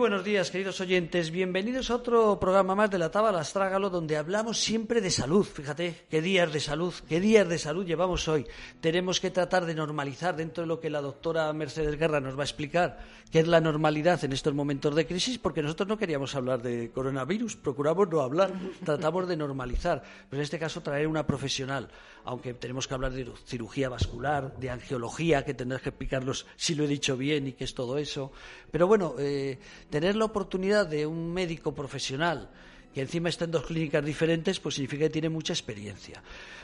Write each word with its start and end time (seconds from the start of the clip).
Buenos 0.00 0.24
días, 0.24 0.50
queridos 0.50 0.80
oyentes. 0.80 1.30
Bienvenidos 1.30 1.90
a 1.90 1.96
otro 1.96 2.40
programa 2.40 2.74
más 2.74 2.90
de 2.90 2.96
la 2.96 3.10
Tábala 3.10 3.40
Astrágalo, 3.40 3.90
donde 3.90 4.16
hablamos 4.16 4.58
siempre 4.58 5.02
de 5.02 5.10
salud. 5.10 5.44
Fíjate, 5.44 5.94
qué 6.08 6.22
días 6.22 6.50
de 6.50 6.58
salud, 6.58 6.94
qué 7.06 7.20
días 7.20 7.46
de 7.46 7.58
salud 7.58 7.84
llevamos 7.84 8.26
hoy. 8.26 8.46
Tenemos 8.80 9.20
que 9.20 9.30
tratar 9.30 9.66
de 9.66 9.74
normalizar 9.74 10.34
dentro 10.34 10.62
de 10.62 10.68
lo 10.68 10.80
que 10.80 10.88
la 10.88 11.02
doctora 11.02 11.52
Mercedes 11.52 11.98
Guerra 11.98 12.18
nos 12.18 12.34
va 12.34 12.40
a 12.40 12.44
explicar, 12.44 12.98
qué 13.30 13.40
es 13.40 13.46
la 13.46 13.60
normalidad 13.60 14.24
en 14.24 14.32
estos 14.32 14.54
momentos 14.54 14.94
de 14.94 15.06
crisis, 15.06 15.36
porque 15.36 15.60
nosotros 15.60 15.90
no 15.90 15.98
queríamos 15.98 16.34
hablar 16.34 16.62
de 16.62 16.90
coronavirus, 16.90 17.56
procuramos 17.56 18.08
no 18.08 18.22
hablar, 18.22 18.52
tratamos 18.82 19.28
de 19.28 19.36
normalizar. 19.36 20.02
Pero 20.30 20.40
en 20.40 20.44
este 20.44 20.58
caso 20.58 20.80
traer 20.80 21.08
una 21.08 21.26
profesional, 21.26 21.90
aunque 22.24 22.54
tenemos 22.54 22.86
que 22.86 22.94
hablar 22.94 23.12
de 23.12 23.30
cirugía 23.46 23.88
vascular, 23.88 24.56
de 24.56 24.70
angiología, 24.70 25.44
que 25.44 25.54
tendrás 25.54 25.82
que 25.82 25.90
explicarlos 25.90 26.46
si 26.56 26.74
lo 26.74 26.84
he 26.84 26.88
dicho 26.88 27.16
bien 27.16 27.46
y 27.46 27.52
qué 27.52 27.64
es 27.64 27.74
todo 27.74 27.98
eso. 27.98 28.32
Pero 28.70 28.86
bueno, 28.86 29.14
eh, 29.18 29.58
tener 29.90 30.16
la 30.16 30.24
oportunidad 30.24 30.86
de 30.86 31.06
un 31.06 31.32
médico 31.32 31.74
profesional 31.74 32.50
que 32.94 33.00
encima 33.00 33.28
está 33.28 33.44
en 33.44 33.52
dos 33.52 33.66
clínicas 33.66 34.04
diferentes, 34.04 34.58
pues 34.58 34.74
significa 34.74 35.04
que 35.04 35.10
tiene 35.10 35.28
mucha 35.28 35.52
experiencia. 35.52 36.22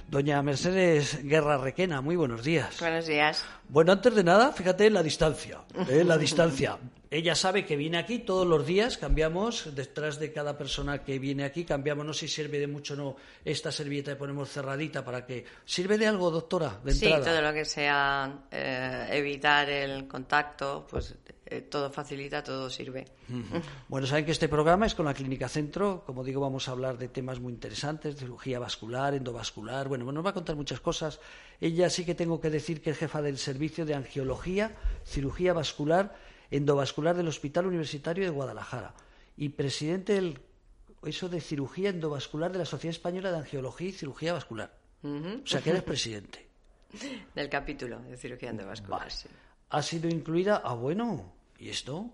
Doña 0.09 0.43
Mercedes 0.43 1.23
Guerra 1.23 1.59
Requena, 1.59 2.01
muy 2.01 2.17
buenos 2.17 2.43
días. 2.43 2.81
Buenos 2.81 3.07
días. 3.07 3.45
Bueno, 3.69 3.93
antes 3.93 4.15
de 4.15 4.25
nada, 4.25 4.53
fíjate 4.53 4.91
la 4.91 5.03
distancia, 5.03 5.61
¿eh? 5.89 6.05
la 6.05 6.19
distancia. 6.19 6.79
Ella 7.17 7.35
sabe 7.35 7.65
que 7.65 7.77
viene 7.77 7.97
aquí 7.97 8.19
todos 8.19 8.47
los 8.47 8.67
días, 8.67 8.99
cambiamos 8.99 9.75
detrás 9.75 10.21
de 10.21 10.35
cada 10.35 10.59
persona 10.59 11.03
que 11.03 11.19
viene 11.19 11.45
aquí, 11.45 11.65
cambiamos, 11.65 12.05
no 12.05 12.13
sé 12.13 12.29
si 12.29 12.35
sirve 12.35 12.59
de 12.59 12.67
mucho 12.67 12.93
o 12.93 12.97
no 12.99 13.17
esta 13.43 13.73
servilleta 13.73 14.11
que 14.11 14.17
ponemos 14.17 14.51
cerradita 14.51 15.03
para 15.03 15.25
que... 15.25 15.47
¿Sirve 15.65 15.97
de 15.97 16.09
algo, 16.09 16.31
doctora? 16.31 16.79
De 16.85 16.93
sí, 16.93 17.09
todo 17.09 17.41
lo 17.41 17.55
que 17.55 17.65
sea 17.65 18.45
eh, 18.51 19.09
evitar 19.13 19.71
el 19.71 20.07
contacto, 20.07 20.87
pues 20.91 21.15
eh, 21.47 21.63
todo 21.63 21.91
facilita, 21.91 22.43
todo 22.43 22.69
sirve. 22.69 23.05
Bueno, 23.89 24.07
saben 24.07 24.25
que 24.25 24.33
este 24.33 24.49
programa 24.49 24.85
es 24.85 24.97
con 24.97 25.07
la 25.07 25.15
Clínica 25.15 25.49
Centro. 25.49 26.03
Como 26.05 26.25
digo, 26.25 26.41
vamos 26.41 26.69
a 26.69 26.73
hablar 26.73 26.99
de 26.99 27.07
temas 27.07 27.39
muy 27.39 27.53
interesantes, 27.53 28.17
cirugía 28.17 28.59
vascular, 28.59 29.15
endovascular. 29.15 29.89
Bueno, 29.89 30.11
nos 30.11 30.27
va 30.27 30.31
a 30.31 30.35
contar 30.35 30.57
muchas 30.57 30.81
cosas. 30.81 31.21
Ella 31.61 31.89
sí 31.89 32.05
que 32.05 32.17
tengo 32.17 32.41
que 32.41 32.51
decir 32.51 32.83
que 32.83 32.91
es 32.91 32.99
jefa 32.99 33.23
del 33.23 33.39
servicio 33.39 33.87
de 33.87 33.95
angiología, 33.95 34.75
cirugía 35.05 35.53
vascular, 35.53 36.17
endovascular 36.51 37.17
del 37.17 37.29
Hospital 37.29 37.67
Universitario 37.67 38.25
de 38.25 38.31
Guadalajara 38.31 38.95
y 39.37 39.51
presidente 39.51 40.15
del 40.15 40.41
eso 41.05 41.29
de 41.29 41.41
cirugía 41.41 41.91
endovascular 41.91 42.53
de 42.53 42.59
la 42.59 42.65
Sociedad 42.65 42.97
Española 42.97 43.31
de 43.31 43.39
Angiología 43.39 43.89
y 43.89 43.93
Cirugía 43.93 44.33
Vascular. 44.33 44.77
O 45.05 45.47
sea, 45.47 45.61
que 45.61 45.71
eres 45.71 45.83
presidente. 45.83 46.49
Del 47.35 47.49
capítulo 47.49 48.01
de 48.01 48.17
cirugía 48.17 48.51
endovascular. 48.51 49.07
Ha 49.71 49.83
sido 49.83 50.09
incluida, 50.09 50.63
ah, 50.65 50.75
bueno, 50.75 51.37
¿Y 51.59 51.71
esto? 51.71 52.11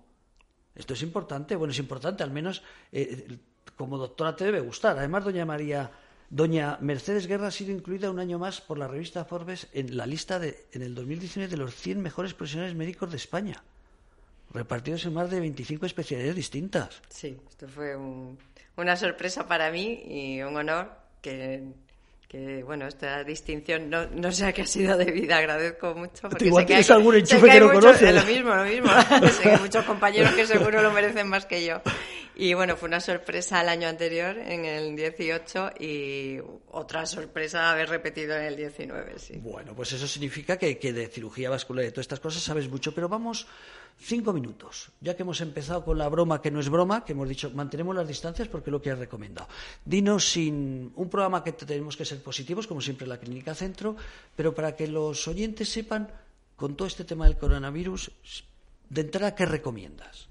Esto 0.74 0.94
es 0.94 1.02
importante. 1.02 1.56
Bueno, 1.56 1.72
es 1.72 1.78
importante, 1.78 2.22
al 2.22 2.30
menos 2.30 2.62
eh, 2.90 3.38
como 3.76 3.98
doctora 3.98 4.36
te 4.36 4.44
debe 4.44 4.60
gustar. 4.60 4.98
Además, 4.98 5.24
doña 5.24 5.44
María, 5.44 5.90
doña 6.30 6.78
Mercedes 6.80 7.26
Guerra 7.26 7.48
ha 7.48 7.50
sido 7.50 7.72
incluida 7.72 8.10
un 8.10 8.18
año 8.18 8.38
más 8.38 8.60
por 8.60 8.78
la 8.78 8.88
revista 8.88 9.24
Forbes 9.24 9.68
en 9.72 9.96
la 9.96 10.06
lista 10.06 10.38
de, 10.38 10.66
en 10.72 10.82
el 10.82 10.94
2019 10.94 11.50
de 11.50 11.56
los 11.56 11.74
100 11.74 12.00
mejores 12.00 12.34
profesionales 12.34 12.74
médicos 12.74 13.10
de 13.10 13.16
España, 13.16 13.62
repartidos 14.52 15.04
en 15.04 15.14
más 15.14 15.30
de 15.30 15.40
25 15.40 15.86
especialidades 15.86 16.36
distintas. 16.36 17.00
Sí, 17.08 17.36
esto 17.48 17.68
fue 17.68 17.96
una 18.76 18.96
sorpresa 18.96 19.46
para 19.46 19.70
mí 19.70 20.02
y 20.06 20.42
un 20.42 20.56
honor 20.56 20.92
que 21.20 21.72
que 22.32 22.62
bueno, 22.62 22.86
esta 22.86 23.22
distinción 23.24 23.90
no, 23.90 24.06
no 24.06 24.32
sé 24.32 24.46
a 24.46 24.52
qué 24.54 24.62
ha 24.62 24.66
sido 24.66 24.96
debida, 24.96 25.36
agradezco 25.36 25.94
mucho. 25.94 26.30
Porque 26.30 26.46
Igual 26.46 26.64
tienes 26.64 26.90
algún 26.90 27.16
enchufe 27.16 27.46
que, 27.46 27.60
no 27.60 27.70
conoces. 27.70 28.14
Lo 28.14 28.24
mismo, 28.24 28.54
lo 28.54 28.64
mismo. 28.64 28.88
sé 29.30 29.42
que 29.42 29.50
hay 29.50 29.60
muchos 29.60 29.84
compañeros 29.84 30.32
que 30.32 30.46
seguro 30.46 30.80
lo 30.80 30.90
merecen 30.92 31.28
más 31.28 31.44
que 31.44 31.62
yo. 31.62 31.82
Y 32.34 32.54
bueno, 32.54 32.76
fue 32.76 32.88
una 32.88 33.00
sorpresa 33.00 33.60
el 33.60 33.68
año 33.68 33.88
anterior, 33.88 34.38
en 34.38 34.64
el 34.64 34.96
18, 34.96 35.72
y 35.80 36.38
otra 36.70 37.04
sorpresa 37.04 37.70
haber 37.70 37.90
repetido 37.90 38.34
en 38.36 38.44
el 38.44 38.56
19, 38.56 39.18
sí. 39.18 39.38
Bueno, 39.38 39.74
pues 39.74 39.92
eso 39.92 40.06
significa 40.06 40.56
que, 40.56 40.78
que 40.78 40.92
de 40.92 41.08
cirugía 41.08 41.50
vascular 41.50 41.84
y 41.84 41.86
de 41.86 41.92
todas 41.92 42.04
estas 42.04 42.20
cosas 42.20 42.42
sabes 42.42 42.68
mucho, 42.68 42.94
pero 42.94 43.08
vamos 43.08 43.46
cinco 43.98 44.32
minutos, 44.32 44.90
ya 45.00 45.14
que 45.14 45.22
hemos 45.22 45.40
empezado 45.40 45.84
con 45.84 45.98
la 45.98 46.08
broma 46.08 46.40
que 46.40 46.50
no 46.50 46.60
es 46.60 46.68
broma, 46.68 47.04
que 47.04 47.12
hemos 47.12 47.28
dicho 47.28 47.50
mantenemos 47.50 47.94
las 47.94 48.08
distancias 48.08 48.48
porque 48.48 48.70
es 48.70 48.72
lo 48.72 48.82
que 48.82 48.90
has 48.90 48.98
recomendado. 48.98 49.48
Dinos 49.84 50.30
sin 50.30 50.92
un 50.96 51.08
programa 51.08 51.44
que 51.44 51.52
tenemos 51.52 51.96
que 51.96 52.04
ser 52.04 52.22
positivos, 52.22 52.66
como 52.66 52.80
siempre 52.80 53.06
la 53.06 53.18
Clínica 53.18 53.54
Centro, 53.54 53.96
pero 54.34 54.54
para 54.54 54.74
que 54.74 54.88
los 54.88 55.28
oyentes 55.28 55.68
sepan, 55.68 56.08
con 56.56 56.76
todo 56.76 56.88
este 56.88 57.04
tema 57.04 57.26
del 57.26 57.36
coronavirus, 57.36 58.10
de 58.88 59.00
entrada, 59.00 59.34
¿qué 59.34 59.46
recomiendas? 59.46 60.28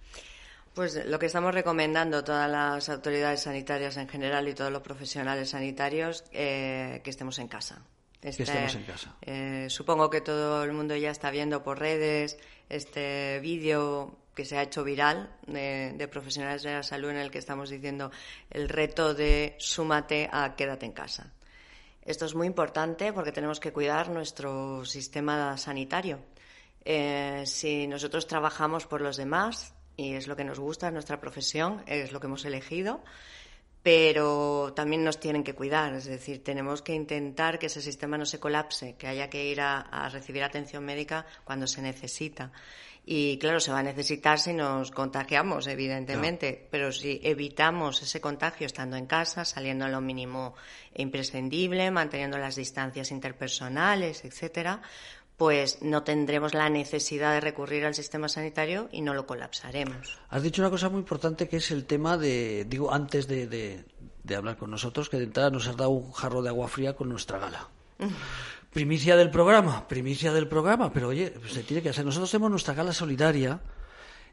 Pues 0.73 1.05
lo 1.05 1.19
que 1.19 1.25
estamos 1.25 1.53
recomendando 1.53 2.23
todas 2.23 2.49
las 2.49 2.87
autoridades 2.87 3.41
sanitarias 3.41 3.97
en 3.97 4.07
general 4.07 4.47
y 4.47 4.53
todos 4.53 4.71
los 4.71 4.81
profesionales 4.81 5.49
sanitarios, 5.49 6.23
eh, 6.31 7.01
que 7.03 7.09
estemos 7.09 7.39
en 7.39 7.49
casa. 7.49 7.81
que 8.21 8.29
estemos 8.29 8.75
en 8.75 8.83
casa. 8.83 9.15
Eh, 9.21 9.67
supongo 9.69 10.09
que 10.09 10.21
todo 10.21 10.63
el 10.63 10.71
mundo 10.71 10.95
ya 10.95 11.11
está 11.11 11.29
viendo 11.29 11.61
por 11.63 11.79
redes 11.79 12.37
este 12.69 13.39
vídeo 13.41 14.15
que 14.33 14.45
se 14.45 14.57
ha 14.57 14.63
hecho 14.63 14.83
viral 14.83 15.29
de, 15.45 16.07
profesionales 16.09 16.63
de 16.63 16.73
la 16.73 16.83
salud 16.83 17.09
en 17.09 17.17
el 17.17 17.31
que 17.31 17.39
estamos 17.39 17.69
diciendo 17.69 18.11
el 18.49 18.69
reto 18.69 19.13
de 19.13 19.55
súmate 19.57 20.29
a 20.31 20.55
quédate 20.55 20.85
en 20.85 20.93
casa. 20.93 21.33
Esto 22.03 22.25
es 22.25 22.33
muy 22.33 22.47
importante 22.47 23.11
porque 23.11 23.33
tenemos 23.33 23.59
que 23.59 23.73
cuidar 23.73 24.09
nuestro 24.09 24.85
sistema 24.85 25.57
sanitario. 25.57 26.19
Eh, 26.85 27.43
si 27.45 27.87
nosotros 27.87 28.25
trabajamos 28.25 28.87
por 28.87 29.01
los 29.01 29.17
demás, 29.17 29.73
y 29.95 30.13
es 30.13 30.27
lo 30.27 30.35
que 30.35 30.43
nos 30.43 30.59
gusta, 30.59 30.87
es 30.87 30.93
nuestra 30.93 31.19
profesión, 31.19 31.83
es 31.85 32.11
lo 32.11 32.19
que 32.19 32.27
hemos 32.27 32.45
elegido, 32.45 33.01
pero 33.83 34.73
también 34.75 35.03
nos 35.03 35.19
tienen 35.19 35.43
que 35.43 35.55
cuidar, 35.55 35.93
es 35.93 36.05
decir, 36.05 36.43
tenemos 36.43 36.81
que 36.81 36.93
intentar 36.93 37.57
que 37.57 37.65
ese 37.65 37.81
sistema 37.81 38.17
no 38.17 38.25
se 38.25 38.39
colapse, 38.39 38.95
que 38.95 39.07
haya 39.07 39.29
que 39.29 39.45
ir 39.45 39.59
a, 39.61 40.07
recibir 40.09 40.43
atención 40.43 40.85
médica 40.85 41.25
cuando 41.43 41.65
se 41.65 41.81
necesita. 41.81 42.51
Y 43.03 43.39
claro, 43.39 43.59
se 43.59 43.71
va 43.71 43.79
a 43.79 43.83
necesitar 43.83 44.37
si 44.37 44.53
nos 44.53 44.91
contagiamos, 44.91 45.65
evidentemente, 45.65 46.67
pero 46.69 46.91
si 46.91 47.19
evitamos 47.23 48.03
ese 48.03 48.21
contagio 48.21 48.67
estando 48.67 48.95
en 48.95 49.07
casa, 49.07 49.43
saliendo 49.43 49.85
a 49.85 49.89
lo 49.89 50.01
mínimo 50.01 50.53
imprescindible, 50.93 51.89
manteniendo 51.89 52.37
las 52.37 52.55
distancias 52.55 53.09
interpersonales, 53.09 54.23
etcétera, 54.23 54.83
pues 55.41 55.81
no 55.81 56.03
tendremos 56.03 56.53
la 56.53 56.69
necesidad 56.69 57.33
de 57.33 57.39
recurrir 57.39 57.83
al 57.83 57.95
sistema 57.95 58.29
sanitario 58.29 58.89
y 58.91 59.01
no 59.01 59.15
lo 59.15 59.25
colapsaremos. 59.25 60.19
Has 60.29 60.43
dicho 60.43 60.61
una 60.61 60.69
cosa 60.69 60.87
muy 60.87 60.99
importante 60.99 61.49
que 61.49 61.57
es 61.57 61.71
el 61.71 61.85
tema 61.85 62.15
de, 62.15 62.63
digo, 62.69 62.93
antes 62.93 63.27
de, 63.27 63.47
de, 63.47 64.35
hablar 64.35 64.55
con 64.57 64.69
nosotros, 64.69 65.09
que 65.09 65.17
de 65.17 65.23
entrada 65.23 65.49
nos 65.49 65.67
has 65.67 65.75
dado 65.75 65.89
un 65.89 66.11
jarro 66.11 66.43
de 66.43 66.49
agua 66.49 66.67
fría 66.67 66.95
con 66.95 67.09
nuestra 67.09 67.39
gala. 67.39 67.67
primicia 68.71 69.15
del 69.15 69.31
programa, 69.31 69.87
primicia 69.87 70.31
del 70.31 70.47
programa, 70.47 70.93
pero 70.93 71.07
oye, 71.07 71.33
se 71.49 71.63
tiene 71.63 71.81
que 71.81 71.89
hacer. 71.89 72.05
Nosotros 72.05 72.29
tenemos 72.29 72.51
nuestra 72.51 72.75
gala 72.75 72.93
solidaria, 72.93 73.61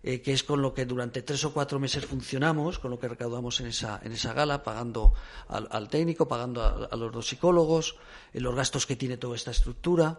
eh, 0.02 0.20
que 0.20 0.34
es 0.34 0.44
con 0.44 0.60
lo 0.60 0.74
que 0.74 0.84
durante 0.84 1.22
tres 1.22 1.42
o 1.46 1.54
cuatro 1.54 1.80
meses 1.80 2.04
funcionamos, 2.04 2.78
con 2.78 2.90
lo 2.90 2.98
que 2.98 3.08
recaudamos 3.08 3.60
en 3.60 3.68
esa, 3.68 3.98
en 4.04 4.12
esa 4.12 4.34
gala, 4.34 4.62
pagando 4.62 5.14
al, 5.48 5.88
técnico, 5.88 6.28
pagando 6.28 6.62
a, 6.62 6.96
los 6.96 7.10
dos 7.10 7.28
psicólogos, 7.28 7.96
eh, 8.34 8.40
los 8.40 8.54
gastos 8.54 8.84
que 8.84 8.94
tiene 8.94 9.16
toda 9.16 9.36
esta 9.36 9.52
estructura. 9.52 10.18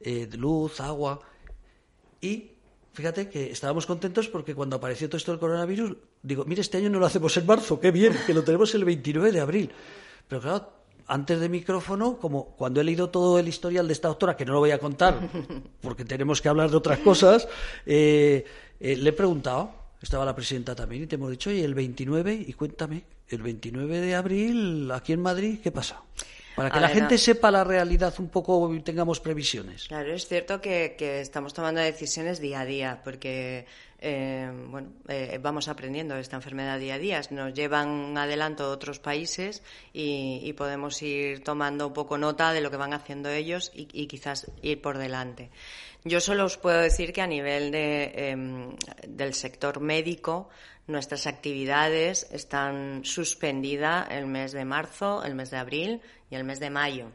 Eh, 0.00 0.28
luz, 0.36 0.80
agua. 0.80 1.20
Y 2.20 2.50
fíjate 2.92 3.28
que 3.28 3.50
estábamos 3.50 3.86
contentos 3.86 4.28
porque 4.28 4.54
cuando 4.54 4.76
apareció 4.76 5.08
todo 5.08 5.18
esto 5.18 5.32
del 5.32 5.40
coronavirus, 5.40 5.96
digo, 6.22 6.44
mire, 6.44 6.60
este 6.60 6.78
año 6.78 6.90
no 6.90 6.98
lo 6.98 7.06
hacemos 7.06 7.36
en 7.36 7.46
marzo, 7.46 7.80
qué 7.80 7.90
bien, 7.90 8.16
que 8.26 8.34
lo 8.34 8.42
tenemos 8.42 8.74
el 8.74 8.84
29 8.84 9.32
de 9.32 9.40
abril. 9.40 9.70
Pero 10.28 10.40
claro, 10.40 10.72
antes 11.06 11.38
de 11.38 11.48
micrófono, 11.48 12.18
como 12.18 12.56
cuando 12.56 12.80
he 12.80 12.84
leído 12.84 13.10
todo 13.10 13.38
el 13.38 13.48
historial 13.48 13.86
de 13.86 13.92
esta 13.92 14.08
doctora, 14.08 14.36
que 14.36 14.44
no 14.44 14.52
lo 14.52 14.58
voy 14.60 14.72
a 14.72 14.78
contar 14.78 15.20
porque 15.80 16.04
tenemos 16.04 16.42
que 16.42 16.48
hablar 16.48 16.70
de 16.70 16.76
otras 16.76 16.98
cosas, 16.98 17.48
eh, 17.86 18.44
eh, 18.80 18.96
le 18.96 19.10
he 19.10 19.12
preguntado, 19.12 19.72
estaba 20.02 20.24
la 20.24 20.34
presidenta 20.34 20.74
también, 20.74 21.04
y 21.04 21.06
te 21.06 21.14
hemos 21.14 21.30
dicho, 21.30 21.50
y 21.50 21.60
el 21.60 21.74
29, 21.74 22.44
y 22.46 22.52
cuéntame, 22.54 23.04
el 23.28 23.42
29 23.42 24.00
de 24.00 24.14
abril, 24.14 24.90
aquí 24.92 25.12
en 25.12 25.20
Madrid, 25.20 25.58
¿qué 25.62 25.70
pasa? 25.70 26.02
Para 26.56 26.70
que 26.70 26.80
la 26.80 26.88
gente 26.88 27.18
sepa 27.18 27.50
la 27.50 27.64
realidad 27.64 28.14
un 28.18 28.28
poco 28.28 28.74
y 28.74 28.80
tengamos 28.80 29.20
previsiones. 29.20 29.88
Claro, 29.88 30.14
es 30.14 30.26
cierto 30.26 30.62
que, 30.62 30.96
estamos 31.20 31.52
tomando 31.52 31.82
decisiones 31.82 32.40
día 32.40 32.60
a 32.60 32.64
día, 32.64 33.00
porque 33.04 33.66
eh, 33.98 34.50
bueno, 34.68 34.92
eh, 35.08 35.38
vamos 35.42 35.68
aprendiendo 35.68 36.14
de 36.14 36.20
esta 36.20 36.36
enfermedad 36.36 36.78
día 36.78 36.94
a 36.94 36.98
día. 36.98 37.20
Nos 37.30 37.54
llevan 37.54 38.16
adelanto 38.16 38.70
otros 38.70 38.98
países 38.98 39.62
y, 39.92 40.52
podemos 40.54 41.00
ir 41.02 41.42
tomando 41.42 41.88
un 41.88 41.92
poco 41.92 42.18
nota 42.18 42.52
de 42.52 42.60
lo 42.60 42.70
que 42.70 42.76
van 42.76 42.92
haciendo 42.92 43.30
ellos 43.30 43.70
y, 43.74 44.06
quizás 44.06 44.50
ir 44.62 44.80
por 44.80 44.98
delante. 44.98 45.50
Yo 46.04 46.20
solo 46.20 46.44
os 46.44 46.56
puedo 46.56 46.78
decir 46.78 47.12
que 47.12 47.20
a 47.20 47.26
nivel 47.26 47.70
de, 47.70 48.30
em, 48.30 48.76
del 49.08 49.34
sector 49.34 49.80
médico, 49.80 50.48
nuestras 50.86 51.26
actividades 51.26 52.28
están 52.30 53.04
suspendidas 53.04 54.08
el 54.10 54.26
mes 54.26 54.52
de 54.52 54.64
marzo, 54.64 55.24
el 55.24 55.34
mes 55.34 55.50
de 55.50 55.56
abril 55.56 56.00
y 56.30 56.36
el 56.36 56.44
mes 56.44 56.60
de 56.60 56.70
mayo. 56.70 57.10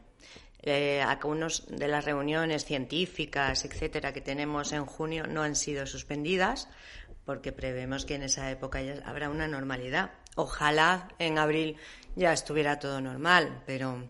Eh, 0.62 1.02
algunas 1.02 1.66
de 1.66 1.88
las 1.88 2.04
reuniones 2.04 2.64
científicas, 2.64 3.64
etcétera, 3.64 4.12
que 4.12 4.20
tenemos 4.20 4.72
en 4.72 4.86
junio 4.86 5.26
no 5.26 5.42
han 5.42 5.56
sido 5.56 5.86
suspendidas 5.86 6.68
porque 7.24 7.52
prevemos 7.52 8.04
que 8.04 8.14
en 8.14 8.22
esa 8.22 8.50
época 8.50 8.80
ya 8.82 8.94
habrá 9.04 9.28
una 9.28 9.48
normalidad. 9.48 10.12
Ojalá 10.36 11.08
en 11.18 11.38
abril 11.38 11.76
ya 12.16 12.32
estuviera 12.32 12.78
todo 12.78 13.00
normal, 13.00 13.62
pero 13.66 14.08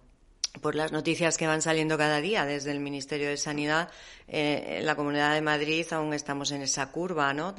por 0.61 0.75
las 0.75 0.93
noticias 0.93 1.39
que 1.39 1.47
van 1.47 1.63
saliendo 1.63 1.97
cada 1.97 2.21
día 2.21 2.45
desde 2.45 2.73
el 2.73 2.81
Ministerio 2.81 3.29
de 3.29 3.37
Sanidad, 3.37 3.89
eh, 4.29 4.79
en 4.79 4.87
la 4.87 4.95
Comunidad 4.95 5.35
de 5.35 5.41
Madrid 5.41 5.87
aún 5.93 6.13
estamos 6.13 6.51
en 6.53 6.63
esa 6.63 6.91
curva, 6.91 7.33
¿no? 7.33 7.55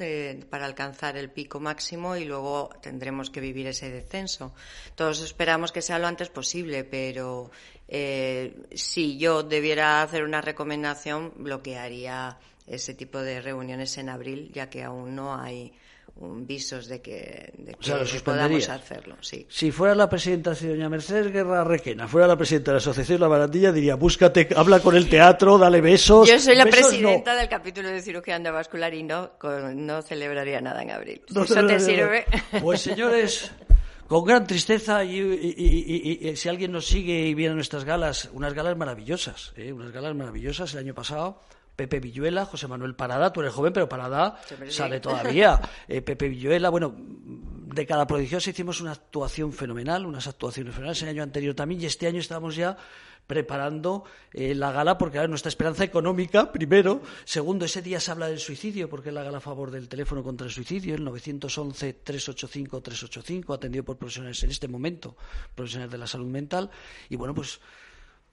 para 0.48 0.66
alcanzar 0.66 1.16
el 1.16 1.30
pico 1.30 1.58
máximo 1.58 2.16
y 2.16 2.24
luego 2.24 2.70
tendremos 2.80 3.30
que 3.30 3.40
vivir 3.40 3.66
ese 3.66 3.90
descenso. 3.90 4.54
Todos 4.94 5.20
esperamos 5.22 5.72
que 5.72 5.82
sea 5.82 5.98
lo 5.98 6.06
antes 6.06 6.28
posible, 6.28 6.84
pero 6.84 7.50
eh, 7.88 8.54
si 8.72 9.18
yo 9.18 9.42
debiera 9.42 10.02
hacer 10.02 10.24
una 10.24 10.40
recomendación, 10.40 11.32
bloquearía 11.36 12.38
ese 12.66 12.94
tipo 12.94 13.20
de 13.20 13.40
reuniones 13.40 13.98
en 13.98 14.08
abril, 14.08 14.50
ya 14.52 14.70
que 14.70 14.82
aún 14.82 15.14
no 15.14 15.34
hay 15.34 15.72
un 16.16 16.46
visos 16.46 16.86
de 16.86 17.02
que, 17.02 17.52
de 17.58 17.74
podamos 18.20 18.68
hacerlo. 18.68 19.16
Sí. 19.20 19.46
Si 19.50 19.72
fuera 19.72 19.94
la 19.94 20.08
presidenta 20.08 20.54
si 20.54 20.68
doña 20.68 20.88
Mercedes 20.88 21.32
Guerra 21.32 21.64
Requena, 21.64 22.06
fuera 22.06 22.28
la 22.28 22.36
presidenta 22.36 22.70
de 22.70 22.74
la 22.74 22.78
Asociación 22.78 23.20
La 23.20 23.28
Barandilla, 23.28 23.72
diría, 23.72 23.96
búscate, 23.96 24.48
habla 24.54 24.80
con 24.80 24.94
el 24.94 25.08
teatro, 25.08 25.58
dale 25.58 25.80
besos. 25.80 26.28
Yo 26.28 26.38
soy 26.38 26.54
la 26.54 26.66
presidenta 26.66 27.34
del 27.34 27.48
capítulo 27.48 27.88
de 27.88 28.00
cirugía 28.00 28.36
endovascular 28.36 28.94
y 28.94 29.02
no, 29.02 29.32
no 29.74 30.02
celebraría 30.02 30.60
nada 30.60 30.82
en 30.82 30.92
abril. 30.92 31.22
¿Eso 31.28 31.66
te 31.66 31.80
sirve? 31.80 32.24
Pues 32.60 32.80
señores, 32.80 33.50
con 34.08 34.24
gran 34.24 34.46
tristeza 34.46 35.04
y, 35.04 36.36
si 36.36 36.48
alguien 36.48 36.72
nos 36.72 36.86
sigue 36.86 37.26
y 37.26 37.34
viene 37.34 37.54
nuestras 37.54 37.84
galas, 37.84 38.30
unas 38.32 38.54
galas 38.54 38.76
maravillosas, 38.76 39.52
¿eh? 39.56 39.72
unas 39.72 39.92
galas 39.92 40.14
maravillosas 40.14 40.72
el 40.74 40.80
año 40.80 40.94
pasado 40.94 41.40
Pepe 41.76 41.98
Villuela, 41.98 42.44
José 42.44 42.68
Manuel 42.68 42.94
Parada, 42.94 43.32
tú 43.32 43.40
eres 43.40 43.52
joven, 43.52 43.72
pero 43.72 43.88
Parada 43.88 44.38
sale 44.68 45.00
todavía. 45.00 45.60
Eh, 45.88 46.00
Pepe 46.02 46.28
Villuela, 46.28 46.70
bueno, 46.70 46.94
de 46.96 47.86
cada 47.86 48.06
prodigiosa 48.06 48.50
hicimos 48.50 48.80
una 48.80 48.92
actuación 48.92 49.52
fenomenal, 49.52 50.06
unas 50.06 50.26
actuaciones 50.26 50.72
fenomenales 50.72 51.02
el 51.02 51.08
año 51.10 51.22
anterior 51.22 51.54
también, 51.54 51.80
y 51.82 51.86
este 51.86 52.06
año 52.06 52.20
estamos 52.20 52.56
ya 52.56 52.76
preparando 53.26 54.04
eh, 54.32 54.54
la 54.54 54.70
gala, 54.72 54.96
porque 54.98 55.18
ahora 55.18 55.28
nuestra 55.28 55.48
esperanza 55.48 55.82
económica, 55.84 56.52
primero. 56.52 57.00
Segundo, 57.24 57.64
ese 57.64 57.80
día 57.82 57.98
se 58.00 58.10
habla 58.10 58.28
del 58.28 58.38
suicidio, 58.38 58.88
porque 58.88 59.10
es 59.10 59.14
la 59.14 59.22
gala 59.22 59.38
a 59.38 59.40
favor 59.40 59.70
del 59.70 59.88
teléfono 59.88 60.22
contra 60.22 60.46
el 60.46 60.52
suicidio, 60.52 60.94
el 60.94 61.06
911-385-385, 61.06 63.54
atendido 63.54 63.84
por 63.84 63.96
profesionales 63.96 64.42
en 64.42 64.50
este 64.50 64.68
momento, 64.68 65.16
profesionales 65.54 65.92
de 65.92 65.98
la 65.98 66.06
salud 66.06 66.26
mental. 66.26 66.70
Y 67.08 67.16
bueno, 67.16 67.34
pues 67.34 67.60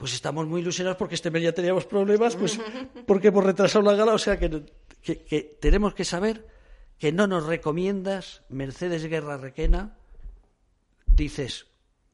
pues 0.01 0.15
estamos 0.15 0.47
muy 0.47 0.61
ilusionados 0.61 0.97
porque 0.97 1.13
este 1.13 1.29
mes 1.29 1.43
ya 1.43 1.51
teníamos 1.51 1.85
problemas, 1.85 2.35
pues 2.35 2.59
porque 3.05 3.27
hemos 3.27 3.43
retrasado 3.43 3.85
la 3.85 3.93
gala, 3.93 4.15
o 4.15 4.17
sea 4.17 4.39
que, 4.39 4.49
tenemos 5.59 5.93
que 5.93 6.05
saber 6.05 6.47
que 6.97 7.11
no 7.11 7.27
nos 7.27 7.45
recomiendas, 7.45 8.41
Mercedes 8.49 9.05
Guerra 9.05 9.37
Requena, 9.37 9.95
dices, 11.05 11.67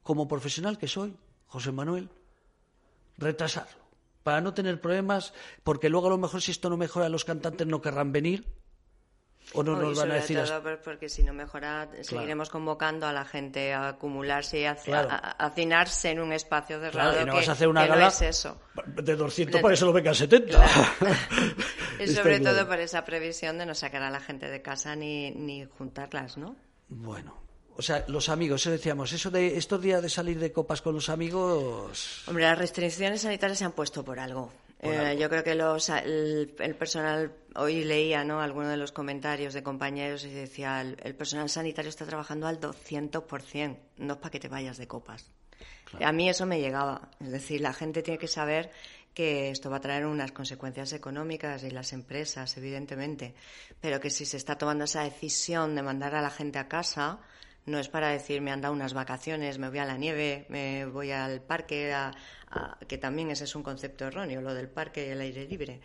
como 0.04 0.28
profesional 0.28 0.78
que 0.78 0.90
soy, 0.90 1.16
José 1.46 1.72
Manuel, 1.72 2.10
retrasarlo, 3.18 3.84
para 4.24 4.42
no 4.42 4.54
tener 4.54 4.80
problemas, 4.82 5.34
porque 5.64 5.90
luego 5.90 6.08
a 6.08 6.12
lo 6.12 6.18
mejor 6.18 6.42
si 6.42 6.52
esto 6.52 6.70
no 6.70 6.78
mejora 6.78 7.10
los 7.10 7.26
cantantes 7.26 7.68
no 7.68 7.82
querrán 7.82 8.12
venir, 8.12 8.46
¿O 9.54 9.64
no 9.64 9.76
nos 9.78 9.98
van 9.98 10.12
a 10.12 10.16
decir 10.16 10.38
todo 10.44 10.82
porque 10.84 11.08
si 11.08 11.24
no 11.24 11.34
mejora, 11.34 11.88
seguiremos 12.02 12.50
convocando 12.50 13.08
a 13.08 13.14
la 13.14 13.24
gente 13.24 13.74
a 13.74 13.90
acumularse 13.90 14.60
y 14.60 14.66
a, 14.66 14.72
hacinarse 14.72 16.12
en 16.12 16.20
un 16.20 16.34
espacio 16.34 16.80
cerrado. 16.80 17.12
Claro, 17.12 17.24
y 17.24 17.30
no 17.30 17.36
vas 17.36 17.48
a 17.48 17.54
hacer 17.54 17.68
una 17.70 17.88
gala 17.88 18.08
es 18.08 18.22
eso. 18.22 18.60
de 18.86 19.16
200 19.16 19.62
para 19.62 19.76
que 19.76 19.86
lo 19.86 19.94
vengan 19.94 20.16
70. 20.16 20.66
y 22.00 22.08
sobre 22.14 22.42
todo 22.42 22.68
por 22.68 22.80
esa 22.80 23.06
previsión 23.06 23.58
de 23.58 23.66
no 23.66 23.74
sacar 23.74 24.04
a 24.04 24.12
la 24.12 24.20
gente 24.20 24.50
de 24.50 24.62
casa 24.62 24.96
ni, 24.96 25.32
ni 25.32 25.66
juntarlas, 25.66 26.38
¿no? 26.38 26.58
Bueno, 26.90 27.47
o 27.78 27.82
sea, 27.82 28.04
los 28.08 28.30
amigos, 28.30 28.62
eso 28.62 28.72
decíamos, 28.72 29.14
eso 29.14 29.30
de 29.30 29.58
estos 29.58 29.82
días 29.82 30.02
de 30.02 30.10
salir 30.10 30.40
de 30.40 30.52
copas 30.52 30.82
con 30.82 30.96
los 30.96 31.10
amigos. 31.10 32.24
Hombre, 32.28 32.44
las 32.44 32.58
restricciones 32.58 33.22
sanitarias 33.22 33.60
se 33.60 33.66
han 33.66 33.74
puesto 33.74 34.04
por 34.04 34.20
algo. 34.20 34.52
Eh, 34.80 35.18
yo 35.20 35.30
creo 35.30 35.44
que 35.44 35.56
los, 35.56 35.90
el, 35.90 36.54
personal, 36.78 37.32
hoy 37.56 37.84
leía 37.84 38.24
¿no? 38.24 38.42
algunos 38.42 38.70
de 38.70 38.78
los 38.78 38.92
comentarios 38.92 39.54
de 39.54 39.64
compañeros 39.64 40.24
y 40.26 40.30
decía, 40.30 40.82
el, 40.82 41.16
personal 41.16 41.50
sanitario 41.50 41.90
está 41.90 42.06
trabajando 42.06 42.48
al 42.48 42.60
200%, 42.60 43.78
no 43.98 44.14
es 44.14 44.20
para 44.20 44.32
que 44.32 44.40
te 44.40 44.48
vayas 44.48 44.78
de 44.78 44.88
copas. 44.88 45.30
A 46.00 46.12
mí 46.12 46.30
eso 46.30 46.46
me 46.46 46.60
llegaba. 46.60 47.10
Es 47.20 47.32
decir, 47.32 47.62
la 47.62 47.74
gente 47.74 48.04
tiene 48.04 48.18
que 48.18 48.28
saber 48.28 48.72
que 49.14 49.50
esto 49.50 49.70
va 49.70 49.78
a 49.78 49.82
traer 49.82 50.06
unas 50.06 50.32
consecuencias 50.32 50.94
económicas 50.94 51.64
y 51.64 51.72
las 51.72 51.94
empresas, 51.94 52.56
evidentemente, 52.58 53.34
pero 53.82 54.00
que 54.00 54.10
si 54.10 54.26
se 54.26 54.38
está 54.38 54.58
tomando 54.58 54.84
esa 54.84 55.04
decisión 55.04 55.76
de 55.76 55.82
mandar 55.82 56.14
a 56.14 56.22
la 56.22 56.30
gente 56.30 56.60
a 56.60 56.68
casa, 56.68 57.20
no 57.68 57.80
es 57.80 57.90
para 57.90 58.10
decir 58.10 58.42
me 58.42 58.52
han 58.52 58.62
dado 58.62 58.74
unas 58.74 58.94
vacaciones, 58.94 59.60
me 59.60 59.70
voy 59.70 59.80
a 59.80 59.86
la 59.86 59.98
nieve, 59.98 60.46
me 60.50 60.86
voy 60.86 61.12
al 61.12 61.42
parque, 61.42 61.94
que 62.88 62.98
también 62.98 63.30
ese 63.30 63.44
es 63.44 63.56
un 63.56 63.62
concepto 63.62 64.06
erróneo, 64.06 64.42
lo 64.42 64.54
del 64.54 64.70
parque 64.70 65.06
y 65.06 65.10
el 65.12 65.22
aire 65.22 65.46
libre. 65.46 65.82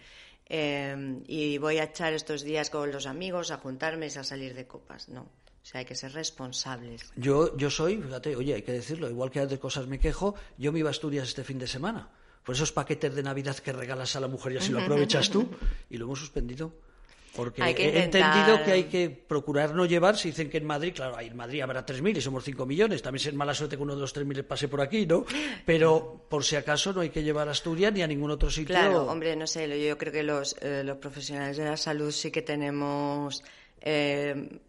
Eh, 0.46 1.22
y 1.26 1.58
voy 1.58 1.78
a 1.78 1.84
echar 1.84 2.12
estos 2.12 2.42
días 2.42 2.70
con 2.70 2.90
los 2.92 3.06
amigos 3.06 3.50
a 3.50 3.58
juntarme 3.58 4.06
y 4.06 4.18
a 4.18 4.24
salir 4.24 4.54
de 4.54 4.66
copas. 4.66 5.08
No. 5.08 5.22
O 5.22 5.64
sea, 5.64 5.80
hay 5.80 5.84
que 5.84 5.94
ser 5.94 6.12
responsables. 6.12 7.12
Yo, 7.16 7.56
yo 7.56 7.70
soy, 7.70 7.96
fíjate, 7.98 8.34
oye, 8.34 8.54
hay 8.54 8.62
que 8.62 8.72
decirlo, 8.72 9.08
igual 9.08 9.30
que 9.30 9.46
de 9.46 9.58
cosas 9.58 9.86
me 9.86 9.98
quejo, 9.98 10.34
yo 10.58 10.72
me 10.72 10.80
iba 10.80 10.88
a 10.88 10.90
Asturias 10.90 11.28
este 11.28 11.44
fin 11.44 11.58
de 11.58 11.66
semana. 11.66 12.10
Por 12.44 12.56
esos 12.56 12.72
paquetes 12.72 13.14
de 13.14 13.22
Navidad 13.22 13.56
que 13.58 13.72
regalas 13.72 14.16
a 14.16 14.20
la 14.20 14.26
mujer 14.26 14.52
y 14.52 14.56
así 14.56 14.72
lo 14.72 14.80
aprovechas 14.80 15.30
tú, 15.30 15.48
y 15.90 15.96
lo 15.98 16.06
hemos 16.06 16.18
suspendido. 16.18 16.74
Porque 17.34 17.62
he 17.62 18.04
entendido 18.04 18.62
que 18.62 18.72
hay 18.72 18.84
que 18.84 19.08
procurar 19.08 19.74
no 19.74 19.86
llevar, 19.86 20.18
si 20.18 20.28
dicen 20.28 20.50
que 20.50 20.58
en 20.58 20.66
Madrid, 20.66 20.92
claro, 20.94 21.18
en 21.18 21.34
Madrid 21.34 21.62
habrá 21.62 21.84
3.000 21.84 22.18
y 22.18 22.20
somos 22.20 22.44
5 22.44 22.66
millones, 22.66 23.00
también 23.00 23.26
es 23.26 23.34
mala 23.34 23.54
suerte 23.54 23.76
que 23.76 23.82
uno 23.82 23.94
de 23.94 24.00
los 24.02 24.14
3.000 24.14 24.44
pase 24.44 24.68
por 24.68 24.82
aquí, 24.82 25.06
¿no? 25.06 25.24
Pero 25.64 26.26
por 26.28 26.44
si 26.44 26.56
acaso 26.56 26.92
no 26.92 27.00
hay 27.00 27.08
que 27.08 27.22
llevar 27.22 27.48
a 27.48 27.52
Asturias 27.52 27.92
ni 27.92 28.02
a 28.02 28.06
ningún 28.06 28.30
otro 28.30 28.50
sitio. 28.50 28.74
Claro, 28.74 29.06
hombre, 29.06 29.34
no 29.34 29.46
sé, 29.46 29.66
yo 29.82 29.96
creo 29.96 30.12
que 30.12 30.22
los, 30.22 30.56
eh, 30.60 30.82
los 30.84 30.98
profesionales 30.98 31.56
de 31.56 31.64
la 31.64 31.76
salud 31.78 32.10
sí 32.10 32.30
que 32.30 32.42
tenemos 32.42 33.42
eh, 33.80 34.60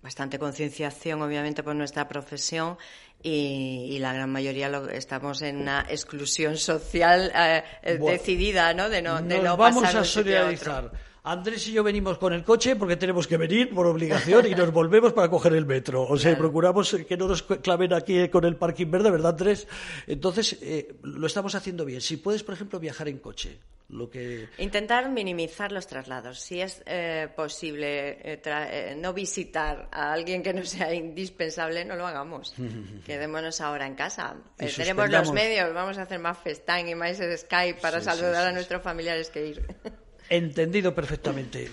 bastante 0.00 0.38
concienciación, 0.38 1.20
obviamente, 1.20 1.64
por 1.64 1.74
nuestra 1.74 2.06
profesión 2.06 2.78
y, 3.22 3.98
la 4.00 4.12
gran 4.12 4.30
mayoría 4.30 4.68
lo, 4.68 4.88
estamos 4.88 5.40
en 5.42 5.56
una 5.56 5.86
exclusión 5.88 6.58
social 6.58 7.32
eh, 7.34 7.98
decidida, 7.98 8.74
¿no? 8.74 8.90
De 8.90 9.00
no, 9.00 9.20
de 9.22 9.40
no 9.40 9.56
vamos 9.56 9.94
a 9.94 10.04
solidarizar. 10.04 10.92
Andrés 11.26 11.66
y 11.68 11.72
yo 11.72 11.82
venimos 11.82 12.18
con 12.18 12.34
el 12.34 12.44
coche 12.44 12.76
porque 12.76 12.96
tenemos 12.96 13.26
que 13.26 13.38
venir 13.38 13.74
por 13.74 13.86
obligación 13.86 14.46
y 14.46 14.54
nos 14.54 14.70
volvemos 14.70 15.14
para 15.14 15.30
coger 15.30 15.54
el 15.54 15.64
metro. 15.64 16.02
O 16.02 16.18
sea, 16.18 16.36
procuramos 16.36 16.94
que 17.08 17.16
no 17.16 17.26
nos 17.28 17.42
claven 17.42 17.94
aquí 17.94 18.28
con 18.28 18.44
el 18.44 18.56
parking 18.56 18.90
verde, 18.90 19.10
¿verdad, 19.10 19.30
Andrés? 19.30 19.66
Entonces, 20.06 20.58
eh, 20.60 20.96
lo 21.02 21.26
estamos 21.26 21.54
haciendo 21.54 21.86
bien. 21.86 22.02
Si 22.02 22.18
puedes, 22.18 22.42
por 22.42 22.52
ejemplo, 22.52 22.78
viajar 22.78 23.08
en 23.08 23.20
coche, 23.20 23.58
lo 23.88 24.10
que... 24.10 24.50
Intentar 24.58 25.08
minimizar 25.08 25.72
los 25.72 25.86
traslados. 25.86 26.40
Si 26.40 26.60
es 26.60 26.82
eh, 26.84 27.26
posible 27.34 28.18
eh, 28.22 28.94
no 28.94 29.14
visitar 29.14 29.88
a 29.92 30.12
alguien 30.12 30.42
que 30.42 30.52
no 30.52 30.62
sea 30.66 30.92
indispensable, 30.92 31.86
no 31.86 31.96
lo 31.96 32.06
hagamos. 32.06 32.54
Quedémonos 33.06 33.62
ahora 33.62 33.86
en 33.86 33.94
casa. 33.94 34.36
tenemos 34.76 35.08
los 35.08 35.32
medios, 35.32 35.72
vamos 35.72 35.96
a 35.96 36.02
hacer 36.02 36.18
más 36.18 36.36
FaceTime 36.36 36.90
y 36.90 36.94
más 36.94 37.16
Skype 37.16 37.80
para 37.80 38.02
saludar 38.02 38.48
a 38.48 38.52
nuestros 38.52 38.82
familiares 38.82 39.30
que 39.30 39.46
ir. 39.46 39.66
Entendido 40.28 40.94
perfectamente. 40.94 41.70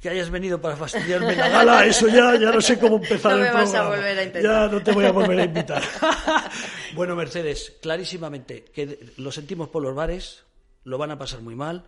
Que 0.00 0.10
hayas 0.10 0.30
venido 0.30 0.60
para 0.60 0.76
fastidiarme 0.76 1.34
la 1.34 1.48
gala, 1.48 1.86
eso 1.86 2.06
ya, 2.06 2.38
ya 2.38 2.52
no 2.52 2.60
sé 2.60 2.78
cómo 2.78 2.96
empezar 2.96 3.32
no 3.32 3.38
me 3.38 3.50
Vas 3.50 3.74
a 3.74 3.88
volver 3.88 4.18
a 4.18 4.22
intentar. 4.22 4.42
Ya 4.42 4.68
no 4.72 4.82
te 4.82 4.92
voy 4.92 5.04
a 5.06 5.12
volver 5.12 5.40
a 5.40 5.44
invitar. 5.44 5.82
bueno, 6.94 7.16
Mercedes, 7.16 7.76
clarísimamente 7.80 8.64
que 8.64 9.12
lo 9.16 9.32
sentimos 9.32 9.68
por 9.68 9.82
los 9.82 9.94
bares, 9.94 10.44
lo 10.84 10.98
van 10.98 11.10
a 11.10 11.18
pasar 11.18 11.40
muy 11.40 11.56
mal. 11.56 11.84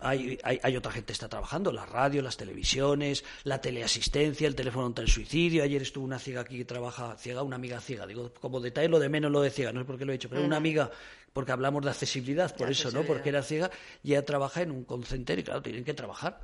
Hay, 0.00 0.38
hay, 0.44 0.60
hay, 0.62 0.76
otra 0.76 0.92
gente 0.92 1.08
que 1.08 1.12
está 1.14 1.28
trabajando, 1.28 1.72
la 1.72 1.84
radio, 1.84 2.22
las 2.22 2.36
televisiones, 2.36 3.24
la 3.44 3.60
teleasistencia, 3.60 4.46
el 4.46 4.54
teléfono 4.54 4.84
contra 4.84 5.02
el 5.04 5.10
suicidio. 5.10 5.64
Ayer 5.64 5.82
estuvo 5.82 6.04
una 6.04 6.18
ciega 6.18 6.42
aquí 6.42 6.58
que 6.58 6.64
trabaja 6.64 7.16
ciega, 7.16 7.42
una 7.42 7.56
amiga 7.56 7.80
ciega. 7.80 8.06
Digo, 8.06 8.32
como 8.40 8.60
detalle 8.60 8.88
lo 8.88 8.98
de 8.98 9.08
menos 9.08 9.32
lo 9.32 9.40
de 9.40 9.50
ciega, 9.50 9.72
no 9.72 9.80
es 9.80 9.86
porque 9.86 10.04
lo 10.04 10.12
he 10.12 10.16
hecho, 10.16 10.28
pero 10.28 10.44
una 10.44 10.56
amiga 10.56 10.90
porque 11.32 11.52
hablamos 11.52 11.84
de 11.84 11.90
accesibilidad, 11.90 12.54
por 12.56 12.70
eso, 12.70 12.90
¿no? 12.90 13.02
Porque 13.04 13.28
era 13.28 13.42
ciega, 13.42 13.70
y 14.02 14.12
ella 14.12 14.24
trabaja 14.24 14.62
en 14.62 14.70
un 14.70 14.84
call 14.84 15.04
y 15.04 15.42
claro, 15.42 15.62
tienen 15.62 15.84
que 15.84 15.94
trabajar. 15.94 16.40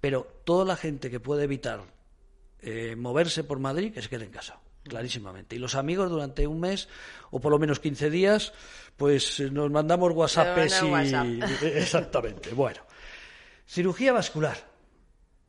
Pero 0.00 0.26
toda 0.44 0.64
la 0.64 0.76
gente 0.76 1.10
que 1.10 1.20
puede 1.20 1.44
evitar 1.44 1.82
eh, 2.60 2.96
moverse 2.96 3.44
por 3.44 3.58
Madrid, 3.58 3.92
que 3.92 4.00
se 4.00 4.08
quede 4.08 4.24
en 4.24 4.30
casa, 4.30 4.60
clarísimamente. 4.88 5.56
Y 5.56 5.58
los 5.58 5.74
amigos 5.74 6.10
durante 6.10 6.46
un 6.46 6.60
mes, 6.60 6.88
o 7.30 7.40
por 7.40 7.52
lo 7.52 7.58
menos 7.58 7.80
15 7.80 8.10
días, 8.10 8.52
pues 8.96 9.40
eh, 9.40 9.50
nos 9.50 9.70
mandamos 9.70 10.12
WhatsApps 10.12 10.82
y... 10.82 11.66
Exactamente, 11.66 12.50
bueno. 12.50 12.80
Cirugía 13.66 14.12
vascular. 14.12 14.56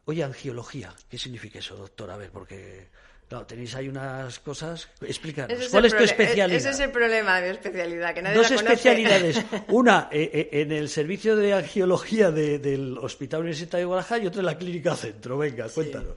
Oye, 0.06 0.24
angiología, 0.24 0.94
¿qué 1.10 1.18
significa 1.18 1.60
eso, 1.60 1.76
doctor? 1.76 2.12
A 2.12 2.18
ver, 2.18 2.32
porque 2.32 2.90
Claro, 3.30 3.46
tenéis 3.46 3.76
ahí 3.76 3.88
unas 3.88 4.40
cosas. 4.40 4.90
Explícanos. 5.02 5.68
¿Cuál 5.70 5.86
es, 5.86 5.96
tu 5.96 6.04
especialidad? 6.04 6.58
Ese 6.58 6.72
es 6.72 6.80
el 6.80 6.90
problema 6.90 7.40
de 7.40 7.52
especialidad, 7.52 8.16
que 8.16 8.24
nadie 8.24 8.38
Dos 8.38 8.50
la 8.50 8.56
especialidades. 8.56 9.46
Una 9.68 10.10
eh, 10.12 10.32
eh, 10.34 10.62
en 10.62 10.72
el 10.72 10.90
servicio 10.90 11.36
de 11.36 11.54
angiología 11.54 12.32
del 12.32 12.98
Hospital 12.98 13.42
Universitario 13.42 13.84
de 13.84 13.86
Guadalajara 13.86 14.24
y 14.24 14.28
otra 14.28 14.40
en 14.40 14.46
la 14.48 14.58
Clínica 14.58 14.96
Centro. 14.96 15.38
Venga, 15.38 15.70
cuéntanos. 15.70 16.16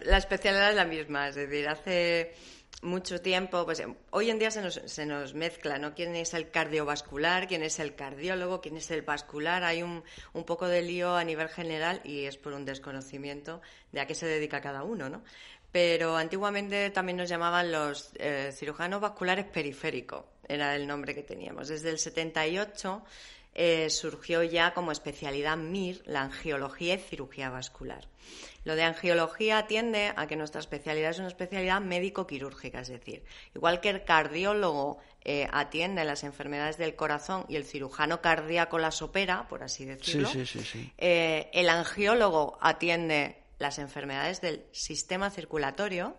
La, 0.00 0.16
especialidad 0.16 0.70
es 0.70 0.76
la 0.76 0.86
misma, 0.86 1.28
es 1.28 1.34
decir, 1.34 1.68
hace 1.68 2.34
mucho 2.82 3.20
tiempo, 3.20 3.64
pues 3.64 3.82
hoy 4.10 4.30
en 4.30 4.38
día 4.38 4.50
se 4.50 4.60
nos, 4.60 4.80
se 4.84 5.06
nos 5.06 5.34
mezcla, 5.34 5.78
¿no? 5.78 5.94
¿Quién 5.94 6.14
es 6.14 6.34
el 6.34 6.50
cardiovascular? 6.50 7.48
¿Quién 7.48 7.62
es 7.62 7.78
el 7.78 7.94
cardiólogo? 7.94 8.60
¿Quién 8.60 8.76
es 8.76 8.90
el 8.90 9.02
vascular? 9.02 9.64
Hay 9.64 9.82
un, 9.82 10.04
un 10.34 10.44
poco 10.44 10.68
de 10.68 10.82
lío 10.82 11.16
a 11.16 11.24
nivel 11.24 11.48
general 11.48 12.00
y 12.04 12.24
es 12.24 12.36
por 12.36 12.52
un 12.52 12.64
desconocimiento 12.64 13.60
de 13.92 14.00
a 14.00 14.06
qué 14.06 14.14
se 14.14 14.26
dedica 14.26 14.60
cada 14.60 14.82
uno, 14.82 15.08
¿no? 15.08 15.22
pero 15.76 16.16
antiguamente 16.16 16.88
también 16.88 17.18
nos 17.18 17.28
llamaban 17.28 17.70
los 17.70 18.10
eh, 18.14 18.50
cirujanos 18.50 18.98
vasculares 18.98 19.44
periféricos, 19.44 20.24
era 20.48 20.74
el 20.74 20.86
nombre 20.86 21.14
que 21.14 21.22
teníamos. 21.22 21.68
Desde 21.68 21.90
el 21.90 21.98
78 21.98 23.04
eh, 23.58 23.88
surgió 23.88 24.42
ya 24.42 24.74
como 24.74 24.92
especialidad 24.92 25.56
MIR 25.56 26.02
la 26.04 26.20
angiología 26.20 26.96
y 26.96 26.98
cirugía 26.98 27.48
vascular. 27.48 28.06
Lo 28.64 28.76
de 28.76 28.82
angiología 28.82 29.56
atiende 29.56 30.12
a 30.14 30.26
que 30.26 30.36
nuestra 30.36 30.60
especialidad 30.60 31.12
es 31.12 31.20
una 31.20 31.28
especialidad 31.28 31.80
médico-quirúrgica, 31.80 32.80
es 32.80 32.88
decir, 32.88 33.24
igual 33.54 33.80
que 33.80 33.88
el 33.88 34.04
cardiólogo 34.04 34.98
eh, 35.24 35.48
atiende 35.50 36.04
las 36.04 36.22
enfermedades 36.22 36.76
del 36.76 36.96
corazón 36.96 37.46
y 37.48 37.56
el 37.56 37.64
cirujano 37.64 38.20
cardíaco 38.20 38.78
las 38.78 39.00
opera, 39.00 39.48
por 39.48 39.62
así 39.62 39.86
decirlo, 39.86 40.28
el 40.98 41.68
angiólogo 41.70 42.58
atiende 42.60 43.38
las 43.58 43.78
enfermedades 43.78 44.42
del 44.42 44.66
sistema 44.72 45.30
circulatorio 45.30 46.14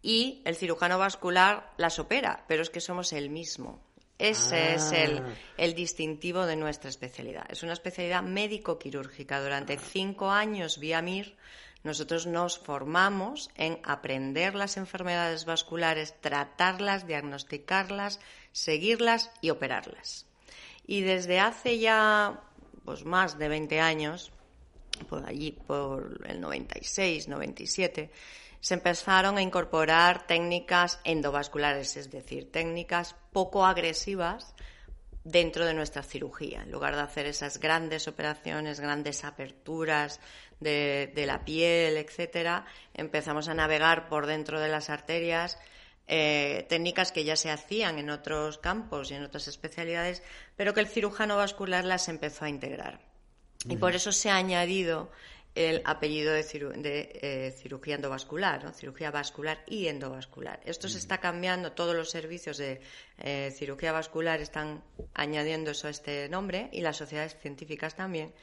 y 0.00 0.40
el 0.46 0.56
cirujano 0.56 0.96
vascular 0.98 1.74
las 1.76 1.98
opera, 1.98 2.46
pero 2.48 2.62
es 2.62 2.70
que 2.70 2.80
somos 2.80 3.12
el 3.12 3.28
mismo. 3.28 3.85
Ese 4.18 4.74
es 4.74 4.92
el, 4.92 5.18
ah. 5.18 5.34
el, 5.58 5.74
distintivo 5.74 6.46
de 6.46 6.56
nuestra 6.56 6.88
especialidad. 6.88 7.46
Es 7.50 7.62
una 7.62 7.74
especialidad 7.74 8.22
médico-quirúrgica. 8.22 9.42
Durante 9.42 9.78
cinco 9.78 10.30
años 10.30 10.78
vía 10.78 11.02
MIR 11.02 11.36
nosotros 11.86 12.26
nos 12.26 12.58
formamos 12.58 13.48
en 13.54 13.78
aprender 13.84 14.56
las 14.56 14.76
enfermedades 14.76 15.44
vasculares, 15.44 16.20
tratarlas, 16.20 17.06
diagnosticarlas, 17.06 18.18
seguirlas 18.50 19.30
y 19.40 19.50
operarlas. 19.50 20.26
Y 20.86 21.02
desde 21.02 21.38
hace 21.38 21.78
ya 21.78 22.40
pues, 22.84 23.04
más 23.04 23.38
de 23.38 23.48
20 23.48 23.80
años 23.80 24.32
por 25.08 25.24
allí, 25.26 25.52
por 25.52 26.26
el 26.26 26.40
96, 26.40 27.28
97, 27.28 28.10
se 28.60 28.74
empezaron 28.74 29.38
a 29.38 29.42
incorporar 29.42 30.26
técnicas 30.26 31.00
endovasculares, 31.04 31.96
es 31.96 32.10
decir, 32.10 32.50
técnicas 32.50 33.14
poco 33.32 33.64
agresivas 33.64 34.54
dentro 35.26 35.66
de 35.66 35.74
nuestra 35.74 36.02
cirugía. 36.02 36.62
En 36.62 36.70
lugar 36.70 36.94
de 36.94 37.02
hacer 37.02 37.26
esas 37.26 37.58
grandes 37.58 38.06
operaciones, 38.06 38.80
grandes 38.80 39.24
aperturas 39.24 40.20
de, 40.60 41.24
la 41.26 41.44
piel, 41.44 41.96
etcétera, 41.96 42.64
empezamos 42.94 43.48
a 43.48 43.54
navegar 43.54 44.08
por 44.08 44.26
dentro 44.26 44.60
de 44.60 44.68
las 44.68 44.88
arterias. 44.88 45.58
Eh, 46.08 46.64
técnicas 46.68 47.10
que 47.10 47.24
ya 47.24 47.34
se 47.34 47.50
hacían 47.50 47.98
en 47.98 48.10
otros 48.10 48.58
campos 48.58 49.10
y 49.10 49.14
en 49.14 49.24
otras 49.24 49.48
especialidades, 49.48 50.22
pero 50.54 50.72
que 50.72 50.80
el 50.80 50.86
cirujano 50.86 51.36
vascular 51.36 51.84
las 51.84 52.08
empezó 52.08 52.44
a 52.44 52.48
integrar. 52.48 53.00
Y 53.68 53.76
por 53.76 53.96
eso 53.96 54.12
se 54.12 54.30
ha 54.30 54.36
añadido 54.36 55.10
el 55.56 55.80
apellido 55.86 56.34
de, 56.34 56.44
eh, 57.22 57.50
cirugía 57.56 57.94
endovascular, 57.94 58.74
cirugía 58.74 59.10
vascular 59.10 59.64
y 59.66 59.88
endovascular. 59.88 60.60
Esto 60.66 60.86
se 60.86 60.98
está 60.98 61.18
cambiando, 61.18 61.72
todos 61.72 61.96
los 61.96 62.10
servicios 62.10 62.58
de 62.58 62.82
eh, 63.18 63.50
cirugía 63.56 63.90
vascular 63.90 64.42
están 64.42 64.84
añadiendo 65.14 65.70
eso 65.70 65.88
a 65.88 65.90
este 65.90 66.28
nombre 66.28 66.68
y 66.72 66.82
las 66.82 66.98
sociedades 66.98 67.38
científicas 67.40 67.96
también. 67.96 68.34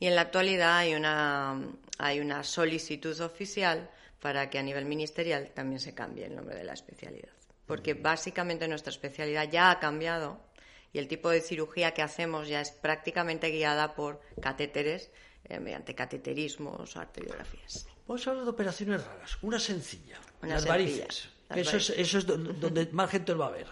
Y 0.00 0.06
en 0.06 0.14
la 0.14 0.22
actualidad 0.22 0.78
hay 0.78 0.94
una, 0.94 1.60
hay 1.98 2.20
una 2.20 2.42
solicitud 2.42 3.20
oficial 3.20 3.90
para 4.20 4.48
que 4.48 4.58
a 4.58 4.62
nivel 4.62 4.86
ministerial 4.86 5.50
también 5.52 5.80
se 5.80 5.94
cambie 5.94 6.24
el 6.24 6.34
nombre 6.34 6.56
de 6.56 6.64
la 6.64 6.72
especialidad. 6.72 7.28
Porque 7.66 7.92
básicamente 7.92 8.66
nuestra 8.68 8.90
especialidad 8.90 9.50
ya 9.50 9.70
ha 9.70 9.78
cambiado 9.80 10.40
y 10.94 10.98
el 10.98 11.08
tipo 11.08 11.28
de 11.28 11.42
cirugía 11.42 11.92
que 11.92 12.00
hacemos 12.00 12.48
ya 12.48 12.62
es 12.62 12.70
prácticamente 12.70 13.50
guiada 13.50 13.94
por 13.94 14.22
catéteres 14.40 15.10
eh, 15.44 15.60
mediante 15.60 15.94
cateterismos 15.94 16.96
o 16.96 17.00
arteriografías. 17.00 17.86
Vamos 18.06 18.26
a 18.26 18.30
hablar 18.30 18.44
de 18.44 18.50
operaciones 18.50 19.04
raras. 19.04 19.38
Una 19.42 19.58
sencilla, 19.58 20.18
las 20.42 20.66
varices. 20.66 21.28
eso, 21.54 21.76
es, 21.76 21.90
eso 21.90 22.18
es 22.18 22.26
donde 22.26 22.86
más 22.92 23.10
gente 23.10 23.32
lo 23.32 23.38
va 23.38 23.48
a 23.48 23.50
ver. 23.50 23.66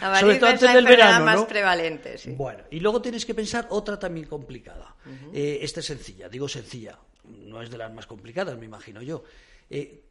La 0.00 0.20
Sobre 0.20 0.36
todo 0.36 0.50
antes 0.50 0.72
del 0.72 0.84
verano. 0.84 1.24
más 1.24 1.44
prevalente, 1.44 2.18
sí. 2.18 2.32
Bueno, 2.32 2.64
y 2.70 2.80
luego 2.80 3.02
tienes 3.02 3.26
que 3.26 3.34
pensar 3.34 3.66
otra 3.70 3.98
también 3.98 4.26
complicada. 4.26 4.94
Eh, 5.32 5.58
esta 5.62 5.80
es 5.80 5.86
sencilla, 5.86 6.28
digo 6.28 6.48
sencilla. 6.48 6.98
No 7.24 7.60
es 7.60 7.70
de 7.70 7.78
las 7.78 7.92
más 7.92 8.06
complicadas, 8.06 8.56
me 8.56 8.66
imagino 8.66 9.02
yo. 9.02 9.24
Eh, 9.68 10.04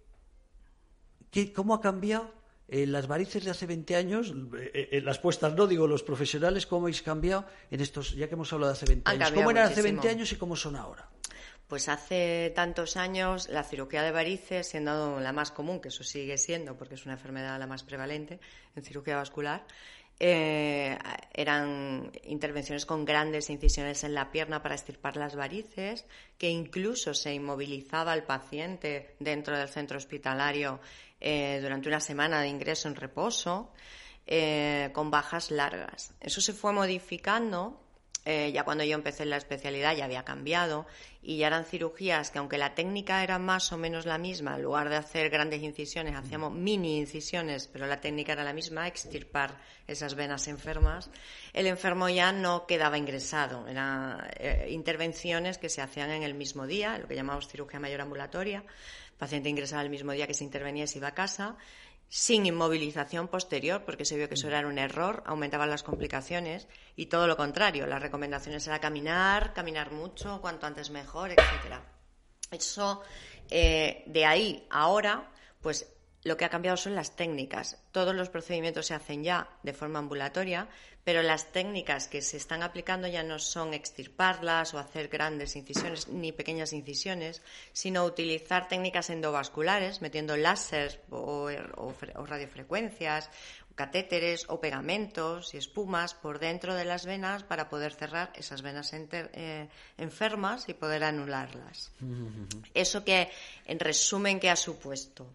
¿Cómo 1.54 1.74
ha 1.74 1.82
cambiado 1.82 2.32
eh, 2.68 2.88
las 2.88 3.08
varices 3.08 3.44
de 3.44 3.52
hace 3.52 3.68
20 3.68 3.96
años, 3.96 4.34
eh, 4.58 4.90
eh, 4.92 5.02
las 5.02 5.20
puestas 5.20 5.54
no, 5.54 5.68
digo, 5.68 5.86
los 5.86 6.02
profesionales, 6.02 6.66
¿cómo 6.66 6.86
habéis 6.86 7.04
cambiado 7.04 7.46
en 7.70 7.80
estos, 7.80 8.16
ya 8.16 8.28
que 8.28 8.34
hemos 8.34 8.52
hablado 8.54 8.72
de 8.72 8.78
hace 8.78 8.86
20 8.88 9.12
años? 9.12 9.32
¿Cómo 9.32 9.52
eran 9.52 9.72
hace 9.72 9.84
20 9.84 10.10
años 10.10 10.32
y 10.32 10.36
cómo 10.36 10.56
son 10.56 10.76
ahora? 10.76 11.08
Pues 11.68 11.90
hace 11.90 12.52
tantos 12.56 12.98
años 12.98 13.50
la 13.50 13.64
cirugía 13.64 14.02
de 14.02 14.12
varices, 14.12 14.68
siendo 14.68 15.20
la 15.20 15.32
más 15.32 15.52
común, 15.52 15.80
que 15.80 15.90
eso 15.90 16.04
sigue 16.04 16.38
siendo 16.40 16.76
porque 16.76 16.96
es 16.96 17.06
una 17.06 17.14
enfermedad 17.14 17.60
la 17.60 17.68
más 17.68 17.84
prevalente 17.84 18.40
en 18.76 18.84
cirugía 18.84 19.16
vascular, 19.16 19.66
eran 20.18 22.12
intervenciones 22.24 22.86
con 22.86 23.04
grandes 23.04 23.50
incisiones 23.50 24.04
en 24.06 24.14
la 24.14 24.32
pierna 24.32 24.62
para 24.62 24.76
estirpar 24.76 25.18
las 25.18 25.36
varices, 25.36 26.06
que 26.38 26.50
incluso 26.50 27.14
se 27.14 27.34
inmovilizaba 27.34 28.14
al 28.14 28.24
paciente 28.24 29.16
dentro 29.20 29.58
del 29.58 29.68
centro 29.68 29.98
hospitalario 29.98 30.80
eh, 31.20 31.60
durante 31.62 31.88
una 31.88 32.00
semana 32.00 32.42
de 32.42 32.48
ingreso 32.48 32.88
en 32.88 32.96
reposo, 32.96 33.72
eh, 34.28 34.90
con 34.94 35.12
bajas 35.12 35.52
largas. 35.52 36.14
Eso 36.20 36.42
se 36.42 36.54
fue 36.54 36.74
modificando. 36.74 37.82
Eh, 38.28 38.52
ya 38.52 38.64
cuando 38.64 38.84
yo 38.84 38.96
empecé 38.96 39.22
en 39.22 39.30
la 39.30 39.38
especialidad 39.38 39.96
ya 39.96 40.06
había 40.06 40.26
cambiado 40.26 40.88
y 41.22 41.38
ya 41.38 41.46
eran 41.46 41.64
cirugías 41.64 42.32
que 42.32 42.40
aunque 42.40 42.58
la 42.58 42.74
técnica 42.74 43.24
era 43.24 43.38
más 43.38 43.72
o 43.72 43.78
menos 43.78 44.08
la 44.08 44.18
misma, 44.18 44.56
en 44.56 44.64
lugar 44.64 44.90
de 44.90 44.96
hacer 44.96 45.30
grandes 45.30 45.62
incisiones 45.62 46.16
hacíamos 46.16 46.52
mini 46.52 46.98
incisiones, 46.98 47.68
pero 47.68 47.86
la 47.86 48.02
técnica 48.02 48.34
era 48.34 48.44
la 48.44 48.52
misma, 48.52 48.88
extirpar 48.88 49.60
esas 49.86 50.16
venas 50.16 50.48
enfermas, 50.48 51.12
el 51.54 51.68
enfermo 51.68 52.10
ya 52.10 52.32
no 52.32 52.66
quedaba 52.66 52.98
ingresado, 52.98 53.68
eran 53.68 54.28
intervenciones 54.70 55.60
que 55.60 55.70
se 55.70 55.84
hacían 55.84 56.10
en 56.10 56.24
el 56.24 56.34
mismo 56.34 56.66
día, 56.66 56.98
lo 56.98 57.08
que 57.08 57.16
llamamos 57.16 57.48
cirugía 57.48 57.80
mayor 57.80 58.02
ambulatoria, 58.02 58.64
paciente 59.18 59.50
ingresaba 59.50 59.82
el 59.82 59.90
mismo 59.90 60.12
día 60.12 60.28
que 60.28 60.34
se 60.34 60.44
intervenía 60.44 60.86
y 60.86 60.88
se 60.88 60.98
iba 61.00 61.10
a 61.10 61.14
casa, 61.14 61.58
sin 62.08 62.46
inmovilización 62.46 63.28
posterior, 63.28 63.84
porque 63.84 64.06
se 64.06 64.16
vio 64.16 64.30
que 64.30 64.36
eso 64.36 64.48
era 64.48 64.66
un 64.68 64.78
error, 64.78 65.24
aumentaban 65.26 65.70
las 65.70 65.84
complicaciones, 65.84 66.68
y 66.96 67.08
todo 67.08 67.28
lo 67.28 67.36
contrario, 67.36 67.88
las 67.88 68.02
recomendaciones 68.02 68.68
era 68.68 68.80
caminar, 68.80 69.54
caminar 69.54 69.92
mucho, 69.92 70.40
cuanto 70.42 70.68
antes 70.68 70.92
mejor, 70.92 71.32
etcétera. 71.32 71.84
Eso, 72.52 73.02
eh, 73.50 74.04
de 74.06 74.26
ahí 74.26 74.68
ahora, 74.70 75.32
pues 75.62 75.92
lo 76.24 76.38
que 76.38 76.46
ha 76.46 76.50
cambiado 76.50 76.78
son 76.78 76.96
las 76.96 77.16
técnicas. 77.16 77.84
Todos 77.92 78.16
los 78.16 78.30
procedimientos 78.30 78.88
se 78.88 78.94
hacen 78.94 79.24
ya 79.24 79.50
de 79.64 79.74
forma 79.74 80.00
ambulatoria, 80.00 80.70
pero 81.06 81.22
las 81.22 81.52
técnicas 81.52 82.08
que 82.08 82.22
se 82.22 82.36
están 82.36 82.64
aplicando 82.64 83.08
ya 83.08 83.24
no 83.24 83.38
son 83.38 83.76
extirparlas 83.76 84.74
o 84.74 84.80
hacer 84.80 85.08
grandes 85.08 85.56
incisiones 85.56 86.08
ni 86.10 86.32
pequeñas 86.32 86.74
incisiones, 86.74 87.44
sino 87.72 88.04
utilizar 88.04 88.68
técnicas 88.68 89.12
endovasculares, 89.12 90.02
metiendo 90.02 90.36
láser 90.36 91.00
o, 91.12 91.48
radiofrecuencias, 92.26 93.30
catéteres 93.76 94.46
o 94.50 94.60
pegamentos 94.60 95.54
y 95.54 95.58
espumas 95.58 96.16
por 96.16 96.40
dentro 96.40 96.74
de 96.74 96.86
las 96.86 97.06
venas 97.06 97.44
para 97.44 97.70
poder 97.70 97.94
cerrar 97.94 98.32
esas 98.34 98.64
venas 98.64 98.92
eh, 98.94 99.70
enfermas 99.98 100.68
y 100.70 100.74
poder 100.74 101.04
anularlas. 101.04 101.92
Eso 102.74 103.04
que, 103.04 103.30
en 103.66 103.80
resumen, 103.80 104.40
¿qué 104.40 104.50
ha 104.50 104.56
supuesto? 104.56 105.28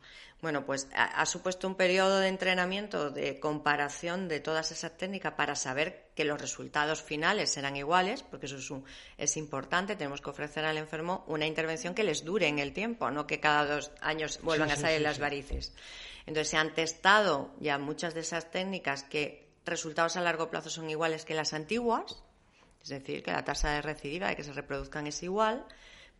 Bueno, 0.43 0.65
pues 0.65 0.89
ha, 0.95 1.27
supuesto 1.27 1.69
un 1.69 1.75
periodo 1.75 2.19
de 2.19 2.29
entrenamiento, 2.29 3.11
de 3.11 3.39
comparación 3.39 4.27
de 4.27 4.41
todas 4.41 4.73
esas 4.73 4.97
técnicas 4.97 5.35
para 5.35 5.55
saber 5.55 6.13
que 6.15 6.25
los 6.25 6.41
resultados 6.41 7.03
finales 7.03 7.51
serán 7.51 7.77
iguales, 7.77 8.23
porque 8.23 8.47
eso 8.47 8.57
es, 8.57 8.73
es 9.19 9.37
importante. 9.37 9.97
Tenemos 9.97 10.23
que 10.23 10.31
ofrecer 10.31 10.65
al 10.65 10.79
enfermo 10.79 11.25
una 11.27 11.47
intervención 11.47 11.95
que 11.95 12.05
les 12.05 12.25
dure 12.25 12.49
en 12.49 12.59
el 12.59 12.73
tiempo, 12.73 13.11
no 13.11 13.27
que 13.27 13.39
cada 13.39 13.67
dos 13.67 13.91
años 14.01 14.41
vuelvan 14.43 14.71
a 14.71 14.77
salir 14.77 15.03
las 15.03 15.19
varices. 15.19 15.75
Entonces 16.21 16.49
se 16.49 16.57
han 16.57 16.73
testado 16.73 17.55
ya 17.61 17.77
muchas 17.77 18.15
de 18.15 18.21
esas 18.21 18.51
técnicas 18.51 19.03
que 19.03 19.51
resultados 19.67 20.17
a 20.17 20.23
largo 20.23 20.49
plazo 20.49 20.71
son 20.71 20.89
iguales 20.89 21.27
que 21.27 21.35
las 21.35 21.53
antiguas, 21.53 22.23
es 22.83 22.89
decir, 22.89 23.23
que 23.23 23.33
la 23.33 23.45
tasa 23.45 23.73
de 23.73 23.83
recidiva 23.83 24.29
de 24.29 24.37
que 24.37 24.45
se 24.45 24.55
reproduzcan 24.55 25.07
es 25.07 25.23
igual, 25.23 25.67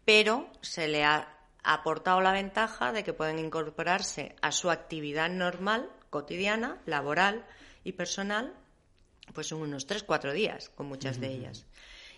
pero 0.05 0.51
se 0.61 0.89
le 0.89 1.05
ha 1.05 1.40
ha 1.63 1.75
aportado 1.75 2.21
la 2.21 2.33
ventaja 2.33 2.93
de 2.93 3.05
que 3.05 3.13
pueden 3.13 3.39
incorporarse 3.39 4.35
a 4.43 4.53
su 4.53 4.71
actividad 4.71 5.29
normal, 5.29 5.91
cotidiana, 6.11 6.81
laboral 6.87 7.45
y 7.85 7.93
personal, 7.93 8.55
pues 9.33 9.53
en 9.53 9.59
unos 9.59 9.87
tres, 9.87 10.03
cuatro 10.03 10.33
días, 10.33 10.71
con 10.71 10.87
muchas 10.87 11.21
de 11.21 11.29
ellas. 11.29 11.67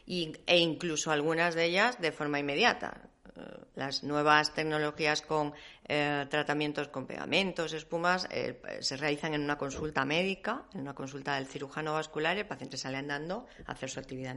Y, 0.06 0.32
e 0.46 0.58
incluso 0.58 1.12
algunas 1.12 1.54
de 1.54 1.64
ellas 1.64 2.00
de 2.00 2.12
forma 2.12 2.38
inmediata. 2.38 3.08
Eh, 3.36 3.40
las 3.76 4.02
nuevas 4.02 4.52
tecnologías 4.52 5.22
con 5.22 5.54
eh, 5.88 6.26
tratamientos 6.28 6.88
con 6.88 7.06
pegamentos, 7.06 7.72
espumas, 7.72 8.26
eh, 8.30 8.60
se 8.80 8.96
realizan 8.96 9.34
en 9.34 9.42
una 9.42 9.56
consulta 9.56 10.04
médica, 10.04 10.64
en 10.74 10.82
una 10.82 10.94
consulta 10.94 11.36
del 11.36 11.46
cirujano 11.46 11.94
vascular, 11.94 12.36
y 12.36 12.40
el 12.40 12.46
paciente 12.46 12.76
sale 12.76 12.98
andando 12.98 13.46
a 13.66 13.72
hacer 13.72 13.88
su 13.90 14.00
actividad 14.00 14.34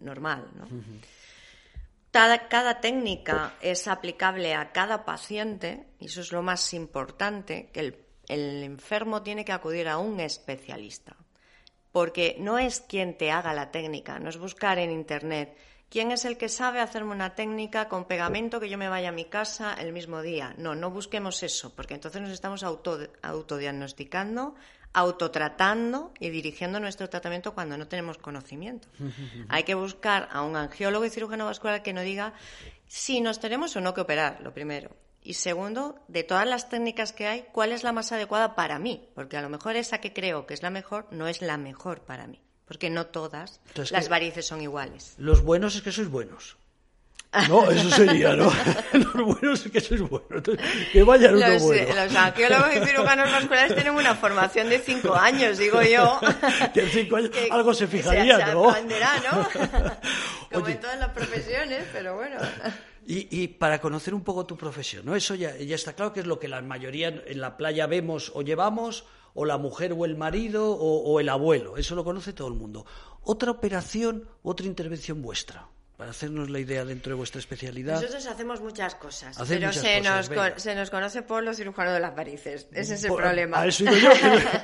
normal. 0.00 0.48
Cada, 2.10 2.80
técnica 2.80 3.54
es 3.60 3.88
aplicable 3.88 4.54
a 4.54 4.72
cada 4.72 5.04
paciente, 5.04 5.86
y 5.98 6.06
eso 6.06 6.20
es 6.20 6.32
lo 6.32 6.42
más 6.42 6.72
importante, 6.74 7.70
que 7.72 7.80
el, 7.80 7.98
el 8.28 8.62
enfermo 8.62 9.22
tiene 9.22 9.44
que 9.44 9.52
acudir 9.52 9.88
a 9.88 9.98
un 9.98 10.20
especialista. 10.20 11.16
Porque 11.92 12.36
no 12.38 12.58
es 12.58 12.80
quien 12.80 13.16
te 13.16 13.30
haga 13.30 13.54
la 13.54 13.70
técnica, 13.70 14.18
no 14.18 14.28
es 14.28 14.38
buscar 14.38 14.78
en 14.78 14.90
Internet 14.90 15.56
¿Quién 15.88 16.10
es 16.10 16.24
el 16.24 16.36
que 16.36 16.48
sabe 16.48 16.80
hacerme 16.80 17.12
una 17.12 17.36
técnica 17.36 17.88
con 17.88 18.06
pegamento 18.06 18.58
que 18.58 18.68
yo 18.68 18.76
me 18.76 18.88
vaya 18.88 19.10
a 19.10 19.12
mi 19.12 19.26
casa 19.26 19.72
el 19.74 19.92
mismo 19.92 20.20
día? 20.20 20.52
No, 20.58 20.74
no 20.74 20.90
busquemos 20.90 21.44
eso, 21.44 21.74
porque 21.76 21.94
entonces 21.94 22.20
nos 22.20 22.32
estamos 22.32 22.64
auto, 22.64 22.98
autodiagnosticando, 23.22 24.56
autotratando 24.96 26.12
y 26.18 26.30
dirigiendo 26.30 26.80
nuestro 26.80 27.08
tratamiento 27.10 27.52
cuando 27.52 27.76
no 27.76 27.86
tenemos 27.86 28.16
conocimiento. 28.16 28.88
Hay 29.50 29.64
que 29.64 29.74
buscar 29.74 30.28
a 30.32 30.40
un 30.40 30.56
angiólogo 30.56 31.04
y 31.04 31.10
cirujano 31.10 31.44
vascular 31.44 31.82
que 31.82 31.92
nos 31.92 32.04
diga 32.04 32.32
si 32.86 33.20
nos 33.20 33.38
tenemos 33.38 33.76
o 33.76 33.82
no 33.82 33.92
que 33.92 34.00
operar, 34.00 34.40
lo 34.40 34.54
primero. 34.54 34.96
Y 35.22 35.34
segundo, 35.34 36.00
de 36.08 36.24
todas 36.24 36.46
las 36.46 36.70
técnicas 36.70 37.12
que 37.12 37.26
hay, 37.26 37.46
¿cuál 37.52 37.72
es 37.72 37.82
la 37.82 37.92
más 37.92 38.12
adecuada 38.12 38.54
para 38.54 38.78
mí? 38.78 39.08
Porque 39.14 39.36
a 39.36 39.42
lo 39.42 39.48
mejor 39.50 39.76
esa 39.76 39.98
que 39.98 40.12
creo 40.12 40.46
que 40.46 40.54
es 40.54 40.62
la 40.62 40.70
mejor 40.70 41.08
no 41.10 41.26
es 41.26 41.42
la 41.42 41.58
mejor 41.58 42.02
para 42.02 42.26
mí 42.26 42.40
porque 42.66 42.90
no 42.90 43.06
todas 43.06 43.60
las 43.92 44.08
varices 44.08 44.44
son 44.44 44.60
iguales. 44.60 45.14
Los 45.18 45.42
buenos 45.42 45.76
es 45.76 45.82
que 45.82 45.92
sois 45.92 46.08
buenos. 46.08 46.56
No, 47.48 47.70
eso 47.70 47.90
sería, 47.90 48.34
¿no? 48.34 48.52
los 48.92 49.14
buenos 49.14 49.66
es 49.66 49.72
que 49.72 49.80
sois 49.80 50.00
buenos. 50.00 50.42
que 50.92 51.02
vayan 51.02 51.36
uno 51.36 51.48
los, 51.48 51.62
bueno. 51.62 51.94
Los 51.94 52.14
arqueólogos 52.14 52.76
y 52.76 52.86
cirujanos 52.86 53.30
vasculares 53.30 53.74
tienen 53.74 53.94
una 53.94 54.14
formación 54.14 54.68
de 54.68 54.78
cinco 54.78 55.14
años, 55.14 55.58
digo 55.58 55.82
yo. 55.82 56.18
que 56.74 56.80
en 56.80 56.88
cinco 56.90 57.16
años 57.16 57.30
algo 57.50 57.74
se 57.74 57.86
fijaría, 57.86 58.46
se, 58.46 58.52
¿no? 58.52 58.70
aprenderá, 58.70 59.12
¿no? 59.30 59.48
Como 60.52 60.68
en 60.68 60.80
todas 60.80 60.98
las 60.98 61.10
profesiones, 61.10 61.84
pero 61.92 62.16
bueno. 62.16 62.36
Y, 63.06 63.28
y, 63.30 63.48
para 63.48 63.80
conocer 63.80 64.14
un 64.14 64.24
poco 64.24 64.46
tu 64.46 64.56
profesión, 64.56 65.06
¿no? 65.06 65.14
Eso 65.14 65.34
ya, 65.34 65.56
ya 65.56 65.76
está 65.76 65.92
claro 65.92 66.12
que 66.12 66.20
es 66.20 66.26
lo 66.26 66.40
que 66.40 66.48
la 66.48 66.60
mayoría 66.62 67.08
en 67.08 67.40
la 67.40 67.56
playa 67.56 67.86
vemos 67.86 68.32
o 68.34 68.42
llevamos 68.42 69.04
o 69.36 69.44
la 69.44 69.58
mujer 69.58 69.94
o 69.96 70.04
el 70.04 70.16
marido 70.16 70.72
o, 70.72 71.20
el 71.20 71.28
abuelo. 71.28 71.76
Eso 71.76 71.94
lo 71.94 72.02
conoce 72.02 72.32
todo 72.32 72.48
el 72.48 72.54
mundo. 72.54 72.86
Otra 73.22 73.50
operación, 73.50 74.28
otra 74.42 74.66
intervención 74.66 75.22
vuestra 75.22 75.68
para 75.96 76.10
hacernos 76.10 76.50
la 76.50 76.58
idea 76.58 76.84
dentro 76.84 77.10
de 77.10 77.16
vuestra 77.16 77.38
especialidad. 77.38 77.94
Nosotros 77.94 78.26
hacemos 78.26 78.60
muchas 78.60 78.94
cosas, 78.96 79.36
pero 79.48 79.72
se, 79.72 80.00
nos 80.02 80.26
se, 80.56 80.74
nos 80.74 80.90
conoce 80.90 81.22
por 81.22 81.42
los 81.42 81.56
cirujanos 81.56 81.94
de 81.94 82.00
las 82.00 82.14
varices. 82.14 82.68
Ese 82.72 82.94
es 82.94 83.04
el 83.04 83.14
problema. 83.14 83.60
A 83.60 83.66
eso 83.66 83.84
digo 83.84 83.96
yo, 83.96 84.10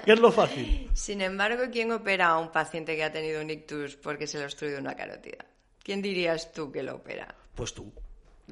que, 0.04 0.12
es 0.12 0.20
lo 0.20 0.30
fácil. 0.30 0.90
Sin 0.94 1.22
embargo, 1.22 1.64
¿quién 1.72 1.90
opera 1.90 2.28
a 2.28 2.38
un 2.38 2.52
paciente 2.52 2.96
que 2.96 3.04
ha 3.04 3.12
tenido 3.12 3.40
un 3.40 3.48
ictus 3.48 3.96
porque 3.96 4.26
se 4.26 4.36
le 4.36 4.44
ha 4.44 4.46
obstruido 4.46 4.78
una 4.78 4.94
carótida? 4.94 5.46
¿Quién 5.82 6.02
dirías 6.02 6.52
tú 6.52 6.70
que 6.70 6.82
lo 6.82 6.96
opera? 6.96 7.34
Pues 7.54 7.72
tú. 7.72 7.90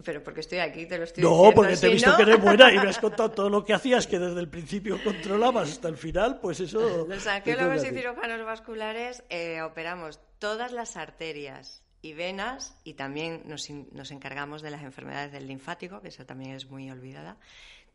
Pero 0.02 0.22
porque 0.24 0.40
estoy 0.40 0.60
aquí, 0.60 0.86
te 0.86 0.96
lo 0.96 1.04
estoy 1.04 1.22
no, 1.22 1.30
diciendo. 1.30 1.50
No, 1.50 1.54
porque 1.54 1.76
te 1.76 1.86
he 1.86 1.90
visto 1.90 2.16
que 2.16 2.22
eres 2.22 2.40
buena 2.40 2.72
y 2.72 2.78
me 2.78 2.88
has 2.88 2.98
contado 3.00 3.30
todo 3.32 3.50
lo 3.50 3.62
que 3.62 3.74
hacías, 3.74 4.06
que 4.06 4.18
desde 4.18 4.40
el 4.40 4.48
principio 4.48 5.02
controlabas 5.04 5.70
hasta 5.70 5.88
el 5.88 5.98
final, 5.98 6.40
pues 6.40 6.60
eso... 6.60 7.06
Los 7.06 7.26
angiólogos 7.26 7.84
y 7.84 7.90
cirujanos 7.90 8.42
vasculares 8.46 9.22
eh, 9.28 9.60
operamos 9.60 10.18
todas 10.38 10.72
las 10.72 10.96
arterias 10.96 11.82
y 12.02 12.14
venas 12.14 12.74
y 12.84 12.94
también 12.94 13.42
nos, 13.44 13.68
encargamos 14.10 14.62
de 14.62 14.70
las 14.70 14.82
enfermedades 14.82 15.32
del 15.32 15.46
linfático, 15.46 16.00
que 16.00 16.08
eso 16.08 16.24
también 16.24 16.52
es 16.52 16.66
muy 16.70 16.90
olvidada, 16.90 17.36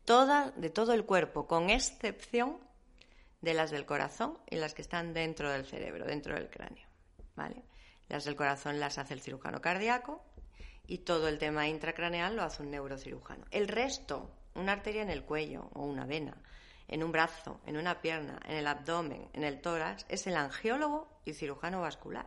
toda, 0.04 0.52
de 0.52 0.70
todo 0.70 0.92
el 0.92 1.04
cuerpo, 1.04 1.46
con 1.46 1.70
excepción 1.70 2.58
de 3.40 3.54
las 3.54 3.70
del 3.70 3.86
corazón 3.86 4.38
y 4.48 4.56
las 4.56 4.74
que 4.74 4.82
están 4.82 5.12
dentro 5.12 5.50
del 5.50 5.66
cerebro, 5.66 6.04
dentro 6.06 6.34
del 6.34 6.48
cráneo. 6.48 6.86
¿vale? 7.34 7.62
Las 8.08 8.24
del 8.24 8.36
corazón 8.36 8.80
las 8.80 8.98
hace 8.98 9.14
el 9.14 9.20
cirujano 9.20 9.60
cardíaco 9.60 10.22
y 10.86 10.98
todo 10.98 11.28
el 11.28 11.38
tema 11.38 11.68
intracraneal 11.68 12.36
lo 12.36 12.42
hace 12.42 12.62
un 12.62 12.70
neurocirujano. 12.70 13.44
El 13.50 13.68
resto, 13.68 14.30
una 14.54 14.72
arteria 14.72 15.02
en 15.02 15.10
el 15.10 15.24
cuello 15.24 15.68
o 15.74 15.84
una 15.84 16.06
vena, 16.06 16.36
en 16.88 17.02
un 17.02 17.10
brazo, 17.10 17.60
en 17.66 17.76
una 17.76 18.00
pierna, 18.00 18.40
en 18.46 18.56
el 18.56 18.66
abdomen, 18.66 19.28
en 19.32 19.42
el 19.42 19.60
tórax, 19.60 20.06
es 20.08 20.26
el 20.28 20.36
angiólogo 20.36 21.08
y 21.24 21.34
cirujano 21.34 21.80
vascular. 21.80 22.26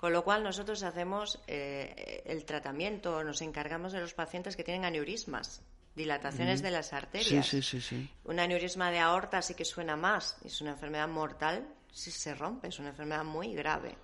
Con 0.00 0.14
lo 0.14 0.24
cual 0.24 0.42
nosotros 0.42 0.82
hacemos 0.82 1.38
eh, 1.46 2.22
el 2.24 2.46
tratamiento, 2.46 3.22
nos 3.22 3.42
encargamos 3.42 3.92
de 3.92 4.00
los 4.00 4.14
pacientes 4.14 4.56
que 4.56 4.64
tienen 4.64 4.86
aneurismas, 4.86 5.60
dilataciones 5.94 6.62
de 6.62 6.70
las 6.70 6.94
arterias. 6.94 7.46
Sí, 7.46 7.60
sí, 7.60 7.82
sí, 7.82 8.10
Un 8.24 8.40
aneurisma 8.40 8.90
de 8.90 8.98
aorta 8.98 9.42
sí 9.42 9.52
que 9.52 9.66
suena 9.66 9.96
más, 9.96 10.38
es 10.42 10.62
una 10.62 10.70
enfermedad 10.70 11.06
mortal 11.06 11.68
si 11.92 12.10
se 12.10 12.34
rompe, 12.34 12.68
es 12.68 12.78
una 12.78 12.88
enfermedad 12.88 13.24
muy 13.24 13.52
grave. 13.54 13.98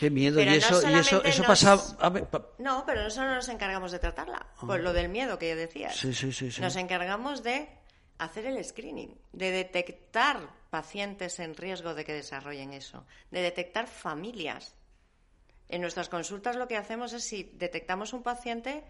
Qué 0.00 0.10
miedo. 0.10 0.42
y 0.42 0.48
eso, 0.48 0.82
y 0.90 0.94
eso, 0.94 1.22
eso 1.22 1.44
pasa. 1.44 1.78
No, 2.58 2.82
pero 2.84 3.04
no 3.04 3.10
solo 3.10 3.32
nos 3.32 3.48
encargamos 3.48 3.92
de 3.92 4.00
tratarla, 4.00 4.44
por 4.58 4.80
lo 4.80 4.92
del 4.92 5.10
miedo 5.10 5.38
que 5.38 5.54
decías. 5.54 5.94
Sí, 5.94 6.12
sí, 6.12 6.32
sí, 6.32 6.60
Nos 6.60 6.74
encargamos 6.74 7.44
de 7.44 7.68
hacer 8.18 8.46
el 8.46 8.64
screening, 8.64 9.16
de 9.32 9.52
detectar 9.52 10.40
pacientes 10.70 11.38
en 11.38 11.54
riesgo 11.54 11.94
de 11.94 12.04
que 12.04 12.14
desarrollen 12.14 12.72
eso, 12.72 13.06
de 13.30 13.42
detectar 13.42 13.86
familias. 13.86 14.74
En 15.70 15.80
nuestras 15.80 16.08
consultas 16.08 16.56
lo 16.56 16.68
que 16.68 16.76
hacemos 16.76 17.12
es 17.12 17.24
si 17.24 17.50
detectamos 17.54 18.12
un 18.12 18.22
paciente 18.22 18.84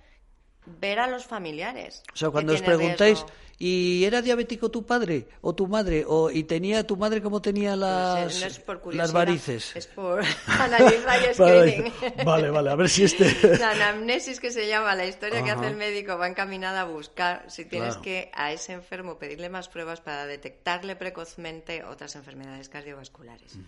ver 0.67 0.99
a 0.99 1.07
los 1.07 1.25
familiares. 1.25 2.03
O 2.13 2.17
sea, 2.17 2.31
cuando 2.31 2.53
os 2.53 2.63
preguntáis, 2.63 3.25
¿y 3.59 4.05
era 4.05 4.21
diabético 4.23 4.71
tu 4.71 4.85
padre 4.85 5.27
o 5.41 5.55
tu 5.55 5.67
madre? 5.67 6.05
O, 6.07 6.31
¿Y 6.31 6.45
tenía 6.45 6.87
tu 6.87 6.97
madre 6.97 7.23
como 7.23 7.41
tenía 7.41 7.71
pues, 7.71 8.41
las, 8.41 8.65
las 8.93 9.13
varices? 9.13 9.75
Es 9.75 9.87
por 9.87 10.23
analizar 10.47 11.21
y 11.23 11.35
screening. 11.35 11.93
vale, 12.25 12.51
vale, 12.51 12.71
a 12.71 12.75
ver 12.75 12.89
si 12.89 13.05
este... 13.05 13.59
La 13.59 13.71
anamnesis 13.71 14.39
que 14.39 14.51
se 14.51 14.69
llama, 14.69 14.95
la 14.95 15.07
historia 15.07 15.43
que 15.43 15.51
hace 15.51 15.67
el 15.67 15.77
médico 15.77 16.19
va 16.19 16.29
encaminada 16.29 16.83
a 16.83 16.85
buscar 16.85 17.51
si 17.51 17.65
tienes 17.65 17.97
que 17.97 18.31
a 18.35 18.53
ese 18.53 18.73
enfermo 18.73 19.19
pedirle 19.19 19.49
más 19.49 19.69
pruebas 19.69 20.01
para 20.01 20.27
detectarle 20.27 20.97
precozmente 20.97 21.85
otras 21.85 22.17
enfermedades 22.17 22.69
cardiovasculares. 22.69 23.59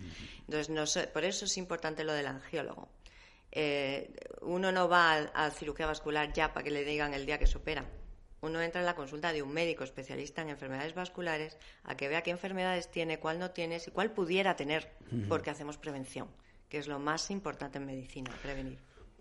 Entonces, 0.47 0.69
no 0.69 0.83
por 1.11 1.23
eso 1.23 1.45
es 1.45 1.57
importante 1.57 2.03
lo 2.03 2.13
del 2.13 2.27
angiólogo. 2.27 2.89
Eh, 3.55 4.11
uno 4.41 4.71
no 4.71 4.89
va 4.89 5.29
a, 5.33 5.51
cirugía 5.51 5.85
vascular 5.85 6.33
ya 6.33 6.53
para 6.53 6.63
que 6.63 6.71
le 6.71 6.83
digan 6.83 7.13
el 7.13 7.27
día 7.27 7.37
que 7.37 7.45
se 7.45 7.59
opera. 7.59 7.85
Uno 8.41 8.59
entra 8.59 8.81
en 8.81 8.87
la 8.87 8.95
consulta 8.95 9.31
de 9.31 9.43
un 9.43 9.53
médico 9.53 9.83
especialista 9.83 10.41
en 10.41 10.49
enfermedades 10.49 10.95
vasculares 10.95 11.57
a 11.83 11.95
que 11.95 12.09
vea 12.09 12.23
qué 12.23 12.31
enfermedades 12.31 12.89
tiene, 12.89 13.19
cuál 13.19 13.37
no 13.37 13.51
tiene 13.51 13.79
y 13.85 13.91
cuál 13.91 14.11
pudiera 14.11 14.55
tener, 14.55 14.91
porque 15.29 15.51
hacemos 15.51 15.77
prevención, 15.77 16.27
que 16.67 16.79
es 16.79 16.87
lo 16.87 16.99
más 16.99 17.29
importante 17.29 17.77
en 17.77 17.85
medicina, 17.85 18.31
prevenir. 18.41 18.79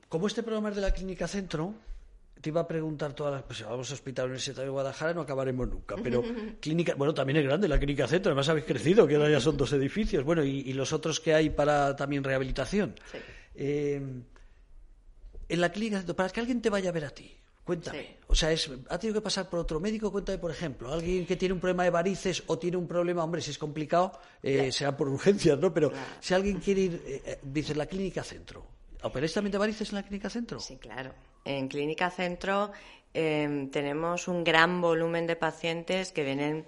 Como 0.09 0.27
este 0.27 0.43
programa 0.43 0.71
es 0.71 0.77
de 0.77 0.83
la 0.83 0.93
Clínica 0.93 1.29
Centro, 1.29 1.75
te 2.41 2.49
iba 2.49 2.63
a 2.63 2.67
preguntar 2.67 3.13
todas 3.13 3.35
las 3.35 3.43
pues 3.45 3.63
vamos 3.63 3.89
a 3.89 3.95
Hospital 3.95 4.25
Universitario 4.25 4.65
de 4.65 4.73
Guadalajara 4.73 5.15
no 5.15 5.21
acabaremos 5.21 5.69
nunca 5.69 5.95
pero 6.03 6.25
clínica 6.61 6.95
bueno 6.97 7.15
también 7.15 7.37
es 7.37 7.45
grande 7.45 7.69
la 7.69 7.79
clínica 7.79 8.09
centro 8.09 8.31
además 8.31 8.49
habéis 8.49 8.67
crecido 8.67 9.07
que 9.07 9.15
ahora 9.15 9.31
ya 9.31 9.39
son 9.39 9.57
dos 9.57 9.73
edificios 9.73 10.25
bueno 10.25 10.43
y, 10.43 10.73
los 10.73 10.93
otros 10.93 11.21
que 11.21 11.35
hay 11.35 11.51
para 11.51 11.95
también 11.95 12.25
rehabilitación 12.25 12.97
sí. 13.13 13.19
Eh, 13.55 14.01
en 15.49 15.61
la 15.61 15.71
clínica, 15.71 16.03
para 16.15 16.29
que 16.31 16.41
alguien 16.41 16.63
te 16.63 16.71
vaya 16.71 16.89
a 16.89 16.93
ver 16.93 17.05
a 17.05 17.11
ti, 17.11 17.31
cuéntame. 17.65 18.17
O 18.29 18.35
sea, 18.35 18.51
es, 18.53 18.71
¿ha 18.89 18.99
tenido 18.99 19.21
que 19.21 19.25
pasar 19.25 19.49
por 19.51 19.61
otro 19.61 19.81
médico? 19.81 20.11
Cuéntame, 20.11 20.39
por 20.39 20.51
ejemplo, 20.51 20.93
alguien 20.93 21.27
que 21.27 21.37
tiene 21.37 21.53
un 21.53 21.61
problema 21.61 21.85
de 21.85 21.91
varices 21.91 22.43
o 22.47 22.59
tiene 22.59 22.77
un 22.77 22.87
problema, 22.87 23.23
hombre, 23.23 23.43
si 23.43 23.51
es 23.51 23.59
complicado, 23.59 24.19
eh, 24.43 24.73
sea 24.73 24.97
por 24.97 25.09
urgencias, 25.11 25.59
¿no? 25.59 25.73
Pero 25.75 25.93
si 26.21 26.33
alguien 26.33 26.59
quiere 26.61 26.81
ir, 26.81 27.03
eh, 27.07 27.39
dice, 27.43 27.75
la 27.75 27.87
clínica 27.87 28.25
centro, 28.25 28.65
¿operáis 29.03 29.33
también 29.33 29.53
de 29.53 29.59
varices 29.59 29.91
en 29.91 29.97
la 29.97 30.03
clínica 30.03 30.31
centro? 30.31 30.59
Sí, 30.59 30.77
claro. 30.77 31.13
En 31.45 31.69
clínica 31.69 32.11
centro 32.11 32.73
tenemos 33.13 34.27
un 34.27 34.43
gran 34.43 34.81
volumen 34.81 35.27
de 35.27 35.37
pacientes 35.37 36.13
que 36.13 36.25
vienen 36.25 36.65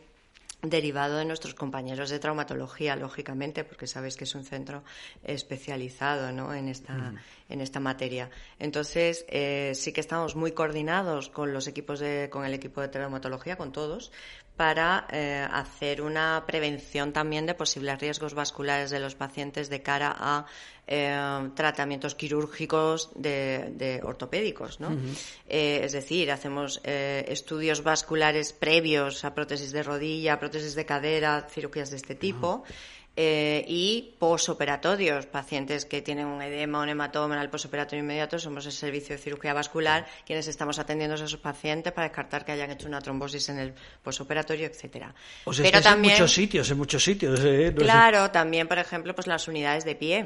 derivado 0.71 1.19
de 1.19 1.25
nuestros 1.25 1.55
compañeros 1.55 2.11
de 2.11 2.19
traumatología, 2.19 2.97
lógicamente, 2.97 3.65
porque 3.65 3.87
sabes 3.87 4.17
que 4.17 4.25
es 4.25 4.35
un 4.35 4.45
centro 4.45 4.83
especializado 5.23 6.33
¿no? 6.33 6.55
en, 6.55 6.69
esta, 6.69 7.15
en 7.49 7.61
esta 7.61 7.81
materia. 7.81 8.31
Entonces, 8.59 9.25
eh, 9.29 9.73
sí 9.75 9.93
que 9.93 10.01
estamos 10.01 10.37
muy 10.37 10.53
coordinados 10.53 11.29
con 11.29 11.53
los 11.53 11.67
equipos 11.67 12.01
de, 12.01 12.29
con 12.31 12.45
el 12.45 12.55
equipo 12.55 12.81
de 12.81 12.89
traumatología, 12.89 13.57
con 13.57 13.73
todos, 13.73 14.13
para 14.57 15.07
eh, 15.11 15.47
hacer 15.51 16.01
una 16.01 16.45
prevención 16.47 17.13
también 17.13 17.47
de 17.47 17.55
posibles 17.55 17.99
riesgos 18.01 18.35
vasculares 18.35 18.91
de 18.91 19.01
los 19.01 19.15
pacientes 19.17 19.69
de 19.69 19.83
cara 19.83 20.15
a 20.17 20.47
eh, 20.87 21.51
tratamientos 21.55 22.15
quirúrgicos 22.15 23.11
de, 23.17 24.01
ortopédicos. 24.05 24.79
¿no? 24.79 24.97
Eh, 25.49 25.81
es 25.83 25.93
decir, 25.93 26.31
hacemos 26.31 26.81
estudios 26.85 27.83
vasculares 27.83 28.53
previos 28.53 29.25
a 29.25 29.35
prótesis 29.35 29.73
de 29.73 29.83
rodilla, 29.83 30.39
prótesis 30.39 30.75
de 30.75 30.87
cadera, 30.87 31.47
cirugías 31.51 31.91
de 31.91 31.97
este 31.97 32.15
tipo. 32.15 32.65
Eh, 33.17 33.65
y 33.69 34.17
posoperatorios, 34.19 35.27
pacientes 35.27 35.85
que 35.85 36.03
tienen 36.03 36.27
un 36.27 36.43
edema 36.43 36.81
o 36.81 36.83
un 36.83 36.89
hematoma 36.89 37.37
en 37.37 37.43
el 37.43 37.49
posoperatorio 37.49 38.03
inmediato, 38.03 38.41
somos 38.41 38.67
el 38.67 38.73
servicio 38.73 39.15
de 39.15 39.23
cirugía 39.23 39.55
vascular 39.55 40.05
quienes 40.27 40.49
estamos 40.49 40.81
atendiendo 40.81 41.15
a 41.15 41.17
esos 41.17 41.37
pacientes 41.37 41.93
para 41.93 42.09
descartar 42.09 42.45
que 42.45 42.51
hayan 42.51 42.73
hecho 42.73 42.89
una 42.89 43.01
trombosis 43.01 43.51
en 43.51 43.61
el 43.61 43.75
posoperatorio, 44.03 44.67
etcétera. 44.67 45.15
Pero 45.45 45.81
también, 45.81 46.15
en 46.15 46.21
muchos 46.21 46.35
sitios, 46.35 46.69
en 46.73 46.77
muchos 46.77 47.05
sitios. 47.05 47.41
¿eh? 47.45 47.73
claro, 47.77 48.33
también, 48.33 48.67
por 48.67 48.79
ejemplo, 48.79 49.15
pues 49.15 49.29
las 49.29 49.47
unidades 49.47 49.85
de 49.85 49.95
pie. 49.95 50.25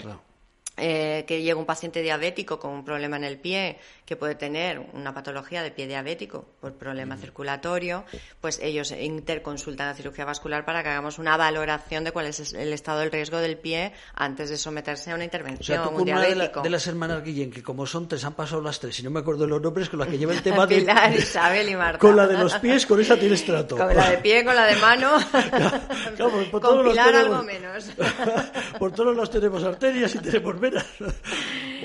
Eh, 0.81 1.25
que 1.27 1.43
llega 1.43 1.59
un 1.59 1.67
paciente 1.67 2.03
diabético 2.03 2.61
con 2.61 2.71
un 2.71 2.85
problema 2.85 3.17
en 3.17 3.25
el 3.25 3.37
pie, 3.39 3.79
que 4.09 4.17
puede 4.17 4.35
tener 4.35 4.81
una 4.95 5.13
patología 5.13 5.63
de 5.63 5.71
pie 5.71 5.87
diabético 5.87 6.47
por 6.63 6.73
problema 6.73 7.19
circulatorio, 7.19 8.07
pues 8.41 8.59
ellos 8.63 8.91
interconsultan 8.91 9.87
a 9.87 9.93
cirugía 9.93 10.25
vascular 10.25 10.65
para 10.65 10.83
que 10.83 10.89
hagamos 10.89 11.19
una 11.19 11.37
valoración 11.37 12.05
de 12.05 12.13
cuál 12.13 12.25
es 12.25 12.55
el 12.55 12.73
estado 12.73 13.01
del 13.01 13.13
riesgo 13.13 13.37
del 13.37 13.59
pie 13.59 13.93
antes 14.15 14.49
de 14.49 14.57
someterse 14.57 15.11
a 15.11 15.15
una 15.15 15.25
intervención. 15.25 15.81
O 15.81 15.85
sea, 15.85 16.15
una 16.15 16.23
de, 16.23 16.71
las 16.71 16.87
hermanas 16.87 17.23
Guillén, 17.23 17.51
que 17.51 17.63
como 17.63 17.85
son 17.85 18.09
tres, 18.09 18.25
han 18.25 18.33
pasado 18.33 18.63
las 18.63 18.81
tres, 18.81 18.99
y 18.99 19.03
no 19.03 19.11
me 19.11 19.21
acuerdo 19.21 19.43
de 19.43 19.49
los 19.51 19.61
nombres, 19.61 19.91
con 19.91 19.99
la 19.99 20.07
que 20.07 20.17
lleva 20.17 20.33
el 20.33 20.41
tema 20.41 20.67
de... 20.67 20.77
Pilar, 20.77 21.15
Isabel 21.15 21.69
y 21.69 21.77
Marta. 21.77 21.99
Con 21.99 22.17
la 22.17 22.27
de 22.27 22.39
los 22.39 22.55
pies, 22.55 22.87
con 22.87 22.99
esa 23.03 23.19
tienes 23.19 23.45
trato. 23.45 23.77
Con 23.77 23.95
la 23.95 24.09
de 24.09 24.17
pie, 24.19 24.43
con 24.43 24.57
la 24.57 24.65
de 24.65 24.77
mano. 24.77 25.19
por 26.51 26.63
con 26.63 26.89
Pilar 26.89 27.15
algo 27.15 27.43
menos. 27.43 27.91
por 28.79 28.91
todos 28.91 29.15
los 29.15 29.31
tenemos 29.31 29.63
arterias 29.65 30.15
y 30.15 30.19
tenemos 30.21 30.55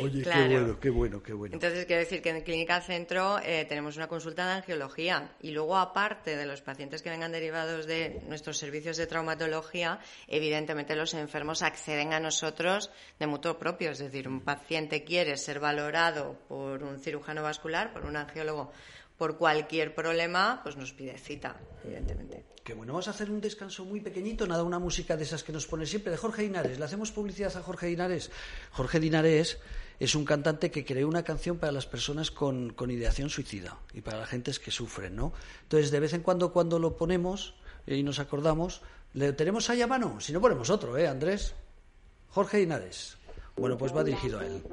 Oye, 0.01 0.23
qué 0.23 0.47
bueno, 0.47 0.79
qué 0.79 0.89
bueno, 0.89 1.23
qué 1.23 1.33
bueno. 1.33 1.53
Entonces, 1.53 1.85
quiero 1.85 2.01
decir 2.01 2.21
que 2.21 2.29
en 2.29 2.41
Clínica 2.41 2.81
Centro 2.81 3.39
eh, 3.39 3.65
tenemos 3.65 3.97
una 3.97 4.07
consulta 4.07 4.45
de 4.45 4.53
angiología 4.53 5.35
y 5.41 5.51
luego, 5.51 5.77
aparte 5.77 6.35
de 6.35 6.45
los 6.45 6.61
pacientes 6.61 7.01
que 7.01 7.09
vengan 7.09 7.31
derivados 7.31 7.85
de 7.85 8.21
nuestros 8.27 8.57
servicios 8.57 8.97
de 8.97 9.07
traumatología, 9.07 9.99
evidentemente 10.27 10.95
los 10.95 11.13
enfermos 11.13 11.61
acceden 11.61 12.13
a 12.13 12.19
nosotros 12.19 12.91
de 13.19 13.27
mutuo 13.27 13.57
propio. 13.57 13.91
Es 13.91 13.99
decir, 13.99 14.27
un 14.27 14.41
paciente 14.41 15.03
quiere 15.03 15.37
ser 15.37 15.59
valorado 15.59 16.37
por 16.47 16.83
un 16.83 16.99
cirujano 16.99 17.43
vascular, 17.43 17.93
por 17.93 18.05
un 18.05 18.17
angiólogo, 18.17 18.71
por 19.17 19.37
cualquier 19.37 19.93
problema, 19.93 20.59
pues 20.63 20.75
nos 20.75 20.93
pide 20.93 21.17
cita, 21.17 21.55
evidentemente. 21.83 22.52
Que 22.63 22.73
bueno, 22.73 22.93
vamos 22.93 23.09
a 23.09 23.11
hacer 23.11 23.29
un 23.29 23.41
descanso 23.41 23.83
muy 23.83 23.99
pequeñito, 23.99 24.47
nada, 24.47 24.63
una 24.63 24.79
música 24.79 25.17
de 25.17 25.23
esas 25.23 25.43
que 25.43 25.51
nos 25.51 25.67
pone 25.67 25.85
siempre, 25.85 26.11
de 26.11 26.17
Jorge 26.17 26.43
Linares. 26.43 26.79
Le 26.79 26.85
hacemos 26.85 27.11
publicidad 27.11 27.55
a 27.57 27.61
Jorge 27.61 27.87
Linares. 27.87 28.31
Jorge 28.71 29.01
Linares 29.01 29.57
es 29.99 30.15
un 30.15 30.23
cantante 30.23 30.71
que 30.71 30.85
creó 30.85 31.09
una 31.09 31.23
canción 31.23 31.57
para 31.57 31.73
las 31.73 31.85
personas 31.85 32.31
con, 32.31 32.71
con 32.71 32.89
ideación 32.89 33.29
suicida 33.29 33.77
y 33.93 33.99
para 33.99 34.19
las 34.19 34.29
gentes 34.29 34.59
que 34.59 34.71
sufren, 34.71 35.15
¿no? 35.15 35.33
Entonces, 35.63 35.91
de 35.91 35.99
vez 35.99 36.13
en 36.13 36.21
cuando, 36.21 36.53
cuando 36.53 36.79
lo 36.79 36.95
ponemos 36.95 37.55
y 37.85 38.01
nos 38.01 38.19
acordamos, 38.19 38.81
¿le 39.13 39.33
tenemos 39.33 39.69
ahí 39.69 39.81
a 39.81 39.87
mano? 39.87 40.21
Si 40.21 40.31
no, 40.31 40.39
ponemos 40.39 40.69
otro, 40.69 40.97
¿eh, 40.97 41.07
Andrés? 41.07 41.55
Jorge 42.29 42.59
Linares. 42.59 43.17
Bueno, 43.57 43.77
pues 43.77 43.95
va 43.95 44.03
dirigido 44.03 44.39
a 44.39 44.45
él. 44.45 44.63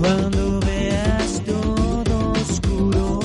Cuando 0.00 0.60
veas 0.60 1.42
todo 1.44 2.32
oscuro, 2.32 3.20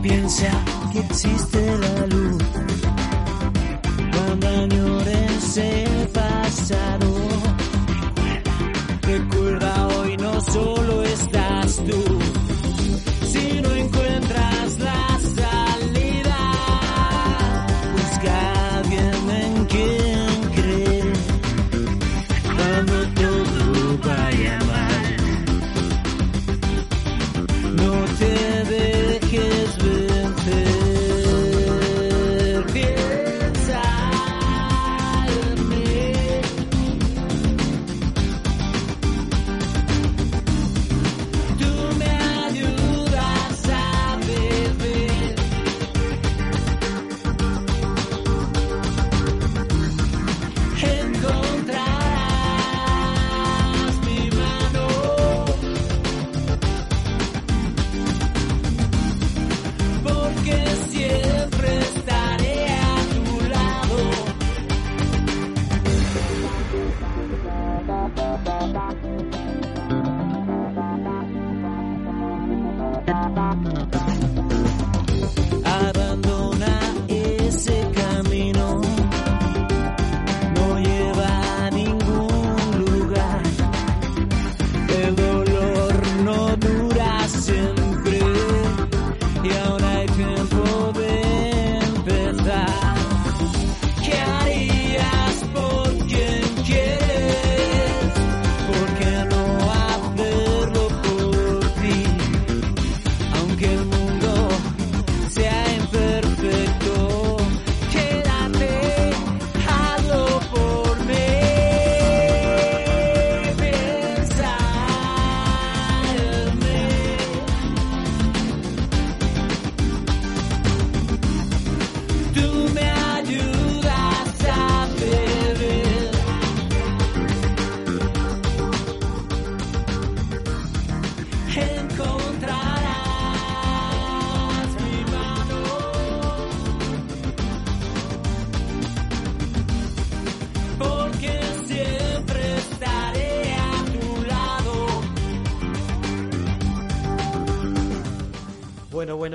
piensa 0.00 0.50
que 0.92 1.00
existe 1.00 1.76
la 1.78 2.06
luz. 2.06 2.25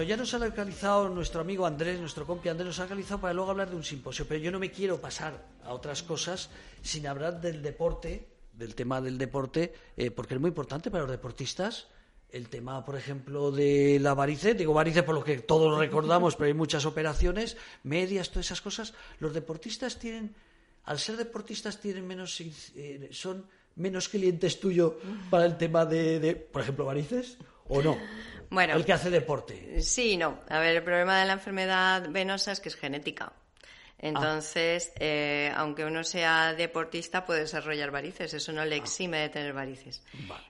Ya 0.03 0.17
nos 0.17 0.33
ha 0.33 0.39
localizado 0.39 1.09
nuestro 1.09 1.41
amigo 1.41 1.65
Andrés, 1.65 1.99
nuestro 1.99 2.25
compi 2.25 2.49
Andrés, 2.49 2.67
nos 2.67 2.79
ha 2.79 2.83
localizado 2.83 3.21
para 3.21 3.33
luego 3.33 3.51
hablar 3.51 3.69
de 3.69 3.75
un 3.75 3.83
simposio, 3.83 4.25
pero 4.27 4.39
yo 4.39 4.51
no 4.51 4.59
me 4.59 4.71
quiero 4.71 4.99
pasar 4.99 5.45
a 5.63 5.73
otras 5.73 6.03
cosas 6.03 6.49
sin 6.81 7.05
hablar 7.05 7.41
del 7.41 7.61
deporte 7.61 8.31
del 8.53 8.75
tema 8.75 9.01
del 9.01 9.17
deporte, 9.17 9.73
eh, 9.97 10.11
porque 10.11 10.35
es 10.35 10.39
muy 10.39 10.49
importante 10.49 10.91
para 10.91 11.03
los 11.03 11.11
deportistas. 11.11 11.87
El 12.31 12.47
tema, 12.47 12.85
por 12.85 12.95
ejemplo, 12.95 13.51
de 13.51 13.99
la 13.99 14.13
varice, 14.13 14.53
digo 14.53 14.73
varice 14.73 15.03
por 15.03 15.15
lo 15.15 15.23
que 15.23 15.39
todos 15.39 15.77
recordamos, 15.77 16.35
pero 16.35 16.47
hay 16.47 16.53
muchas 16.53 16.85
operaciones, 16.85 17.57
medias, 17.83 18.29
todas 18.29 18.45
esas 18.45 18.61
cosas. 18.61 18.93
Los 19.19 19.33
deportistas 19.33 19.99
tienen, 19.99 20.33
al 20.85 20.99
ser 20.99 21.17
deportistas, 21.17 21.81
tienen 21.81 22.07
menos, 22.07 22.39
eh, 22.39 23.09
son 23.11 23.45
menos 23.75 24.07
clientes 24.07 24.59
tuyos 24.59 24.93
para 25.29 25.45
el 25.45 25.57
tema 25.57 25.85
de, 25.85 26.19
de, 26.19 26.35
por 26.35 26.61
ejemplo, 26.61 26.85
varices, 26.85 27.37
o 27.67 27.81
no. 27.81 27.97
Bueno, 28.51 28.75
el 28.75 28.83
que 28.83 28.91
hace 28.91 29.09
deporte. 29.09 29.81
Sí, 29.81 30.17
no. 30.17 30.39
A 30.49 30.59
ver, 30.59 30.75
el 30.75 30.83
problema 30.83 31.19
de 31.21 31.25
la 31.25 31.33
enfermedad 31.33 32.09
venosa 32.09 32.51
es 32.51 32.59
que 32.59 32.67
es 32.67 32.75
genética. 32.75 33.31
Entonces, 34.01 34.91
eh, 34.99 35.51
aunque 35.55 35.85
uno 35.85 36.03
sea 36.03 36.53
deportista, 36.53 37.23
puede 37.23 37.41
desarrollar 37.41 37.91
varices. 37.91 38.33
Eso 38.33 38.51
no 38.51 38.65
le 38.65 38.75
exime 38.75 39.19
de 39.19 39.29
tener 39.29 39.53
varices. 39.53 40.01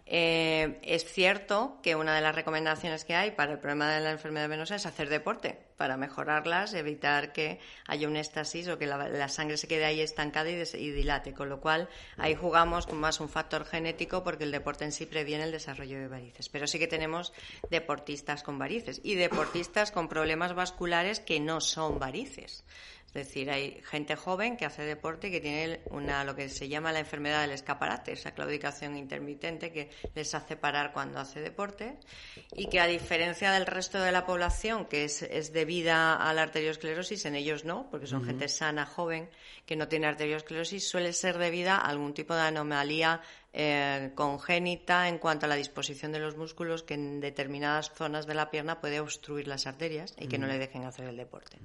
Eh, 0.06 0.80
es 0.84 1.04
cierto 1.04 1.80
que 1.84 1.96
una 1.96 2.16
de 2.16 2.22
las 2.22 2.34
recomendaciones 2.34 3.04
que 3.04 3.14
hay 3.14 3.32
para 3.32 3.52
el 3.52 3.60
problema 3.60 3.92
de 3.92 4.00
la 4.00 4.12
enfermedad 4.12 4.48
venosa 4.48 4.76
es 4.76 4.86
hacer 4.86 5.10
deporte 5.10 5.60
para 5.76 5.98
mejorarlas, 5.98 6.74
evitar 6.76 7.34
que 7.34 7.60
haya 7.88 8.08
un 8.08 8.16
éxtasis 8.16 8.68
o 8.70 8.78
que 8.78 8.86
la, 8.86 9.28
sangre 9.28 9.58
se 9.58 9.68
quede 9.68 9.84
ahí 9.84 10.00
estancada 10.00 10.50
y, 10.50 10.54
y, 10.54 10.92
dilate. 10.92 11.34
Con 11.34 11.50
lo 11.50 11.60
cual, 11.60 11.90
ahí 12.18 12.36
jugamos 12.36 12.88
con 12.88 13.00
más 13.00 13.20
un 13.20 13.28
factor 13.28 13.66
genético 13.66 14.24
porque 14.24 14.46
el 14.46 14.52
deporte 14.52 14.86
en 14.86 14.94
sí 14.94 15.06
previene 15.06 15.44
el 15.44 15.52
desarrollo 15.52 16.00
de 16.00 16.08
varices. 16.08 16.48
Pero 16.48 16.68
sí 16.68 16.80
que 16.80 16.88
tenemos 16.88 17.34
deportistas 17.70 18.44
con 18.44 18.58
varices 18.58 19.02
y 19.04 19.16
deportistas 19.16 19.92
con 19.92 20.08
problemas 20.08 20.54
vasculares 20.54 21.20
que 21.20 21.42
no 21.42 21.60
son 21.60 22.00
varices. 22.00 22.64
Es 23.14 23.28
decir, 23.28 23.52
hay 23.52 23.82
gente 23.84 24.16
joven 24.16 24.56
que 24.56 24.66
hace 24.66 24.84
deporte 24.84 25.28
y 25.28 25.32
que 25.32 25.42
tiene 25.42 25.82
una, 25.90 26.24
lo 26.24 26.34
que 26.34 26.48
se 26.48 26.70
llama 26.70 26.94
la 26.94 27.00
enfermedad 27.00 27.42
del 27.42 27.52
escaparate, 27.52 28.14
esa 28.14 28.32
claudicación 28.32 28.96
intermitente 28.96 29.74
que 29.74 29.90
les 30.16 30.34
hace 30.34 30.56
parar 30.56 30.94
cuando 30.94 31.20
hace 31.20 31.42
deporte 31.42 31.98
y 32.56 32.68
que 32.68 32.80
a 32.80 32.88
diferencia 32.88 33.52
del 33.52 33.66
resto 33.66 34.00
de 34.00 34.14
la 34.14 34.26
población, 34.26 34.86
que 34.86 35.04
es, 35.04 35.24
es 35.24 35.52
debida 35.52 36.16
a 36.16 36.34
la 36.34 36.44
arteriosclerosis, 36.44 37.26
en 37.26 37.36
ellos 37.36 37.66
no, 37.66 37.90
porque 37.92 38.08
son 38.08 38.24
gente 38.24 38.48
sana, 38.48 38.86
joven, 38.86 39.30
que 39.66 39.76
no 39.76 39.90
tiene 39.90 40.08
arteriosclerosis, 40.08 40.88
suele 40.88 41.12
ser 41.12 41.38
debida 41.38 41.76
a 41.76 41.90
algún 41.90 42.14
tipo 42.14 42.34
de 42.34 42.42
anomalía 42.42 43.22
eh, 43.54 44.12
congénita 44.16 45.10
en 45.10 45.18
cuanto 45.18 45.46
a 45.46 45.50
la 45.50 45.56
disposición 45.56 46.12
de 46.12 46.20
los 46.20 46.38
músculos 46.38 46.84
que 46.84 46.94
en 46.94 47.20
determinadas 47.20 47.92
zonas 47.94 48.26
de 48.26 48.34
la 48.34 48.50
pierna 48.50 48.80
puede 48.80 49.02
obstruir 49.02 49.48
las 49.48 49.68
arterias 49.68 50.16
y 50.18 50.28
que 50.28 50.38
no 50.38 50.48
le 50.48 50.58
dejen 50.58 50.86
hacer 50.86 51.10
el 51.10 51.18
deporte. 51.18 51.58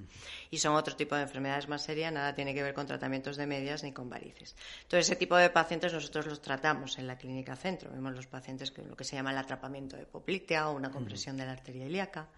Y 0.50 0.58
son 0.58 0.74
otro 0.74 0.96
tipo 0.96 1.14
de 1.14 1.22
enfermedades 1.22 1.68
más 1.68 1.84
serias, 1.84 2.12
nada 2.12 2.34
tiene 2.34 2.54
que 2.54 2.62
ver 2.62 2.74
con 2.74 2.86
tratamientos 2.86 3.36
de 3.36 3.46
medias 3.46 3.84
ni 3.84 3.92
con 3.92 4.10
varices. 4.10 4.56
Entonces, 4.82 5.08
ese 5.08 5.16
tipo 5.16 5.36
de 5.36 5.50
pacientes 5.50 5.92
nosotros 5.92 6.26
los 6.26 6.42
tratamos 6.42 6.98
en 6.98 7.06
la 7.06 7.16
clínica 7.16 7.54
centro. 7.54 7.90
Vemos 7.90 8.14
los 8.14 8.26
pacientes 8.26 8.72
con 8.72 8.88
lo 8.88 8.96
que 8.96 9.04
se 9.04 9.16
llama 9.16 9.30
el 9.30 9.38
atrapamiento 9.38 9.96
de 9.96 10.06
poplitea 10.06 10.68
o 10.68 10.76
una 10.76 10.90
compresión 10.90 11.36
de 11.36 11.46
la 11.46 11.52
arteria 11.52 11.86
ilíaca. 11.86 12.28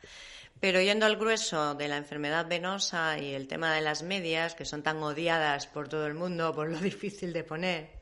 Pero 0.60 0.80
yendo 0.80 1.06
al 1.06 1.16
grueso 1.16 1.74
de 1.74 1.88
la 1.88 1.96
enfermedad 1.96 2.46
venosa 2.48 3.18
y 3.18 3.32
el 3.32 3.46
tema 3.46 3.72
de 3.74 3.80
las 3.80 4.02
medias, 4.02 4.54
que 4.54 4.64
son 4.64 4.82
tan 4.82 5.02
odiadas 5.02 5.68
por 5.68 5.88
todo 5.88 6.06
el 6.06 6.14
mundo 6.14 6.52
por 6.54 6.68
lo 6.68 6.78
difícil 6.80 7.32
de 7.32 7.44
poner, 7.44 7.97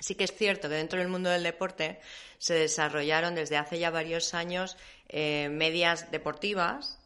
Sí 0.00 0.14
que 0.14 0.24
es 0.24 0.32
cierto 0.32 0.68
que 0.68 0.76
dentro 0.76 0.98
del 0.98 1.08
mundo 1.08 1.30
del 1.30 1.42
deporte 1.42 2.00
se 2.38 2.54
desarrollaron 2.54 3.34
desde 3.34 3.56
hace 3.56 3.78
ya 3.78 3.90
varios 3.90 4.34
años 4.34 4.76
eh, 5.08 5.48
medias 5.50 6.10
deportivas 6.10 6.98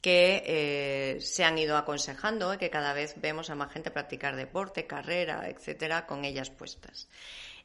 que 0.00 0.42
eh, 0.44 1.20
se 1.22 1.44
han 1.44 1.56
ido 1.56 1.78
aconsejando 1.78 2.52
y 2.52 2.58
que 2.58 2.68
cada 2.68 2.92
vez 2.92 3.14
vemos 3.16 3.48
a 3.48 3.54
más 3.54 3.72
gente 3.72 3.90
practicar 3.90 4.36
deporte, 4.36 4.86
carrera, 4.86 5.48
etcétera, 5.48 6.04
con 6.06 6.26
ellas 6.26 6.50
puestas. 6.50 7.08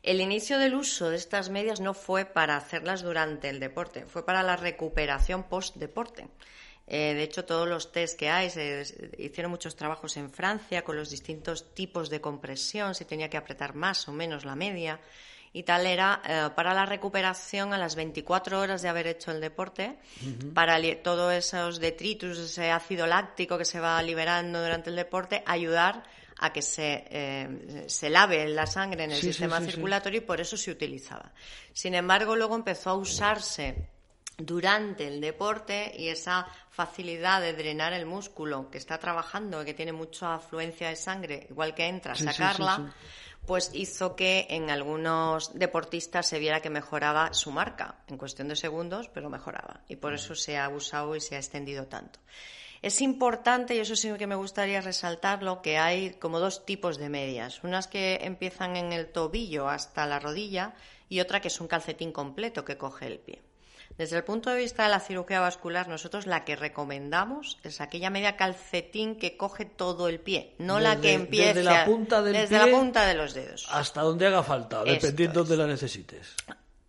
El 0.03 0.21
inicio 0.21 0.57
del 0.57 0.75
uso 0.75 1.09
de 1.09 1.17
estas 1.17 1.49
medias 1.49 1.81
no 1.81 1.93
fue 1.93 2.23
para 2.23 2.55
hacerlas 2.55 3.01
durante 3.01 3.49
el 3.49 3.59
deporte, 3.59 4.05
fue 4.05 4.25
para 4.25 4.43
la 4.43 4.55
recuperación 4.55 5.43
post-deporte. 5.43 6.29
Eh, 6.91 7.13
de 7.13 7.21
hecho, 7.21 7.45
todos 7.45 7.67
los 7.67 7.91
test 7.91 8.17
que 8.17 8.31
hay, 8.31 8.49
se, 8.49 9.13
hicieron 9.19 9.51
muchos 9.51 9.75
trabajos 9.75 10.17
en 10.17 10.31
Francia 10.31 10.83
con 10.83 10.95
los 10.95 11.11
distintos 11.11 11.75
tipos 11.75 12.09
de 12.09 12.19
compresión, 12.19 12.95
si 12.95 13.05
tenía 13.05 13.29
que 13.29 13.37
apretar 13.37 13.75
más 13.75 14.07
o 14.07 14.11
menos 14.11 14.43
la 14.43 14.55
media. 14.55 14.99
Y 15.53 15.63
tal 15.63 15.85
era 15.85 16.21
eh, 16.27 16.49
para 16.55 16.73
la 16.73 16.87
recuperación 16.87 17.73
a 17.73 17.77
las 17.77 17.95
24 17.95 18.59
horas 18.59 18.81
de 18.81 18.89
haber 18.89 19.05
hecho 19.05 19.29
el 19.31 19.39
deporte, 19.39 19.97
para 20.55 20.79
todos 21.03 21.31
esos 21.33 21.79
detritus, 21.79 22.39
ese 22.39 22.71
ácido 22.71 23.05
láctico 23.05 23.57
que 23.57 23.65
se 23.65 23.79
va 23.79 24.01
liberando 24.01 24.59
durante 24.59 24.89
el 24.89 24.95
deporte, 24.95 25.43
ayudar 25.45 26.03
a 26.39 26.53
que 26.53 26.61
se, 26.61 27.05
eh, 27.09 27.85
se 27.87 28.09
lave 28.09 28.47
la 28.47 28.65
sangre 28.65 29.03
en 29.03 29.11
el 29.11 29.21
sistema 29.21 29.59
circulatorio 29.61 30.19
y 30.19 30.23
por 30.23 30.41
eso 30.41 30.57
se 30.57 30.71
utilizaba. 30.71 31.33
Sin 31.71 31.93
embargo, 31.93 32.35
luego 32.35 32.55
empezó 32.55 32.91
a 32.91 32.95
usarse 32.95 33.89
durante 34.39 35.05
el 35.07 35.21
deporte 35.21 35.93
y 35.95 36.07
esa 36.07 36.47
facilidad 36.69 37.41
de 37.41 37.53
drenar 37.53 37.93
el 37.93 38.05
músculo 38.05 38.71
que 38.71 38.77
está 38.77 38.97
trabajando, 38.97 39.63
que 39.65 39.73
tiene 39.73 39.91
mucha 39.91 40.35
afluencia 40.35 40.89
de 40.89 40.95
sangre, 40.95 41.47
igual 41.49 41.75
que 41.75 41.85
entra, 41.87 42.15
sacarla, 42.15 42.93
pues 43.45 43.71
hizo 43.73 44.15
que 44.15 44.47
en 44.49 44.69
algunos 44.69 45.57
deportistas 45.57 46.27
se 46.27 46.39
viera 46.39 46.61
que 46.61 46.69
mejoraba 46.69 47.33
su 47.33 47.51
marca, 47.51 47.95
en 48.07 48.17
cuestión 48.17 48.47
de 48.47 48.55
segundos, 48.55 49.09
pero 49.13 49.29
mejoraba. 49.29 49.81
Y 49.87 49.97
por 49.97 50.13
eso 50.13 50.35
se 50.35 50.57
ha 50.57 50.69
usado 50.69 51.15
y 51.15 51.21
se 51.21 51.35
ha 51.35 51.39
extendido 51.39 51.87
tanto. 51.87 52.19
Es 52.81 53.01
importante, 53.01 53.75
y 53.75 53.79
eso 53.79 53.97
sí 53.97 54.09
que 54.17 54.27
me 54.27 54.35
gustaría 54.35 54.79
resaltarlo, 54.79 55.61
que 55.61 55.77
hay 55.77 56.11
como 56.11 56.39
dos 56.39 56.65
tipos 56.65 56.97
de 56.97 57.09
medias. 57.09 57.61
Unas 57.63 57.87
que 57.87 58.19
empiezan 58.21 58.77
en 58.77 58.93
el 58.93 59.11
tobillo 59.11 59.67
hasta 59.67 60.05
la 60.05 60.19
rodilla 60.19 60.75
y 61.09 61.19
otra 61.19 61.41
que 61.41 61.49
es 61.49 61.59
un 61.59 61.67
calcetín 61.67 62.13
completo 62.13 62.63
que 62.63 62.77
coge 62.77 63.07
el 63.07 63.19
pie. 63.19 63.41
Desde 63.97 64.17
el 64.17 64.23
punto 64.23 64.49
de 64.49 64.57
vista 64.57 64.83
de 64.83 64.89
la 64.89 64.99
cirugía 64.99 65.41
vascular, 65.41 65.87
nosotros 65.87 66.25
la 66.25 66.45
que 66.45 66.55
recomendamos 66.55 67.59
es 67.63 67.81
aquella 67.81 68.09
media 68.09 68.37
calcetín 68.37 69.17
que 69.17 69.35
coge 69.35 69.65
todo 69.65 70.07
el 70.07 70.19
pie, 70.19 70.55
no 70.57 70.79
la 70.79 71.01
que 71.01 71.13
empieza 71.13 71.53
desde 71.53 71.63
la 71.63 71.85
punta 71.85 72.21
del 72.21 72.33
desde 72.33 72.57
la 72.57 72.67
punta 72.67 73.05
de 73.05 73.13
los 73.15 73.33
dedos. 73.33 73.67
Hasta 73.69 74.01
donde 74.01 74.27
haga 74.27 74.43
falta, 74.43 74.83
dependiendo 74.83 75.43
de 75.43 75.57
la 75.57 75.67
necesites. 75.67 76.35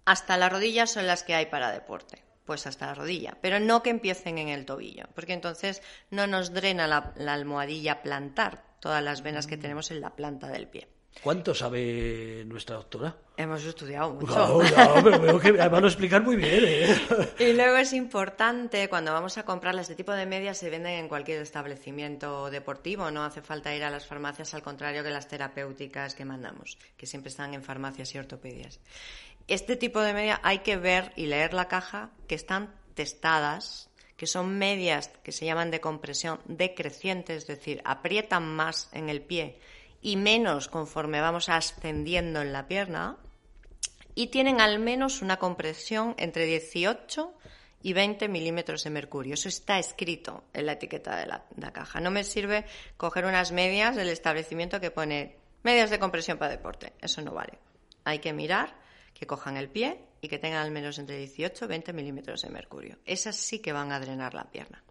Hasta 0.05 0.37
las 0.37 0.53
rodillas 0.53 0.91
son 0.91 1.07
las 1.07 1.25
que 1.25 1.35
hay 1.35 1.47
para 1.47 1.73
deporte 1.73 2.23
pues 2.51 2.67
hasta 2.67 2.87
la 2.87 2.95
rodilla, 2.95 3.37
pero 3.41 3.61
no 3.61 3.81
que 3.81 3.91
empiecen 3.91 4.39
en 4.39 4.49
el 4.49 4.67
tobillo, 4.67 5.05
porque 5.15 5.35
entonces 5.35 5.83
no 6.11 6.27
nos 6.27 6.53
drena 6.53 6.89
la, 6.89 7.13
la 7.15 7.35
almohadilla 7.35 8.03
plantar, 8.03 8.65
todas 8.81 9.05
las 9.05 9.23
venas 9.23 9.47
que 9.47 9.57
tenemos 9.57 9.93
en 9.93 10.01
la 10.01 10.17
planta 10.17 10.49
del 10.49 10.67
pie. 10.67 10.89
¿Cuánto 11.23 11.55
sabe 11.55 12.45
nuestra 12.47 12.77
doctora? 12.77 13.15
Hemos 13.37 13.63
estudiado 13.65 14.15
mucho. 14.15 14.61
Claro, 14.63 14.95
pero 15.05 15.21
veo 15.21 15.39
que 15.39 15.49
además 15.49 15.83
lo 15.83 15.89
explican 15.89 16.25
muy 16.25 16.37
bien. 16.37 16.65
¿eh? 16.65 16.97
Y 17.39 17.53
luego 17.53 17.77
es 17.77 17.93
importante, 17.93 18.89
cuando 18.89 19.13
vamos 19.13 19.37
a 19.37 19.45
comprarlas, 19.45 19.83
este 19.83 19.97
tipo 19.97 20.13
de 20.13 20.25
medias 20.25 20.57
se 20.57 20.71
venden 20.71 20.95
en 20.95 21.09
cualquier 21.09 21.43
establecimiento 21.43 22.51
deportivo, 22.51 23.11
no 23.11 23.23
hace 23.23 23.43
falta 23.43 23.75
ir 23.75 23.85
a 23.85 23.91
las 23.91 24.07
farmacias, 24.07 24.55
al 24.55 24.63
contrario 24.63 25.03
que 25.03 25.11
las 25.11 25.29
terapéuticas 25.29 26.15
que 26.15 26.25
mandamos, 26.25 26.79
que 26.97 27.07
siempre 27.07 27.29
están 27.29 27.53
en 27.53 27.63
farmacias 27.63 28.15
y 28.15 28.19
ortopedias. 28.19 28.81
Este 29.47 29.77
tipo 29.77 30.01
de 30.01 30.15
media 30.15 30.41
hay 30.43 30.61
que 30.61 30.79
ver 30.79 31.13
y 31.17 31.27
leer 31.27 31.53
la 31.53 31.69
caja 31.69 32.13
que 32.29 32.35
están 32.35 32.75
testadas, 32.95 33.91
que 34.17 34.27
son 34.27 34.57
medias 34.57 35.11
que 35.23 35.33
se 35.33 35.45
llaman 35.45 35.71
de 35.71 35.81
compresión 35.81 36.41
decreciente, 36.47 37.37
es 37.37 37.47
decir, 37.47 37.83
aprietan 37.85 38.55
más 38.55 38.89
en 38.93 39.11
el 39.11 39.21
pie 39.21 39.59
y 40.03 40.17
menos 40.17 40.69
conforme 40.69 41.21
vamos 41.21 41.49
ascendiendo 41.49 42.41
en 42.41 42.53
la 42.53 42.67
pierna 42.67 43.17
y 44.15 44.29
tienen 44.29 44.61
al 44.61 44.79
menos 44.79 45.23
una 45.23 45.39
compresión 45.39 46.15
entre 46.19 46.47
18 46.47 47.35
y 47.83 47.93
20 47.93 48.29
milímetros 48.29 48.85
de 48.85 48.91
mercurio. 48.91 49.35
Eso 49.35 49.49
está 49.49 49.79
escrito 49.79 50.45
en 50.53 50.67
la 50.67 50.73
etiqueta 50.73 51.17
de 51.17 51.27
la, 51.27 51.73
caja. 51.73 52.01
No 52.01 52.11
me 52.11 52.25
sirve 52.25 52.65
coger 52.97 53.25
unas 53.25 53.53
medias 53.53 53.97
del 53.97 54.09
establecimiento 54.09 54.81
que 54.81 54.91
pone 54.91 55.37
medias 55.63 55.91
de 55.91 55.99
compresión 55.99 56.39
para 56.39 56.51
deporte. 56.51 56.93
Eso 57.01 57.23
no 57.23 57.33
vale. 57.33 57.59
Hay 58.05 58.19
que 58.19 58.33
mirar 58.33 58.75
que 59.15 59.27
cojan 59.27 59.57
el 59.57 59.69
pie 59.69 60.01
y 60.21 60.29
que 60.29 60.39
tengan 60.39 60.63
al 60.63 60.71
menos 60.71 60.99
entre 60.99 61.17
18 61.17 61.65
y 61.65 61.69
20 61.69 61.93
milímetros 61.93 62.43
de 62.43 62.51
mercurio. 62.51 62.99
Esas 63.05 63.37
sí 63.37 63.61
que 63.61 63.73
van 63.73 63.93
a 63.93 64.01
drenar 64.01 64.35
la 64.35 64.51
pierna. 64.51 64.83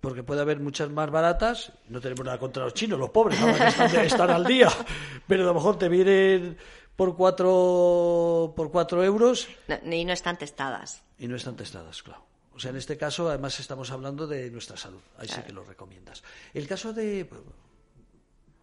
Porque 0.00 0.22
puede 0.22 0.40
haber 0.40 0.60
muchas 0.60 0.90
más 0.90 1.10
baratas, 1.10 1.72
no 1.88 2.00
tenemos 2.00 2.24
nada 2.24 2.38
contra 2.38 2.64
los 2.64 2.74
chinos, 2.74 2.98
los 2.98 3.10
pobres, 3.10 3.38
están, 3.40 4.30
al 4.30 4.44
día, 4.44 4.68
pero 5.26 5.44
a 5.44 5.46
lo 5.46 5.54
mejor 5.54 5.78
te 5.78 5.88
vienen 5.88 6.56
por 6.94 7.16
cuatro, 7.16 8.52
por 8.56 8.70
cuatro 8.70 9.02
euros. 9.02 9.48
y 9.90 10.04
no 10.04 10.12
están 10.12 10.36
testadas. 10.36 11.02
Y 11.18 11.26
no 11.28 11.36
están 11.36 11.56
testadas, 11.56 12.02
claro. 12.02 12.26
O 12.56 12.58
sea, 12.58 12.70
en 12.70 12.76
este 12.76 12.96
caso, 12.96 13.28
además, 13.28 13.60
estamos 13.60 13.90
hablando 13.90 14.26
de 14.26 14.50
nuestra 14.50 14.78
salud. 14.78 15.00
Ahí 15.18 15.28
sí 15.28 15.42
que 15.42 15.52
lo 15.52 15.62
recomiendas. 15.62 16.22
El 16.54 16.66
caso 16.66 16.94
de. 16.94 17.28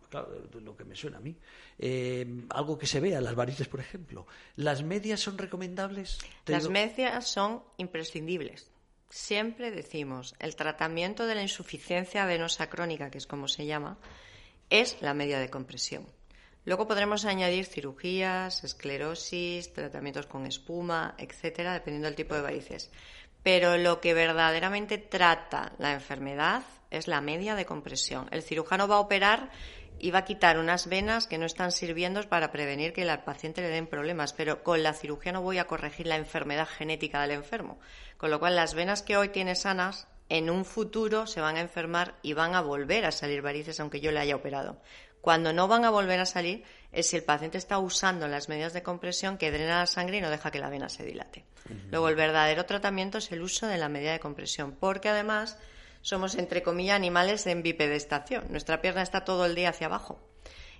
Claro, 0.10 0.30
lo 0.62 0.76
que 0.76 0.84
me 0.84 0.96
suena 0.96 1.18
a 1.18 1.20
mí. 1.20 1.36
Eh, 1.78 2.46
algo 2.50 2.78
que 2.78 2.88
se 2.88 3.00
vea, 3.00 3.22
las 3.22 3.36
varices, 3.36 3.68
por 3.68 3.80
ejemplo. 3.80 4.26
¿Las 4.56 4.82
medias 4.82 5.20
son 5.20 5.38
recomendables? 5.38 6.18
Las 6.48 6.70
medias 6.70 7.28
son 7.28 7.62
imprescindibles. 7.78 8.73
Siempre 9.14 9.70
decimos, 9.70 10.34
el 10.40 10.56
tratamiento 10.56 11.28
de 11.28 11.36
la 11.36 11.44
insuficiencia 11.44 12.26
venosa 12.26 12.68
crónica, 12.68 13.12
que 13.12 13.20
es 13.20 13.28
como 13.28 13.48
se 13.48 13.68
llama, 13.68 14.00
es 14.72 15.04
la 15.04 15.14
media 15.14 15.38
de 15.38 15.52
compresión. 15.52 16.08
Luego 16.66 16.88
podremos 16.88 17.24
añadir 17.26 17.68
cirugías, 17.68 18.64
esclerosis, 18.64 19.72
tratamientos 19.72 20.26
con 20.26 20.48
espuma, 20.48 21.14
etcétera, 21.20 21.74
dependiendo 21.74 22.08
del 22.08 22.16
tipo 22.16 22.34
de 22.34 22.42
varices. 22.42 22.90
Pero 23.44 23.78
lo 23.78 24.02
que 24.02 24.16
verdaderamente 24.16 24.98
trata 24.98 25.74
la 25.78 25.94
enfermedad 25.94 26.64
es 26.90 27.08
la 27.08 27.22
media 27.22 27.54
de 27.54 27.68
compresión. 27.68 28.28
El 28.32 28.42
cirujano 28.42 28.88
va 28.88 28.96
a 28.96 29.02
operar 29.02 29.52
y 30.00 30.12
va 30.12 30.20
a 30.20 30.26
quitar 30.26 30.58
unas 30.58 30.88
venas 30.88 31.28
que 31.28 31.38
no 31.38 31.46
están 31.46 31.72
sirviendo 31.72 32.22
para 32.30 32.52
prevenir 32.52 32.94
que 32.94 33.10
al 33.10 33.24
paciente 33.24 33.62
le 33.62 33.70
den 33.70 33.88
problemas, 33.88 34.34
pero 34.34 34.64
con 34.64 34.84
la 34.84 34.94
cirugía 34.94 35.32
no 35.32 35.42
voy 35.42 35.58
a 35.58 35.68
corregir 35.68 36.08
la 36.08 36.18
enfermedad 36.18 36.68
genética 36.68 37.22
del 37.22 37.32
enfermo. 37.32 37.80
Con 38.18 38.32
lo 38.32 38.40
cual, 38.40 38.56
las 38.56 38.74
venas 38.74 39.02
que 39.02 39.18
hoy 39.18 39.30
tiene 39.30 39.56
sanas, 39.56 40.08
en 40.30 40.50
un 40.50 40.66
futuro 40.66 41.28
se 41.28 41.42
van 41.42 41.58
a 41.58 41.62
enfermar 41.62 42.16
y 42.22 42.34
van 42.34 42.56
a 42.56 42.62
volver 42.62 43.06
a 43.06 43.12
salir 43.12 43.42
varices 43.42 43.80
aunque 43.80 44.02
yo 44.02 44.12
le 44.12 44.20
haya 44.20 44.36
operado. 44.36 44.82
Cuando 45.22 45.54
no 45.54 45.68
van 45.68 45.86
a 45.86 45.90
volver 45.90 46.20
a 46.20 46.26
salir 46.26 46.64
es 46.92 47.08
si 47.08 47.16
el 47.16 47.24
paciente 47.24 47.58
está 47.58 47.80
usando 47.80 48.28
las 48.28 48.50
medidas 48.50 48.74
de 48.74 48.84
compresión 48.84 49.38
que 49.38 49.52
drena 49.52 49.80
la 49.80 49.86
sangre 49.86 50.18
y 50.18 50.22
no 50.22 50.30
deja 50.30 50.52
que 50.52 50.60
la 50.60 50.70
vena 50.70 50.90
se 50.90 51.06
dilate. 51.06 51.46
Luego, 51.92 52.10
el 52.10 52.16
verdadero 52.16 52.66
tratamiento 52.66 53.20
es 53.20 53.32
el 53.32 53.42
uso 53.42 53.68
de 53.68 53.78
la 53.78 53.88
medida 53.88 54.12
de 54.12 54.20
compresión, 54.20 54.74
porque 54.74 55.08
además 55.08 55.58
somos, 56.04 56.36
entre 56.36 56.62
comillas, 56.62 56.98
animales 56.98 57.48
en 57.48 57.64
bipedestación. 57.64 58.46
Nuestra 58.50 58.82
pierna 58.82 59.02
está 59.02 59.24
todo 59.24 59.46
el 59.46 59.56
día 59.56 59.70
hacia 59.70 59.88
abajo. 59.88 60.20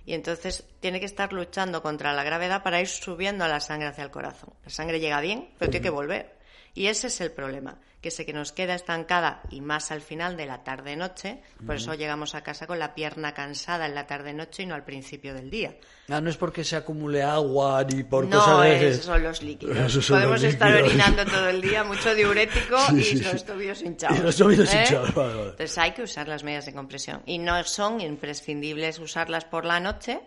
Y 0.04 0.12
entonces 0.12 0.64
tiene 0.80 1.00
que 1.00 1.06
estar 1.06 1.32
luchando 1.32 1.82
contra 1.82 2.12
la 2.12 2.22
gravedad 2.24 2.62
para 2.62 2.80
ir 2.80 2.88
subiendo 2.88 3.48
la 3.48 3.60
sangre 3.60 3.88
hacia 3.88 4.04
el 4.04 4.10
corazón. 4.10 4.52
La 4.62 4.70
sangre 4.70 5.00
llega 5.00 5.20
bien, 5.22 5.54
pero 5.58 5.70
tiene 5.70 5.82
que 5.82 5.90
volver. 5.90 6.36
Y 6.74 6.88
ese 6.88 7.06
es 7.06 7.20
el 7.22 7.32
problema, 7.32 7.80
que 8.04 8.10
sé 8.10 8.26
que 8.26 8.34
nos 8.34 8.52
queda 8.52 8.74
estancada 8.74 9.40
y 9.48 9.62
más 9.62 9.90
al 9.90 10.02
final 10.02 10.36
de 10.36 10.44
la 10.44 10.62
tarde-noche, 10.62 11.40
por 11.64 11.76
eso 11.76 11.94
llegamos 11.94 12.34
a 12.34 12.42
casa 12.42 12.66
con 12.66 12.78
la 12.78 12.94
pierna 12.94 13.32
cansada 13.32 13.86
en 13.86 13.94
la 13.94 14.06
tarde-noche 14.06 14.64
y 14.64 14.66
no 14.66 14.74
al 14.74 14.84
principio 14.84 15.32
del 15.32 15.48
día. 15.48 15.74
Ah, 16.10 16.20
no 16.20 16.28
es 16.28 16.36
porque 16.36 16.64
se 16.64 16.76
acumule 16.76 17.22
agua 17.22 17.82
ni 17.82 18.04
por 18.04 18.26
no, 18.26 18.40
cosas 18.40 18.60
de... 18.60 18.88
esos 18.90 19.06
son 19.06 19.22
los 19.22 19.42
líquidos. 19.42 20.06
Podemos 20.06 20.42
estar 20.42 20.70
orinando 20.82 21.24
todo 21.24 21.48
el 21.48 21.62
día, 21.62 21.82
mucho 21.82 22.14
diurético 22.14 22.76
y 22.92 23.22
los 23.22 23.42
tobillos 23.42 23.80
hinchados. 23.80 24.18
Y 24.18 24.22
los 24.22 24.36
tobillos 24.36 24.74
¿eh? 24.74 24.82
hinchados, 24.82 25.14
vale, 25.14 25.34
vale. 25.34 25.50
Entonces 25.52 25.78
hay 25.78 25.92
que 25.92 26.02
usar 26.02 26.28
las 26.28 26.44
medidas 26.44 26.66
de 26.66 26.74
compresión. 26.74 27.22
Y 27.24 27.38
no 27.38 27.64
son 27.64 28.02
imprescindibles 28.02 28.98
usarlas 28.98 29.46
por 29.46 29.64
la 29.64 29.80
noche, 29.80 30.20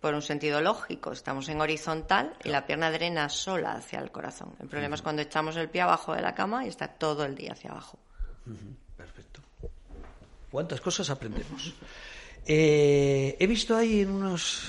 por 0.00 0.14
un 0.14 0.22
sentido 0.22 0.60
lógico. 0.60 1.12
Estamos 1.12 1.48
en 1.48 1.60
horizontal 1.60 2.34
y 2.44 2.48
la 2.48 2.66
pierna 2.66 2.90
drena 2.90 3.28
sola 3.28 3.72
hacia 3.72 4.00
el 4.00 4.10
corazón. 4.10 4.54
El 4.60 4.68
problema 4.68 4.94
es 4.94 5.02
cuando 5.02 5.22
echamos 5.22 5.56
el 5.56 5.68
pie 5.68 5.82
abajo 5.82 6.14
de 6.14 6.22
la 6.22 6.34
cama 6.34 6.64
y 6.64 6.68
está 6.68 6.88
todo 6.88 7.24
el 7.24 7.34
día 7.34 7.52
hacia 7.52 7.70
abajo. 7.70 7.98
Perfecto. 8.96 9.42
¿Cuántas 10.50 10.80
cosas 10.80 11.10
aprendemos? 11.10 11.74
Eh, 12.46 13.36
he 13.38 13.46
visto 13.46 13.76
ahí 13.76 14.00
en 14.00 14.10
unos 14.10 14.62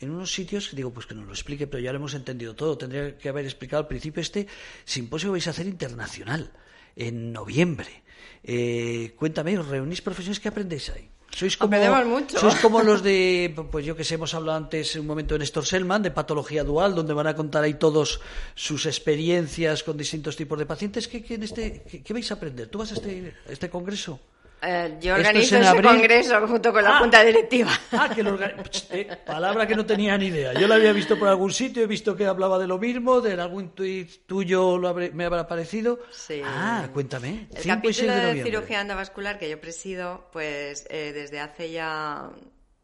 en 0.00 0.10
unos 0.10 0.32
sitios, 0.32 0.74
digo, 0.74 0.92
pues 0.92 1.06
que 1.06 1.14
nos 1.14 1.26
lo 1.26 1.32
explique, 1.32 1.66
pero 1.66 1.82
ya 1.82 1.92
lo 1.92 1.98
hemos 1.98 2.14
entendido 2.14 2.54
todo. 2.54 2.78
Tendría 2.78 3.18
que 3.18 3.28
haber 3.28 3.44
explicado 3.44 3.82
al 3.82 3.88
principio 3.88 4.20
este 4.20 4.46
simposio 4.84 5.28
que 5.28 5.32
vais 5.32 5.46
a 5.48 5.50
hacer 5.50 5.66
internacional 5.66 6.52
en 6.94 7.32
noviembre. 7.32 8.02
Eh, 8.44 9.14
cuéntame, 9.16 9.58
¿os 9.58 9.66
reunís 9.66 10.00
profesionales? 10.00 10.40
¿Qué 10.40 10.48
aprendéis 10.48 10.90
ahí? 10.90 11.10
Sois 11.30 11.56
como, 11.56 11.76
mucho. 12.06 12.38
sois 12.38 12.56
como 12.56 12.82
los 12.82 13.02
de, 13.02 13.54
pues 13.70 13.84
yo 13.86 13.94
que 13.94 14.02
sé, 14.02 14.14
hemos 14.14 14.34
hablado 14.34 14.58
antes 14.58 14.96
un 14.96 15.06
momento 15.06 15.34
de 15.34 15.40
Néstor 15.40 15.64
Selman, 15.64 16.02
de 16.02 16.10
patología 16.10 16.64
dual, 16.64 16.94
donde 16.94 17.14
van 17.14 17.26
a 17.26 17.36
contar 17.36 17.62
ahí 17.62 17.74
todos 17.74 18.20
sus 18.54 18.86
experiencias 18.86 19.84
con 19.84 19.96
distintos 19.96 20.34
tipos 20.36 20.58
de 20.58 20.66
pacientes. 20.66 21.06
¿Qué, 21.06 21.22
qué 21.22 21.34
en 21.34 21.44
este, 21.44 21.84
qué, 21.88 22.02
qué 22.02 22.12
vais 22.12 22.30
a 22.30 22.34
aprender? 22.34 22.68
¿Tú 22.68 22.78
vas 22.78 22.90
a 22.90 22.94
este, 22.94 23.34
a 23.48 23.52
este 23.52 23.70
congreso? 23.70 24.18
Eh, 24.60 24.96
yo 25.00 25.14
organizo 25.14 25.54
es 25.56 25.60
ese 25.62 25.68
abril. 25.68 25.84
congreso 25.90 26.46
junto 26.48 26.72
con 26.72 26.82
la 26.82 26.96
Ah. 26.96 26.98
junta 26.98 27.22
directiva. 27.22 27.70
Ah, 27.92 28.10
que 28.14 28.22
lo 28.24 28.36
organi- 28.36 28.86
eh, 28.90 29.16
palabra 29.24 29.66
que 29.66 29.76
no 29.76 29.86
tenía 29.86 30.18
ni 30.18 30.26
idea. 30.26 30.52
Yo 30.54 30.66
la 30.66 30.74
había 30.74 30.92
visto 30.92 31.16
por 31.18 31.28
algún 31.28 31.52
sitio, 31.52 31.82
he 31.82 31.86
visto 31.86 32.16
que 32.16 32.26
hablaba 32.26 32.58
de 32.58 32.66
lo 32.66 32.76
mismo, 32.78 33.20
de 33.20 33.34
en 33.34 33.40
algún 33.40 33.70
tuit 33.70 34.26
tuyo 34.26 34.76
lo 34.76 34.88
habré- 34.88 35.12
me 35.12 35.24
habrá 35.26 35.46
parecido. 35.46 36.00
Sí. 36.10 36.42
Ah, 36.44 36.88
cuéntame. 36.92 37.46
El 37.54 37.62
5 37.62 37.62
y 37.62 37.68
capítulo 37.68 38.12
6 38.12 38.22
de 38.26 38.34
de, 38.34 38.42
cirugía 38.42 38.80
endovascular 38.80 39.38
que 39.38 39.48
yo 39.48 39.60
presido, 39.60 40.28
pues 40.32 40.86
eh, 40.90 41.12
desde 41.14 41.38
hace 41.40 41.70
ya 41.70 42.28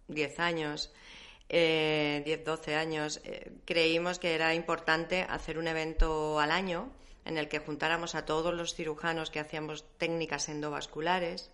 10 0.06 0.38
años, 0.38 0.92
eh, 1.48 2.22
10, 2.24 2.44
12 2.44 2.74
años, 2.76 3.20
eh, 3.24 3.50
creímos 3.64 4.18
que 4.18 4.34
era 4.34 4.54
importante 4.54 5.26
hacer 5.28 5.58
un 5.58 5.66
evento 5.68 6.38
al 6.38 6.50
año 6.52 6.88
en 7.24 7.38
el 7.38 7.48
que 7.48 7.58
juntáramos 7.58 8.14
a 8.14 8.24
todos 8.24 8.52
los 8.54 8.74
cirujanos 8.74 9.30
que 9.30 9.40
hacíamos 9.40 9.84
técnicas 9.98 10.48
endovasculares 10.48 11.50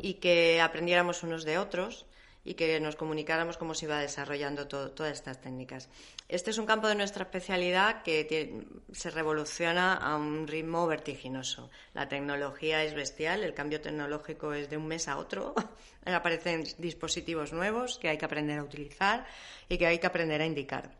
y 0.00 0.14
que 0.14 0.60
aprendiéramos 0.60 1.22
unos 1.22 1.44
de 1.44 1.58
otros 1.58 2.06
y 2.46 2.54
que 2.54 2.78
nos 2.78 2.94
comunicáramos 2.96 3.56
cómo 3.56 3.72
se 3.72 3.86
iba 3.86 3.98
desarrollando 4.00 4.68
to- 4.68 4.90
todas 4.90 5.12
estas 5.14 5.40
técnicas. 5.40 5.88
Este 6.28 6.50
es 6.50 6.58
un 6.58 6.66
campo 6.66 6.88
de 6.88 6.94
nuestra 6.94 7.24
especialidad 7.24 8.02
que 8.02 8.66
se 8.92 9.10
revoluciona 9.10 9.94
a 9.94 10.16
un 10.16 10.46
ritmo 10.46 10.86
vertiginoso. 10.86 11.70
La 11.94 12.06
tecnología 12.06 12.84
es 12.84 12.92
bestial, 12.92 13.44
el 13.44 13.54
cambio 13.54 13.80
tecnológico 13.80 14.52
es 14.52 14.68
de 14.68 14.76
un 14.76 14.86
mes 14.88 15.08
a 15.08 15.16
otro. 15.16 15.54
Aparecen 16.04 16.64
dispositivos 16.76 17.54
nuevos 17.54 17.98
que 17.98 18.10
hay 18.10 18.18
que 18.18 18.26
aprender 18.26 18.58
a 18.58 18.62
utilizar 18.64 19.24
y 19.68 19.78
que 19.78 19.86
hay 19.86 19.98
que 19.98 20.06
aprender 20.06 20.42
a 20.42 20.46
indicar. 20.46 20.90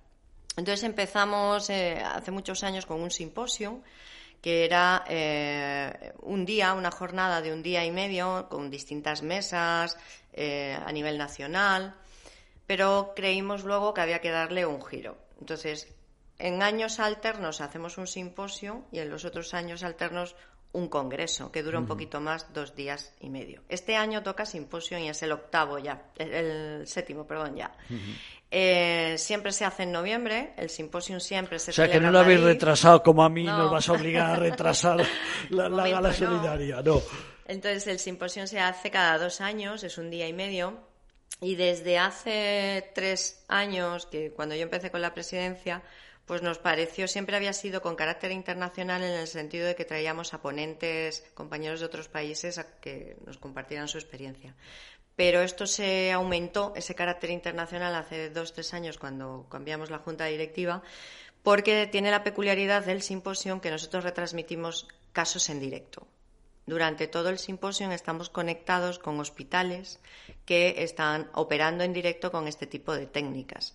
Entonces 0.56 0.84
empezamos 0.84 1.68
eh, 1.70 2.00
hace 2.04 2.30
muchos 2.30 2.62
años 2.62 2.86
con 2.86 3.00
un 3.00 3.10
simposio 3.10 3.82
que 4.40 4.66
era 4.66 5.04
eh, 5.08 6.12
un 6.20 6.44
día, 6.44 6.74
una 6.74 6.90
jornada 6.90 7.40
de 7.40 7.50
un 7.50 7.62
día 7.62 7.84
y 7.84 7.90
medio 7.90 8.46
con 8.50 8.70
distintas 8.70 9.22
mesas 9.22 9.96
eh, 10.34 10.78
a 10.84 10.92
nivel 10.92 11.16
nacional, 11.16 11.94
pero 12.66 13.14
creímos 13.16 13.64
luego 13.64 13.94
que 13.94 14.02
había 14.02 14.20
que 14.20 14.30
darle 14.30 14.66
un 14.66 14.84
giro. 14.84 15.16
Entonces, 15.40 15.88
en 16.38 16.62
años 16.62 17.00
alternos 17.00 17.62
hacemos 17.62 17.96
un 17.96 18.06
simposio 18.06 18.84
y 18.92 18.98
en 18.98 19.08
los 19.08 19.24
otros 19.24 19.54
años 19.54 19.82
alternos 19.82 20.36
un 20.72 20.88
congreso 20.88 21.50
que 21.50 21.62
dura 21.62 21.78
un 21.78 21.86
poquito 21.86 22.20
más, 22.20 22.52
dos 22.52 22.74
días 22.74 23.14
y 23.20 23.30
medio. 23.30 23.62
Este 23.68 23.96
año 23.96 24.22
toca 24.22 24.44
simposio 24.44 24.98
y 24.98 25.08
es 25.08 25.22
el 25.22 25.32
octavo 25.32 25.78
ya, 25.78 26.10
el, 26.18 26.32
el 26.34 26.86
séptimo, 26.86 27.26
perdón, 27.26 27.56
ya. 27.56 27.72
Eh, 28.56 29.16
siempre 29.18 29.50
se 29.50 29.64
hace 29.64 29.82
en 29.82 29.90
noviembre, 29.90 30.52
el 30.56 30.70
simposio 30.70 31.18
siempre 31.18 31.58
se 31.58 31.72
O 31.72 31.74
sea, 31.74 31.90
que 31.90 31.98
no 31.98 32.12
lo 32.12 32.20
habéis 32.20 32.40
retrasado 32.40 33.02
como 33.02 33.24
a 33.24 33.28
mí, 33.28 33.42
No. 33.42 33.58
nos 33.58 33.72
vas 33.72 33.88
a 33.88 33.94
obligar 33.94 34.30
a 34.30 34.36
retrasar 34.36 35.04
la, 35.50 35.68
gala 35.68 36.10
no. 36.10 36.12
solidaria. 36.14 36.80
No. 36.80 37.02
Entonces 37.46 37.88
el 37.88 37.98
simposio 37.98 38.46
se 38.46 38.60
hace 38.60 38.92
cada 38.92 39.18
dos 39.18 39.40
años, 39.40 39.82
es 39.82 39.98
un 39.98 40.08
día 40.08 40.28
y 40.28 40.32
medio, 40.32 40.78
y 41.40 41.56
desde 41.56 41.98
hace 41.98 42.92
tres 42.94 43.44
años, 43.48 44.06
que 44.06 44.30
cuando 44.30 44.54
yo 44.54 44.62
empecé 44.62 44.92
con 44.92 45.02
la 45.02 45.12
presidencia, 45.14 45.82
pues 46.24 46.40
nos 46.40 46.58
pareció, 46.58 47.08
siempre 47.08 47.36
había 47.36 47.52
sido 47.52 47.82
con 47.82 47.96
carácter 47.96 48.30
internacional 48.30 49.02
en 49.02 49.12
el 49.14 49.26
sentido 49.26 49.66
de 49.66 49.74
que 49.74 49.84
traíamos 49.84 50.32
a 50.32 50.40
ponentes, 50.40 51.24
compañeros 51.34 51.80
de 51.80 51.86
otros 51.86 52.08
países, 52.08 52.56
a 52.58 52.78
que 52.80 53.16
nos 53.26 53.36
compartieran 53.36 53.88
su 53.88 53.98
experiencia. 53.98 54.54
Pero 55.16 55.42
esto 55.42 55.66
se 55.66 56.12
aumentó, 56.12 56.72
ese 56.74 56.94
carácter 56.94 57.30
internacional, 57.30 57.94
hace 57.94 58.30
dos, 58.30 58.52
tres 58.52 58.74
años 58.74 58.98
cuando 58.98 59.46
cambiamos 59.48 59.90
la 59.90 59.98
junta 59.98 60.26
directiva, 60.26 60.82
porque 61.42 61.86
tiene 61.86 62.10
la 62.10 62.24
peculiaridad 62.24 62.84
del 62.84 63.02
simposio 63.02 63.60
que 63.60 63.70
nosotros 63.70 64.02
retransmitimos 64.02 64.88
casos 65.12 65.48
en 65.50 65.60
directo. 65.60 66.06
Durante 66.66 67.06
todo 67.06 67.28
el 67.28 67.38
simposio 67.38 67.90
estamos 67.92 68.30
conectados 68.30 68.98
con 68.98 69.20
hospitales 69.20 70.00
que 70.46 70.76
están 70.78 71.28
operando 71.34 71.84
en 71.84 71.92
directo 71.92 72.32
con 72.32 72.48
este 72.48 72.66
tipo 72.66 72.94
de 72.94 73.06
técnicas. 73.06 73.74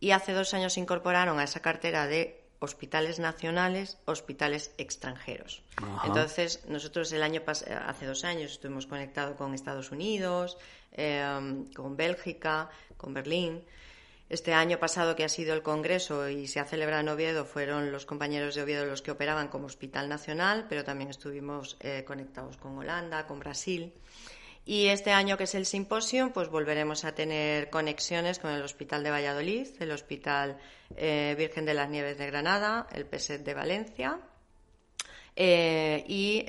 Y 0.00 0.12
hace 0.12 0.32
dos 0.32 0.54
años 0.54 0.74
se 0.74 0.80
incorporaron 0.80 1.40
a 1.40 1.44
esa 1.44 1.60
cartera 1.60 2.06
de 2.06 2.40
hospitales 2.60 3.18
nacionales, 3.18 3.98
hospitales 4.04 4.72
extranjeros. 4.78 5.62
Ajá. 5.76 6.06
Entonces, 6.06 6.64
nosotros 6.68 7.10
el 7.12 7.22
año 7.22 7.42
hace 7.46 8.06
dos 8.06 8.24
años 8.24 8.52
estuvimos 8.52 8.86
conectados 8.86 9.36
con 9.36 9.54
Estados 9.54 9.90
Unidos, 9.90 10.58
eh, 10.98 11.64
con 11.74 11.96
Bélgica, 11.96 12.68
con 12.96 13.14
Berlín. 13.14 13.62
Este 14.28 14.52
año 14.52 14.78
pasado 14.78 15.16
que 15.16 15.24
ha 15.24 15.28
sido 15.28 15.54
el 15.54 15.62
Congreso 15.62 16.28
y 16.28 16.48
se 16.48 16.60
ha 16.60 16.66
celebrado 16.66 17.00
en 17.00 17.08
Oviedo 17.08 17.46
fueron 17.46 17.90
los 17.90 18.04
compañeros 18.04 18.54
de 18.54 18.62
Oviedo 18.62 18.84
los 18.84 19.00
que 19.00 19.10
operaban 19.10 19.48
como 19.48 19.66
Hospital 19.66 20.08
Nacional, 20.08 20.66
pero 20.68 20.84
también 20.84 21.08
estuvimos 21.08 21.78
eh, 21.80 22.04
conectados 22.06 22.58
con 22.58 22.76
Holanda, 22.76 23.26
con 23.26 23.38
Brasil. 23.38 23.94
Y 24.66 24.88
este 24.88 25.12
año 25.12 25.38
que 25.38 25.44
es 25.44 25.54
el 25.54 25.64
simposio, 25.64 26.30
pues 26.34 26.50
volveremos 26.50 27.06
a 27.06 27.14
tener 27.14 27.70
conexiones 27.70 28.38
con 28.38 28.50
el 28.50 28.60
Hospital 28.60 29.02
de 29.02 29.10
Valladolid, 29.10 29.68
el 29.78 29.92
Hospital 29.92 30.58
eh, 30.94 31.34
Virgen 31.38 31.64
de 31.64 31.72
las 31.72 31.88
Nieves 31.88 32.18
de 32.18 32.26
Granada, 32.26 32.86
el 32.92 33.06
PESET 33.06 33.42
de 33.44 33.54
Valencia 33.54 34.18
eh, 35.36 36.04
y 36.06 36.44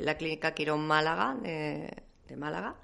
la 0.00 0.16
Clínica 0.16 0.54
Quirón 0.54 0.86
Málaga 0.86 1.36
de 1.42 2.36
Málaga 2.36 2.76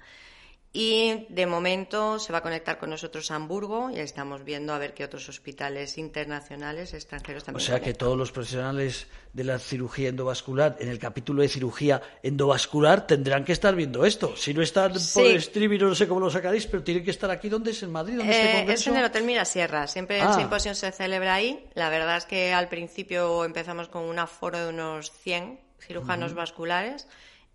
Y 0.73 1.25
de 1.29 1.45
momento 1.45 2.19
se 2.19 2.31
va 2.31 2.39
a 2.39 2.43
conectar 2.43 2.77
con 2.77 2.89
nosotros 2.89 3.31
Hamburgo 3.31 3.89
y 3.89 3.99
estamos 3.99 4.43
viendo 4.43 4.73
a 4.73 4.77
ver 4.77 4.93
qué 4.93 5.05
otros 5.05 5.27
hospitales 5.29 5.97
internacionales 5.97 6.93
extranjeros 6.93 7.45
también. 7.45 7.63
O 7.63 7.65
sea 7.65 7.79
que 7.79 7.93
todos 7.93 8.17
los 8.17 8.31
profesionales 8.31 9.07
de 9.33 9.43
la 9.45 9.59
cirugía 9.59 10.09
endovascular, 10.09 10.75
en 10.79 10.89
el 10.89 10.99
capítulo 10.99 11.41
de 11.41 11.47
cirugía 11.47 12.01
endovascular, 12.21 13.07
tendrán 13.07 13.45
que 13.45 13.53
estar 13.53 13.75
viendo 13.75 14.05
esto. 14.05 14.35
Si 14.35 14.53
no 14.53 14.61
están 14.61 14.91
por 14.91 15.25
streaming, 15.25 15.79
no 15.79 15.95
sé 15.95 16.07
cómo 16.07 16.19
lo 16.19 16.29
sacaréis, 16.29 16.67
pero 16.67 16.83
tienen 16.83 17.03
que 17.03 17.11
estar 17.11 17.31
aquí. 17.31 17.49
¿Dónde 17.49 17.71
es? 17.71 17.81
¿En 17.81 17.91
Madrid? 17.91 18.17
¿Dónde 18.17 18.33
este? 18.33 18.73
Es 18.73 18.87
en 18.87 18.97
el 18.97 19.05
Hotel 19.05 19.23
Mirasierra. 19.23 19.87
Siempre 19.87 20.19
el 20.19 20.27
ah. 20.27 20.33
simposio 20.33 20.75
se 20.75 20.91
celebra 20.91 21.35
ahí. 21.35 21.65
La 21.75 21.89
verdad 21.89 22.17
es 22.17 22.25
que 22.25 22.53
al 22.53 22.67
principio 22.67 23.45
empezamos 23.45 23.87
con 23.87 24.03
un 24.03 24.19
aforo 24.19 24.59
de 24.59 24.69
unos 24.69 25.11
100 25.11 25.59
cirujanos 25.79 26.33
vasculares 26.33 27.07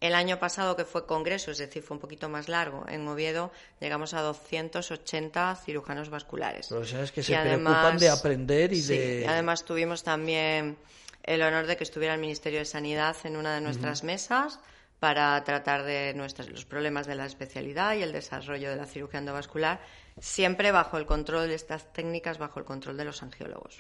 el 0.03 0.17
año 0.17 0.41
pasado, 0.41 0.75
que 0.75 0.85
fue 0.85 1.07
congreso, 1.07 1.53
es 1.53 1.59
decir, 1.59 1.81
fue 1.81 1.95
un 1.95 2.01
poquito 2.01 2.29
más 2.29 2.49
largo, 2.49 2.85
en 2.89 3.07
Oviedo 3.07 3.53
llegamos 3.81 4.15
a 4.15 4.21
280 4.21 5.55
cirujanos 5.65 6.11
vasculares. 6.11 6.69
Que 7.15 7.23
se 7.23 7.39
preocupan 7.39 7.99
de 7.99 8.11
aprender 8.11 8.73
y 8.73 8.83
de. 8.83 9.25
además 9.29 9.65
tuvimos 9.65 10.03
también 10.03 10.77
el 11.23 11.43
honor 11.43 11.67
de 11.67 11.77
que 11.77 11.85
estuviera 11.85 12.15
el 12.15 12.21
Ministerio 12.21 12.59
de 12.59 12.65
Sanidad 12.65 13.17
en 13.23 13.37
una 13.37 13.55
de 13.55 13.61
nuestras 13.61 14.03
mesas 14.03 14.59
para 14.99 15.43
tratar 15.45 15.85
de 15.85 16.15
nuestros, 16.15 16.51
los 16.51 16.65
problemas 16.65 17.07
de 17.07 17.15
la 17.15 17.27
especialidad 17.27 17.95
y 17.95 18.03
el 18.03 18.11
desarrollo 18.11 18.71
de 18.71 18.77
la 18.77 18.87
cirugía 18.87 19.21
endovascular, 19.21 19.81
siempre 20.19 20.73
bajo 20.73 20.99
el 20.99 21.07
control 21.07 21.49
de 21.49 21.55
estas 21.55 21.91
técnicas, 21.93 22.39
bajo 22.39 22.59
el 22.61 22.65
control 22.65 22.97
de 22.97 23.05
los 23.05 23.23
angiólogos. 23.23 23.79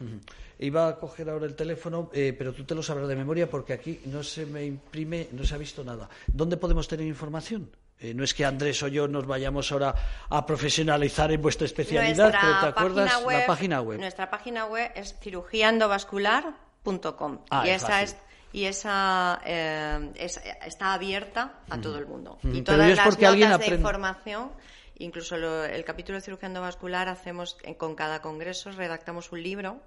Iba 0.58 0.88
a 0.88 0.98
coger 0.98 1.30
ahora 1.30 1.46
el 1.46 1.54
teléfono, 1.54 2.10
eh, 2.12 2.34
pero 2.36 2.52
tú 2.52 2.64
te 2.64 2.74
lo 2.74 2.82
sabrás 2.82 3.08
de 3.08 3.16
memoria 3.16 3.48
porque 3.48 3.72
aquí 3.72 4.00
no 4.06 4.22
se 4.22 4.44
me 4.46 4.64
imprime, 4.64 5.28
no 5.32 5.44
se 5.44 5.54
ha 5.54 5.58
visto 5.58 5.84
nada. 5.84 6.08
¿Dónde 6.26 6.56
podemos 6.56 6.88
tener 6.88 7.06
información? 7.06 7.70
Eh, 7.98 8.14
no 8.14 8.24
es 8.24 8.32
que 8.34 8.44
Andrés 8.44 8.82
o 8.82 8.88
yo 8.88 9.06
nos 9.06 9.24
vayamos 9.26 9.70
ahora 9.70 9.94
a 10.28 10.44
profesionalizar 10.44 11.30
en 11.30 11.40
vuestra 11.40 11.66
especialidad, 11.66 12.34
pero 12.40 12.60
¿te 12.60 12.66
acuerdas? 12.66 13.22
la 13.24 13.46
página 13.46 13.80
web. 13.80 14.00
Nuestra 14.00 14.28
página 14.28 14.66
web 14.66 14.90
es 14.96 15.16
cirugiaendovascular.com 15.20 17.38
ah, 17.50 17.64
y 17.64 17.70
esa 17.70 18.02
es 18.02 18.16
y 18.52 18.66
esa 18.66 19.40
eh, 19.44 20.12
está 20.66 20.92
abierta 20.92 21.60
a 21.70 21.80
todo 21.80 21.98
el 21.98 22.06
mundo. 22.06 22.38
Y 22.42 22.62
todas 22.62 22.96
las 22.96 23.18
notas 23.18 23.60
de 23.60 23.74
información, 23.74 24.52
incluso 25.02 25.36
el 25.36 25.84
capítulo 25.84 26.18
de 26.18 26.22
cirugía 26.22 26.46
endovascular, 26.46 27.08
hacemos 27.08 27.56
con 27.76 27.94
cada 27.94 28.22
congreso, 28.22 28.70
redactamos 28.72 29.32
un 29.32 29.42
libro 29.42 29.80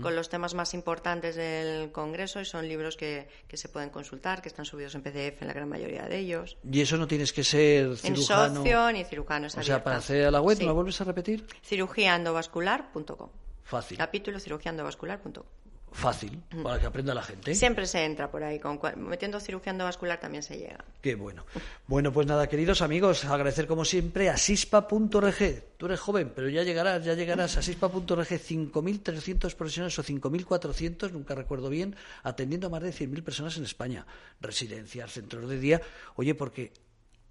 con 0.00 0.14
los 0.14 0.28
temas 0.28 0.54
más 0.54 0.74
importantes 0.74 1.34
del 1.34 1.90
congreso 1.90 2.40
y 2.40 2.44
son 2.44 2.68
libros 2.68 2.96
que, 2.96 3.28
que, 3.48 3.56
se 3.56 3.68
pueden 3.68 3.90
consultar, 3.90 4.40
que 4.40 4.48
están 4.48 4.64
subidos 4.64 4.94
en 4.94 5.02
PDF 5.02 5.42
en 5.42 5.48
la 5.48 5.54
gran 5.54 5.68
mayoría 5.68 6.06
de 6.06 6.18
ellos. 6.18 6.56
Y 6.70 6.80
eso 6.80 6.96
no 6.96 7.08
tienes 7.08 7.32
que 7.32 7.42
ser 7.42 7.96
cirujano. 7.96 8.46
En 8.46 8.56
socio 8.56 8.92
ni 8.92 9.04
cirujano. 9.04 9.48
o 9.48 9.50
sea, 9.50 9.82
para 9.82 9.98
a 9.98 10.30
la 10.30 10.40
web, 10.40 10.58
¿me 10.58 10.70
vuelves 10.70 11.00
a 11.00 11.04
repetir? 11.04 11.44
cirugiaendovascular.com. 11.64 13.30
Fácil. 13.64 13.98
Capítulo 13.98 14.38
cirugiaendovascular.com 14.38 15.44
fácil 15.92 16.42
para 16.62 16.80
que 16.80 16.86
aprenda 16.86 17.14
la 17.14 17.22
gente. 17.22 17.54
Siempre 17.54 17.86
se 17.86 18.04
entra 18.04 18.30
por 18.30 18.42
ahí, 18.42 18.58
con, 18.58 18.80
metiendo 18.96 19.38
cirugía 19.40 19.72
endovascular 19.72 20.18
también 20.18 20.42
se 20.42 20.58
llega. 20.58 20.84
Qué 21.00 21.14
bueno. 21.14 21.44
Bueno, 21.86 22.12
pues 22.12 22.26
nada, 22.26 22.48
queridos 22.48 22.82
amigos, 22.82 23.24
agradecer 23.24 23.66
como 23.66 23.84
siempre 23.84 24.30
a 24.30 24.36
sispa.org. 24.36 25.64
Tú 25.76 25.86
eres 25.86 26.00
joven, 26.00 26.32
pero 26.34 26.48
ya 26.48 26.62
llegarás, 26.62 27.04
ya 27.04 27.14
llegarás 27.14 27.56
a 27.56 27.62
sispa.org, 27.62 28.26
5.300 28.28 29.54
profesionales 29.54 29.98
o 29.98 30.02
5.400, 30.02 31.10
nunca 31.12 31.34
recuerdo 31.34 31.68
bien, 31.68 31.96
atendiendo 32.22 32.68
a 32.68 32.70
más 32.70 32.82
de 32.82 32.90
100.000 32.92 33.22
personas 33.22 33.56
en 33.56 33.64
España. 33.64 34.06
Residencias, 34.40 35.12
centros 35.12 35.48
de 35.48 35.58
día. 35.58 35.82
Oye, 36.16 36.34
porque 36.34 36.72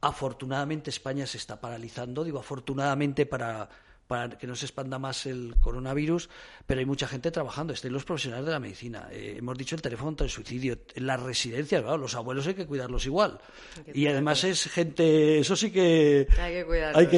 afortunadamente 0.01 0.89
España 0.89 1.28
se 1.28 1.38
está 1.38 1.62
paralizando, 1.62 2.24
digo 2.24 2.39
afortunadamente 2.39 3.26
para 3.26 3.70
para 4.12 4.38
que 4.38 4.45
no 4.45 4.57
se 4.57 4.66
expanda 4.66 4.99
más 4.99 5.26
el 5.26 5.55
coronavirus, 5.62 6.30
pero 6.68 6.82
hay 6.82 6.86
mucha 6.86 7.07
gente 7.07 7.32
trabajando, 7.32 7.72
estén 7.72 7.93
los 7.93 8.03
profesionales 8.03 8.45
de 8.45 8.51
la 8.51 8.59
medicina. 8.59 9.07
Eh, 9.09 9.36
hemos 9.38 9.57
dicho 9.57 9.74
el 9.74 9.82
teléfono 9.82 10.07
contra 10.07 10.26
el 10.26 10.30
suicidio, 10.30 10.80
las 10.95 11.18
residencias, 11.18 11.82
los 11.82 12.14
abuelos 12.14 12.45
hay 12.45 12.55
que 12.55 12.68
cuidarlos 12.68 13.05
igual. 13.05 13.39
Y 13.93 14.07
además 14.07 14.43
es 14.43 14.66
gente, 14.66 15.39
eso 15.39 15.55
sí 15.55 15.72
que 15.72 16.28
hay 16.38 16.55
que, 16.55 16.66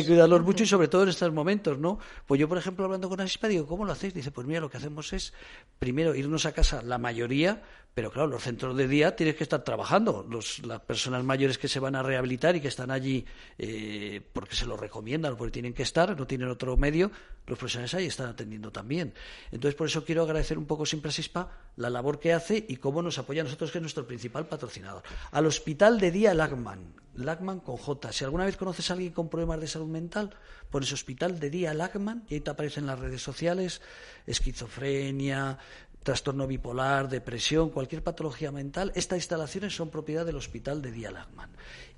cuidarlos. 0.05 0.41
mucho 0.45 0.65
y 0.65 0.67
sobre 0.67 0.87
todo 0.87 1.01
en 1.01 1.09
estos 1.09 1.33
momentos, 1.33 1.79
¿no? 1.79 1.97
Pues 2.27 2.39
yo, 2.39 2.47
por 2.47 2.59
ejemplo, 2.59 2.85
hablando 2.85 3.09
con 3.09 3.19
Asispa, 3.21 3.47
digo, 3.47 3.65
¿cómo 3.65 3.85
lo 3.85 3.91
hacéis? 3.91 4.13
Dice, 4.13 4.29
pues 4.29 4.45
mira, 4.45 4.59
lo 4.59 4.69
que 4.69 4.77
hacemos 4.77 5.13
es 5.13 5.33
primero 5.79 6.13
irnos 6.13 6.45
a 6.45 6.51
casa, 6.51 6.83
la 6.83 6.99
mayoría, 6.99 7.63
pero 7.93 8.11
claro, 8.11 8.27
los 8.27 8.41
centros 8.41 8.75
de 8.75 8.87
día 8.87 9.15
tienes 9.15 9.35
que 9.35 9.43
estar 9.43 9.63
trabajando. 9.63 10.25
Los, 10.27 10.65
las 10.65 10.79
personas 10.81 11.23
mayores 11.23 11.59
que 11.59 11.67
se 11.67 11.79
van 11.79 11.95
a 11.95 12.01
rehabilitar 12.01 12.55
y 12.55 12.61
que 12.61 12.67
están 12.67 12.89
allí 12.89 13.25
eh, 13.59 14.21
porque 14.33 14.55
se 14.55 14.65
lo 14.65 14.75
recomiendan, 14.75 15.37
porque 15.37 15.51
tienen 15.51 15.73
que 15.73 15.83
estar, 15.83 16.17
no 16.17 16.25
tienen 16.25 16.49
otro 16.49 16.75
medio, 16.75 17.11
los 17.45 17.59
profesionales 17.59 17.93
ahí 17.93 18.07
están 18.07 18.29
atendiendo 18.29 18.71
también. 18.71 19.13
Entonces, 19.51 19.75
por 19.75 19.87
eso 19.87 20.03
quiero 20.03 20.23
agradecer 20.23 20.57
un 20.57 20.65
poco 20.65 20.85
siempre 20.85 21.09
a 21.09 21.11
SISPA 21.11 21.51
la 21.75 21.89
labor 21.89 22.19
que 22.19 22.33
hace 22.33 22.65
y 22.67 22.77
cómo 22.77 23.01
nos 23.03 23.19
apoya 23.19 23.41
a 23.41 23.43
nosotros, 23.43 23.71
que 23.71 23.77
es 23.77 23.81
nuestro 23.83 24.07
principal 24.07 24.47
patrocinador. 24.47 25.03
Al 25.31 25.45
Hospital 25.45 25.99
de 25.99 26.11
Día 26.11 26.33
Lagman, 26.33 26.93
Lagman 27.15 27.59
con 27.59 27.77
J. 27.77 28.11
Si 28.11 28.23
alguna 28.23 28.45
vez 28.45 28.57
conoces 28.57 28.89
a 28.89 28.93
alguien 28.93 29.13
con 29.13 29.29
problemas 29.29 29.59
de 29.59 29.67
salud 29.67 29.87
mental, 29.87 30.31
pones 30.71 30.91
Hospital 30.91 31.39
de 31.39 31.49
Día 31.51 31.73
Lagman 31.73 32.25
y 32.27 32.35
ahí 32.35 32.41
te 32.41 32.49
aparecen 32.49 32.87
las 32.87 32.97
redes 32.97 33.21
sociales, 33.21 33.81
esquizofrenia, 34.25 35.59
trastorno 36.03 36.45
bipolar, 36.45 37.09
depresión, 37.09 37.69
cualquier 37.69 38.03
patología 38.03 38.51
mental, 38.51 38.91
estas 38.95 39.17
instalaciones 39.17 39.75
son 39.75 39.89
propiedad 39.89 40.25
del 40.25 40.35
Hospital 40.35 40.81
de 40.81 40.91
Día 40.91 41.11
Lagman. 41.11 41.49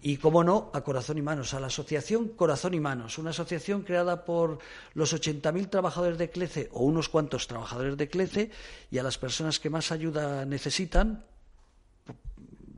Y, 0.02 0.18
como 0.18 0.44
no, 0.44 0.70
a 0.74 0.82
Corazón 0.82 1.18
y 1.18 1.22
Manos, 1.22 1.54
a 1.54 1.60
la 1.60 1.68
Asociación 1.68 2.30
Corazón 2.30 2.76
y 2.76 2.80
Manos, 2.80 3.18
una 3.18 3.32
asociación 3.32 3.82
creada 3.82 4.24
por 4.24 4.60
los 4.94 5.14
80.000 5.14 5.70
trabajadores 5.70 6.18
de 6.18 6.30
CLECE 6.30 6.70
o 6.72 6.84
unos 6.84 7.10
cuantos 7.10 7.48
trabajadores 7.48 7.98
de 7.98 8.08
CLECE 8.08 8.52
y 8.92 9.00
a 9.00 9.04
las 9.04 9.18
personas 9.18 9.60
que 9.60 9.72
más 9.72 9.92
ayuda 9.92 10.46
necesitan, 10.46 11.24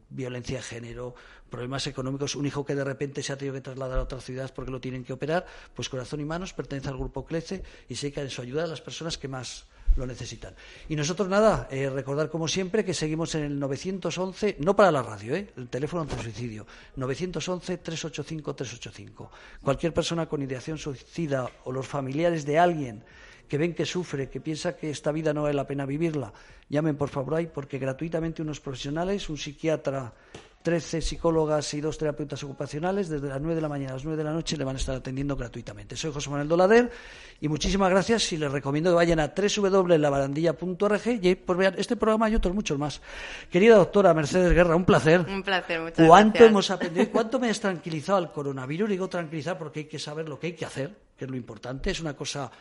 violencia 0.09 0.57
de 0.57 0.63
género, 0.63 1.15
problemas 1.49 1.85
económicos, 1.87 2.35
un 2.35 2.45
hijo 2.45 2.65
que 2.65 2.75
de 2.75 2.83
repente 2.83 3.21
se 3.21 3.33
ha 3.33 3.37
tenido 3.37 3.55
que 3.55 3.61
trasladar 3.61 3.99
a 3.99 4.03
otra 4.03 4.21
ciudad 4.21 4.51
porque 4.53 4.71
lo 4.71 4.79
tienen 4.79 5.03
que 5.03 5.13
operar, 5.13 5.45
pues 5.75 5.89
Corazón 5.89 6.21
y 6.21 6.25
Manos 6.25 6.53
pertenece 6.53 6.87
al 6.89 6.97
grupo 6.97 7.25
CLECE 7.25 7.63
y 7.89 7.95
se 7.95 8.07
dedica 8.07 8.21
en 8.21 8.29
su 8.29 8.41
ayuda 8.41 8.63
a 8.63 8.67
las 8.67 8.81
personas 8.81 9.17
que 9.17 9.27
más 9.27 9.65
lo 9.97 10.05
necesitan. 10.05 10.53
Y 10.87 10.95
nosotros 10.95 11.27
nada, 11.27 11.67
eh, 11.71 11.89
recordar 11.89 12.29
como 12.29 12.47
siempre 12.47 12.85
que 12.85 12.93
seguimos 12.93 13.35
en 13.35 13.43
el 13.43 13.59
911, 13.59 14.55
no 14.59 14.75
para 14.75 14.91
la 14.91 15.03
radio, 15.03 15.35
eh, 15.35 15.49
el 15.57 15.67
teléfono 15.67 16.03
ante 16.03 16.21
suicidio, 16.21 16.65
911-385-385. 16.95 19.29
Cualquier 19.61 19.93
persona 19.93 20.27
con 20.27 20.41
ideación 20.41 20.77
suicida 20.77 21.49
o 21.65 21.71
los 21.71 21.87
familiares 21.87 22.45
de 22.45 22.59
alguien 22.59 23.03
que 23.49 23.57
ven 23.57 23.73
que 23.73 23.85
sufre, 23.85 24.29
que 24.29 24.41
piensa 24.41 24.75
que 24.75 24.89
esta 24.89 25.11
vida 25.11 25.33
no 25.33 25.43
vale 25.43 25.55
la 25.55 25.65
pena 25.65 25.85
vivirla, 25.85 26.33
llamen 26.69 26.97
por 26.97 27.07
favor 27.09 27.35
ahí 27.35 27.47
porque 27.47 27.79
gratuitamente 27.79 28.41
unos 28.41 28.59
profesionales, 28.59 29.29
un 29.29 29.37
psiquiatra 29.37 30.13
13 30.61 31.01
psicólogas 31.01 31.73
y 31.73 31.81
dos 31.81 31.97
terapeutas 31.97 32.43
ocupacionales 32.43 33.09
desde 33.09 33.29
las 33.29 33.39
9 33.39 33.55
de 33.55 33.61
la 33.61 33.69
mañana 33.69 33.91
a 33.91 33.93
las 33.93 34.03
9 34.03 34.17
de 34.17 34.23
la 34.23 34.33
noche 34.33 34.57
le 34.57 34.63
van 34.63 34.75
a 34.75 34.79
estar 34.79 34.95
atendiendo 34.95 35.35
gratuitamente. 35.35 35.95
Soy 35.95 36.11
José 36.11 36.29
Manuel 36.29 36.47
Dolader 36.47 36.91
y 37.39 37.47
muchísimas 37.47 37.89
gracias 37.89 38.31
y 38.33 38.37
les 38.37 38.51
recomiendo 38.51 38.89
que 38.91 38.95
vayan 38.95 39.19
a 39.19 39.33
www.labarandilla.org 39.33 41.07
y 41.21 41.35
pues 41.35 41.57
vean 41.57 41.75
este 41.77 41.95
programa 41.95 42.29
y 42.29 42.35
otros 42.35 42.53
muchos 42.53 42.77
más. 42.77 43.01
Querida 43.49 43.75
doctora 43.75 44.13
Mercedes 44.13 44.53
Guerra, 44.53 44.75
un 44.75 44.85
placer. 44.85 45.21
Un 45.21 45.43
placer, 45.43 45.79
muchas 45.79 46.07
¿Cuánto 46.07 46.43
hemos 46.43 46.69
aprendido? 46.71 47.09
¿Cuánto 47.11 47.39
me 47.39 47.49
has 47.49 47.59
tranquilizado 47.59 48.19
el 48.19 48.29
coronavirus? 48.31 48.89
Digo 48.89 49.07
tranquilizar 49.07 49.57
porque 49.57 49.81
hay 49.81 49.85
que 49.85 49.99
saber 49.99 50.27
lo 50.27 50.39
que 50.39 50.47
hay 50.47 50.53
que 50.53 50.65
hacer, 50.65 50.95
que 51.17 51.25
es 51.25 51.31
lo 51.31 51.37
importante. 51.37 51.91
Es 51.91 52.01
una 52.01 52.15
cosa 52.15 52.51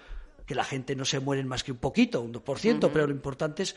que 0.47 0.55
la 0.55 0.65
gente 0.65 0.95
no 0.95 1.05
se 1.05 1.19
muere 1.19 1.43
más 1.45 1.65
que 1.65 1.73
un 1.73 1.79
poquito, 1.79 2.21
un 2.21 2.33
2%, 2.33 2.91
pero 2.93 3.07
lo 3.07 3.13
importante 3.13 3.65
es 3.65 3.75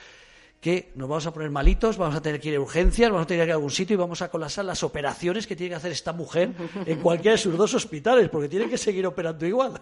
que 0.62 0.91
nos 0.95 1.07
vamos 1.07 1.26
a 1.26 1.34
poner 1.34 1.49
malitos, 1.49 1.97
vamos 1.97 2.16
a 2.16 2.22
tener 2.22 2.41
que 2.41 2.49
ir 2.49 2.55
a 2.57 2.60
urgencias, 2.60 3.10
vamos 3.10 3.24
a 3.24 3.28
tener 3.28 3.43
que 3.43 3.47
ir 3.47 3.51
a 3.51 3.55
algún 3.55 3.72
sitio 3.72 3.93
y 3.93 3.97
vamos 3.97 4.22
a 4.22 4.30
colapsar 4.30 4.66
las 4.66 4.84
operaciones 4.84 5.47
que 5.47 5.55
tiene 5.55 5.70
que 5.70 5.76
hacer 5.76 5.91
esta 5.91 6.12
mujer 6.12 6.51
en 6.86 6.99
cualquiera 6.99 7.34
de 7.34 7.38
sus 7.38 7.55
dos 7.55 7.74
hospitales, 7.74 8.30
porque 8.30 8.49
tiene 8.49 8.70
que 8.70 8.78
seguir 8.78 9.07
operando 9.07 9.45
igual. 9.45 9.80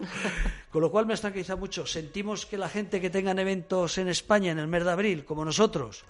Con 0.70 0.82
lo 0.82 0.90
cual 0.90 1.06
me 1.06 1.16
tranquiliza 1.16 1.56
mucho. 1.56 1.84
Sentimos 1.84 2.46
que 2.46 2.56
la 2.56 2.68
gente 2.68 3.00
que 3.00 3.10
tengan 3.10 3.38
eventos 3.38 3.98
en 3.98 4.08
España 4.08 4.52
en 4.52 4.58
el 4.58 4.68
mes 4.68 4.84
de 4.84 4.90
abril, 4.90 5.24
como 5.24 5.44
nosotros, 5.44 6.04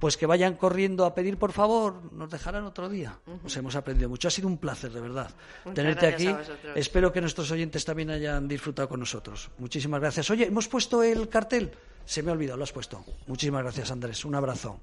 pues 0.00 0.16
que 0.16 0.26
vayan 0.26 0.54
corriendo 0.54 1.04
a 1.04 1.14
pedir 1.14 1.36
por 1.38 1.52
favor, 1.52 2.12
nos 2.12 2.30
dejarán 2.30 2.64
otro 2.64 2.88
día. 2.88 3.18
Nos 3.42 3.56
hemos 3.56 3.76
aprendido 3.76 4.08
mucho. 4.08 4.26
Ha 4.26 4.30
sido 4.32 4.48
un 4.48 4.58
placer, 4.58 4.90
de 4.90 5.00
verdad, 5.00 5.30
tenerte 5.74 6.06
aquí. 6.06 6.34
Espero 6.74 7.12
que 7.12 7.20
nuestros 7.20 7.50
oyentes 7.52 7.84
también 7.84 8.10
hayan 8.10 8.48
disfrutado 8.48 8.88
con 8.88 8.98
nosotros. 8.98 9.50
Muchísimas 9.58 10.00
gracias. 10.00 10.28
Oye, 10.30 10.46
hemos 10.46 10.66
puesto 10.66 11.02
el 11.04 11.28
cartel. 11.28 11.70
Se 12.08 12.22
me 12.22 12.30
ha 12.30 12.32
olvidado, 12.32 12.56
lo 12.56 12.64
has 12.64 12.72
puesto. 12.72 13.04
Muchísimas 13.26 13.62
gracias, 13.62 13.90
Andrés. 13.90 14.24
Un 14.24 14.34
abrazo. 14.34 14.80